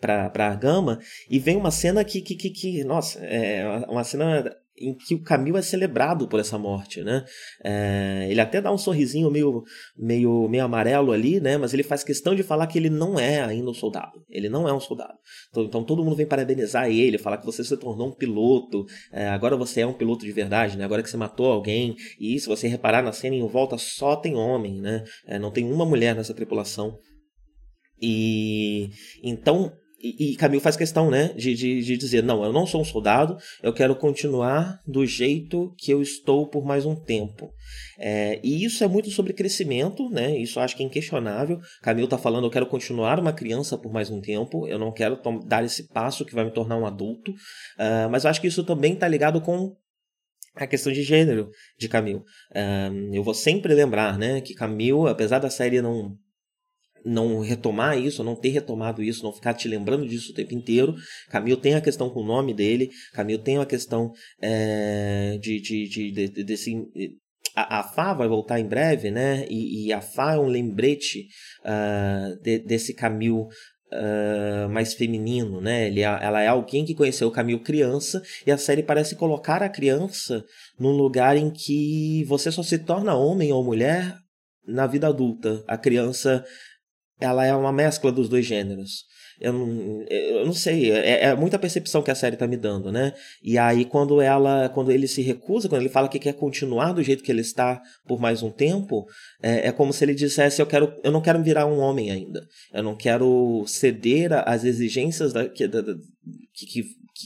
para 0.00 0.30
a 0.52 0.54
Gama 0.54 1.00
e 1.28 1.40
vem 1.40 1.56
uma 1.56 1.72
cena 1.72 2.04
que, 2.04 2.20
que, 2.20 2.36
que, 2.36 2.50
que 2.50 2.84
nossa, 2.84 3.18
é 3.24 3.66
uma 3.88 4.04
cena 4.04 4.44
em 4.78 4.94
que 4.94 5.14
o 5.14 5.22
Camil 5.22 5.56
é 5.56 5.62
celebrado 5.62 6.28
por 6.28 6.38
essa 6.38 6.58
morte, 6.58 7.02
né? 7.02 7.24
É, 7.64 8.26
ele 8.30 8.40
até 8.40 8.60
dá 8.60 8.72
um 8.72 8.78
sorrisinho 8.78 9.30
meio, 9.30 9.62
meio, 9.96 10.48
meio 10.48 10.64
amarelo 10.64 11.12
ali, 11.12 11.40
né? 11.40 11.56
Mas 11.56 11.72
ele 11.72 11.82
faz 11.82 12.04
questão 12.04 12.34
de 12.34 12.42
falar 12.42 12.66
que 12.66 12.78
ele 12.78 12.90
não 12.90 13.18
é 13.18 13.42
ainda 13.42 13.70
um 13.70 13.74
soldado. 13.74 14.24
Ele 14.28 14.48
não 14.48 14.68
é 14.68 14.72
um 14.72 14.80
soldado. 14.80 15.14
Então, 15.50 15.64
então 15.64 15.84
todo 15.84 16.04
mundo 16.04 16.16
vem 16.16 16.26
parabenizar 16.26 16.90
ele, 16.90 17.18
falar 17.18 17.38
que 17.38 17.46
você 17.46 17.64
se 17.64 17.76
tornou 17.76 18.08
um 18.08 18.14
piloto. 18.14 18.84
É, 19.12 19.28
agora 19.28 19.56
você 19.56 19.80
é 19.80 19.86
um 19.86 19.94
piloto 19.94 20.24
de 20.24 20.32
verdade, 20.32 20.76
né? 20.76 20.84
Agora 20.84 21.02
que 21.02 21.10
você 21.10 21.16
matou 21.16 21.46
alguém. 21.46 21.96
E 22.20 22.38
se 22.38 22.46
você 22.46 22.68
reparar 22.68 23.02
na 23.02 23.12
cena 23.12 23.34
em 23.34 23.46
volta, 23.46 23.78
só 23.78 24.16
tem 24.16 24.34
homem, 24.34 24.80
né? 24.80 25.04
É, 25.26 25.38
não 25.38 25.50
tem 25.50 25.70
uma 25.70 25.86
mulher 25.86 26.14
nessa 26.14 26.34
tripulação. 26.34 26.98
E 28.00 28.90
então 29.22 29.72
e, 29.98 30.32
e 30.32 30.36
Camille 30.36 30.62
faz 30.62 30.76
questão, 30.76 31.10
né, 31.10 31.32
de, 31.34 31.54
de, 31.54 31.82
de, 31.82 31.96
dizer, 31.96 32.22
não, 32.22 32.44
eu 32.44 32.52
não 32.52 32.66
sou 32.66 32.80
um 32.80 32.84
soldado, 32.84 33.36
eu 33.62 33.72
quero 33.72 33.96
continuar 33.96 34.80
do 34.86 35.06
jeito 35.06 35.74
que 35.78 35.90
eu 35.90 36.02
estou 36.02 36.46
por 36.46 36.64
mais 36.64 36.84
um 36.84 36.94
tempo. 36.94 37.50
É, 37.98 38.38
e 38.42 38.64
isso 38.64 38.84
é 38.84 38.88
muito 38.88 39.10
sobre 39.10 39.32
crescimento, 39.32 40.08
né, 40.10 40.36
isso 40.36 40.60
acho 40.60 40.76
que 40.76 40.82
é 40.82 40.86
inquestionável. 40.86 41.58
Camille 41.82 42.06
está 42.06 42.18
falando, 42.18 42.44
eu 42.44 42.50
quero 42.50 42.66
continuar 42.66 43.18
uma 43.18 43.32
criança 43.32 43.78
por 43.78 43.92
mais 43.92 44.10
um 44.10 44.20
tempo, 44.20 44.68
eu 44.68 44.78
não 44.78 44.92
quero 44.92 45.18
dar 45.46 45.64
esse 45.64 45.88
passo 45.88 46.24
que 46.24 46.34
vai 46.34 46.44
me 46.44 46.52
tornar 46.52 46.76
um 46.76 46.86
adulto, 46.86 47.30
uh, 47.30 48.10
mas 48.10 48.24
eu 48.24 48.30
acho 48.30 48.40
que 48.40 48.46
isso 48.46 48.64
também 48.64 48.94
está 48.94 49.08
ligado 49.08 49.40
com 49.40 49.74
a 50.54 50.66
questão 50.66 50.92
de 50.92 51.02
gênero 51.02 51.50
de 51.78 51.88
Camille. 51.88 52.20
Uh, 52.20 53.14
eu 53.14 53.22
vou 53.22 53.34
sempre 53.34 53.74
lembrar, 53.74 54.18
né, 54.18 54.40
que 54.40 54.54
Camille, 54.54 55.08
apesar 55.08 55.38
da 55.38 55.50
série 55.50 55.80
não 55.80 56.16
não 57.06 57.38
retomar 57.38 57.96
isso, 57.96 58.24
não 58.24 58.34
ter 58.34 58.48
retomado 58.48 59.02
isso, 59.02 59.22
não 59.22 59.32
ficar 59.32 59.54
te 59.54 59.68
lembrando 59.68 60.06
disso 60.06 60.32
o 60.32 60.34
tempo 60.34 60.54
inteiro. 60.54 60.96
Camilo 61.30 61.56
tem 61.56 61.74
a 61.74 61.80
questão 61.80 62.10
com 62.10 62.20
o 62.20 62.26
nome 62.26 62.52
dele, 62.52 62.90
Camilo 63.14 63.40
tem 63.40 63.58
a 63.58 63.64
questão 63.64 64.12
é, 64.42 65.38
de, 65.40 65.60
de, 65.60 65.88
de, 65.88 66.10
de, 66.10 66.44
desse. 66.44 66.74
A, 67.54 67.80
a 67.80 67.82
Fá 67.84 68.12
vai 68.12 68.26
voltar 68.26 68.58
em 68.58 68.66
breve, 68.66 69.10
né? 69.10 69.46
E, 69.48 69.86
e 69.86 69.92
a 69.92 70.00
Fá 70.00 70.34
é 70.34 70.38
um 70.38 70.48
lembrete 70.48 71.28
uh, 71.64 72.42
de, 72.42 72.58
desse 72.58 72.92
Camilo 72.92 73.48
Uh, 73.88 74.68
mais 74.68 74.94
feminino, 74.94 75.60
né? 75.60 75.86
Ele, 75.86 76.00
é, 76.00 76.18
ela 76.20 76.42
é 76.42 76.48
alguém 76.48 76.84
que 76.84 76.92
conheceu 76.92 77.28
o 77.28 77.30
Camilo 77.30 77.60
criança 77.60 78.20
e 78.44 78.50
a 78.50 78.58
série 78.58 78.82
parece 78.82 79.14
colocar 79.14 79.62
a 79.62 79.68
criança 79.68 80.44
num 80.76 80.90
lugar 80.90 81.36
em 81.36 81.52
que 81.52 82.24
você 82.24 82.50
só 82.50 82.64
se 82.64 82.80
torna 82.80 83.14
homem 83.14 83.52
ou 83.52 83.62
mulher 83.62 84.12
na 84.66 84.86
vida 84.86 85.06
adulta. 85.06 85.62
A 85.68 85.78
criança 85.78 86.44
ela 87.20 87.44
é 87.44 87.54
uma 87.54 87.72
mescla 87.72 88.12
dos 88.12 88.28
dois 88.28 88.44
gêneros. 88.44 89.04
Eu 89.38 89.52
não, 89.52 90.02
eu 90.08 90.46
não 90.46 90.52
sei, 90.52 90.90
é, 90.90 91.24
é, 91.24 91.34
muita 91.34 91.58
percepção 91.58 92.02
que 92.02 92.10
a 92.10 92.14
série 92.14 92.36
tá 92.36 92.46
me 92.46 92.56
dando, 92.56 92.90
né? 92.90 93.12
E 93.42 93.58
aí 93.58 93.84
quando 93.84 94.20
ela, 94.20 94.70
quando 94.70 94.90
ele 94.90 95.06
se 95.06 95.20
recusa, 95.20 95.68
quando 95.68 95.82
ele 95.82 95.90
fala 95.90 96.08
que 96.08 96.18
quer 96.18 96.32
continuar 96.32 96.92
do 96.92 97.02
jeito 97.02 97.22
que 97.22 97.30
ele 97.30 97.42
está 97.42 97.80
por 98.06 98.18
mais 98.18 98.42
um 98.42 98.50
tempo, 98.50 99.04
é, 99.42 99.68
é 99.68 99.72
como 99.72 99.92
se 99.92 100.02
ele 100.04 100.14
dissesse 100.14 100.62
eu 100.62 100.66
quero, 100.66 100.90
eu 101.04 101.12
não 101.12 101.20
quero 101.20 101.42
virar 101.42 101.66
um 101.66 101.78
homem 101.78 102.10
ainda, 102.10 102.46
eu 102.72 102.82
não 102.82 102.96
quero 102.96 103.62
ceder 103.66 104.32
às 104.48 104.64
exigências 104.64 105.34
da, 105.34 105.46
que, 105.46 105.68
da, 105.68 105.82
que, 105.82 106.66
que, 106.66 106.82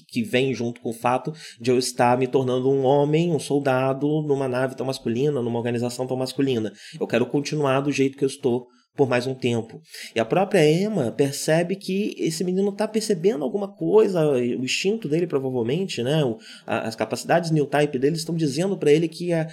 que 0.09 0.23
vem 0.25 0.53
junto 0.53 0.81
com 0.81 0.91
o 0.91 0.95
fato 0.95 1.33
de 1.61 1.71
eu 1.71 1.79
estar 1.79 2.19
me 2.19 2.27
tornando 2.27 2.69
um 2.69 2.85
homem, 2.85 3.33
um 3.33 3.39
soldado 3.39 4.07
numa 4.23 4.49
nave 4.49 4.75
tão 4.75 4.87
masculina, 4.87 5.41
numa 5.41 5.59
organização 5.59 6.09
tão 6.09 6.17
masculina. 6.17 6.73
Eu 6.99 7.07
quero 7.07 7.25
continuar 7.27 7.81
do 7.81 7.93
jeito 7.93 8.19
que 8.19 8.25
eu 8.25 8.29
estou 8.29 8.67
por 9.01 9.09
mais 9.09 9.27
um 9.27 9.35
tempo. 9.35 9.81
E 10.15 10.21
a 10.21 10.27
própria 10.27 10.71
Emma 10.71 11.11
percebe 11.11 11.75
que 11.75 12.15
esse 12.19 12.45
menino 12.45 12.69
está 12.69 12.87
percebendo 12.87 13.43
alguma 13.43 13.67
coisa, 13.67 14.31
o 14.31 14.63
instinto 14.63 15.09
dele 15.09 15.27
provavelmente, 15.27 16.03
né? 16.03 16.21
as 16.67 16.95
capacidades 16.95 17.51
new 17.51 17.65
type 17.65 17.99
dele 17.99 18.17
estão 18.17 18.35
dizendo 18.35 18.77
para 18.77 18.93
ele 18.93 19.09
que 19.09 19.33
é, 19.33 19.49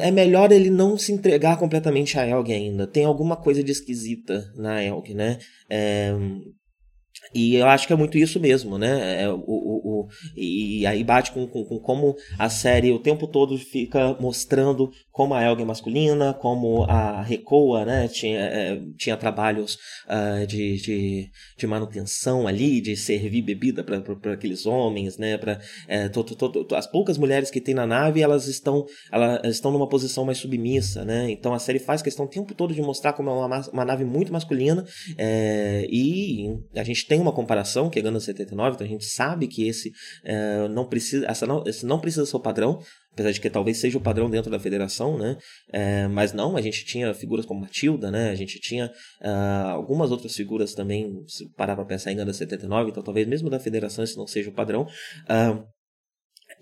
é 0.00 0.10
melhor 0.10 0.50
ele 0.50 0.68
não 0.68 0.98
se 0.98 1.12
entregar 1.12 1.60
completamente 1.60 2.18
a 2.18 2.26
Elg 2.26 2.52
ainda. 2.52 2.88
Tem 2.88 3.04
alguma 3.04 3.36
coisa 3.36 3.62
de 3.62 3.70
esquisita 3.70 4.52
na 4.56 4.82
Elg, 4.82 5.14
né? 5.14 5.38
É, 5.70 6.12
e 7.34 7.56
eu 7.56 7.66
acho 7.66 7.86
que 7.86 7.92
é 7.92 7.96
muito 7.96 8.16
isso 8.18 8.40
mesmo, 8.40 8.78
né? 8.78 9.22
É, 9.22 9.28
o, 9.28 9.36
o, 9.36 10.00
o, 10.02 10.08
e 10.36 10.86
aí 10.86 11.02
bate 11.04 11.32
com, 11.32 11.46
com, 11.46 11.64
com, 11.64 11.78
como 11.78 12.16
a 12.38 12.48
série 12.48 12.92
o 12.92 12.98
tempo 12.98 13.26
todo 13.26 13.56
fica 13.58 14.16
mostrando 14.20 14.90
como 15.18 15.34
a 15.34 15.42
Elga 15.42 15.62
é 15.62 15.64
masculina, 15.64 16.32
como 16.32 16.84
a 16.84 17.22
Recoa, 17.22 17.84
né? 17.84 18.06
Tinha, 18.06 18.38
é, 18.38 18.80
tinha 18.96 19.16
trabalhos 19.16 19.76
uh, 20.06 20.46
de, 20.46 20.76
de, 20.76 21.30
de, 21.56 21.66
manutenção 21.66 22.46
ali, 22.46 22.80
de 22.80 22.96
servir 22.96 23.42
bebida 23.42 23.82
para 23.82 23.98
aqueles 24.32 24.64
homens, 24.64 25.18
né? 25.18 25.36
Pra, 25.36 25.58
é, 25.88 26.08
to, 26.08 26.22
to, 26.22 26.64
to, 26.64 26.74
as 26.76 26.86
poucas 26.86 27.18
mulheres 27.18 27.50
que 27.50 27.60
tem 27.60 27.74
na 27.74 27.84
nave, 27.84 28.22
elas 28.22 28.46
estão, 28.46 28.86
elas 29.10 29.56
estão 29.56 29.72
numa 29.72 29.88
posição 29.88 30.24
mais 30.24 30.38
submissa, 30.38 31.04
né? 31.04 31.28
Então 31.32 31.52
a 31.52 31.58
série 31.58 31.80
faz 31.80 32.00
questão 32.00 32.26
o 32.26 32.28
tempo 32.28 32.54
todo 32.54 32.72
de 32.72 32.80
mostrar 32.80 33.12
como 33.12 33.28
é 33.28 33.32
uma, 33.32 33.60
uma 33.72 33.84
nave 33.84 34.04
muito 34.04 34.32
masculina 34.32 34.84
é, 35.16 35.84
e 35.90 36.56
a 36.76 36.84
gente 36.84 37.08
tem 37.18 37.22
uma 37.22 37.32
comparação, 37.32 37.90
que 37.90 37.98
é 37.98 38.02
Gundam 38.02 38.20
79, 38.20 38.76
então 38.76 38.86
a 38.86 38.90
gente 38.90 39.04
sabe 39.04 39.48
que 39.48 39.66
esse 39.66 39.90
é, 40.24 40.68
não 40.68 40.88
precisa, 40.88 41.26
essa 41.26 41.46
não, 41.46 41.64
esse 41.66 41.84
não 41.84 41.98
precisa 41.98 42.24
ser 42.24 42.36
o 42.36 42.40
padrão, 42.40 42.80
apesar 43.12 43.32
de 43.32 43.40
que 43.40 43.50
talvez 43.50 43.78
seja 43.78 43.98
o 43.98 44.00
padrão 44.00 44.30
dentro 44.30 44.50
da 44.50 44.58
federação, 44.60 45.18
né? 45.18 45.36
É, 45.72 46.06
mas 46.06 46.32
não, 46.32 46.56
a 46.56 46.60
gente 46.60 46.84
tinha 46.84 47.12
figuras 47.12 47.44
como 47.44 47.60
Matilda, 47.60 48.10
né? 48.10 48.30
A 48.30 48.34
gente 48.36 48.60
tinha 48.60 48.86
uh, 49.20 49.68
algumas 49.70 50.12
outras 50.12 50.34
figuras 50.34 50.74
também, 50.74 51.12
se 51.26 51.48
parar 51.54 51.74
para 51.74 51.84
pensar 51.84 52.12
em 52.12 52.16
Gundam 52.16 52.32
79, 52.32 52.90
então 52.90 53.02
talvez 53.02 53.26
mesmo 53.26 53.50
da 53.50 53.58
federação 53.58 54.04
esse 54.04 54.16
não 54.16 54.26
seja 54.26 54.50
o 54.50 54.54
padrão. 54.54 54.82
Uh, 55.24 55.66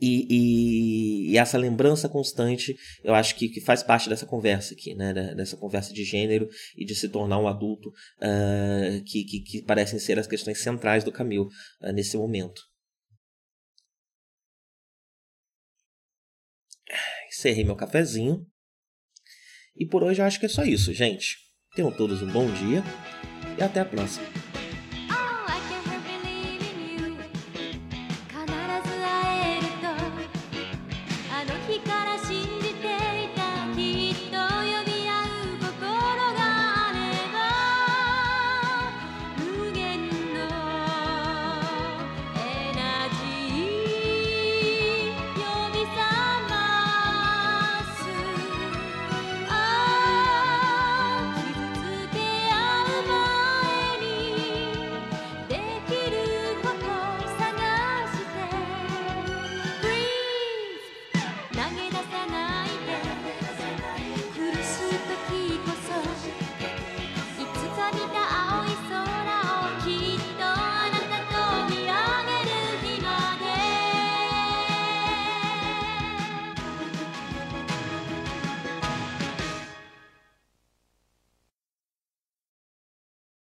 e, 0.00 0.26
e, 0.28 1.32
e, 1.32 1.38
essa 1.38 1.56
lembrança 1.56 2.08
constante, 2.08 2.76
eu 3.02 3.14
acho 3.14 3.34
que, 3.34 3.48
que 3.48 3.60
faz 3.60 3.82
parte 3.82 4.08
dessa 4.08 4.26
conversa 4.26 4.74
aqui, 4.74 4.94
né? 4.94 5.12
Dessa 5.34 5.56
conversa 5.56 5.92
de 5.92 6.04
gênero 6.04 6.48
e 6.76 6.84
de 6.84 6.94
se 6.94 7.08
tornar 7.08 7.38
um 7.38 7.48
adulto, 7.48 7.88
uh, 7.88 9.04
que, 9.04 9.24
que, 9.24 9.40
que, 9.40 9.62
parecem 9.62 9.98
ser 9.98 10.18
as 10.18 10.26
questões 10.26 10.60
centrais 10.60 11.02
do 11.02 11.12
Camil 11.12 11.48
uh, 11.80 11.92
nesse 11.92 12.16
momento. 12.16 12.62
Encerrei 17.28 17.64
meu 17.64 17.76
cafezinho. 17.76 18.46
E 19.76 19.86
por 19.86 20.02
hoje 20.02 20.20
eu 20.20 20.26
acho 20.26 20.40
que 20.40 20.46
é 20.46 20.48
só 20.48 20.64
isso, 20.64 20.92
gente. 20.92 21.36
Tenham 21.74 21.92
todos 21.92 22.22
um 22.22 22.30
bom 22.30 22.50
dia 22.50 22.82
e 23.58 23.62
até 23.62 23.80
a 23.80 23.84
próxima. 23.84 24.35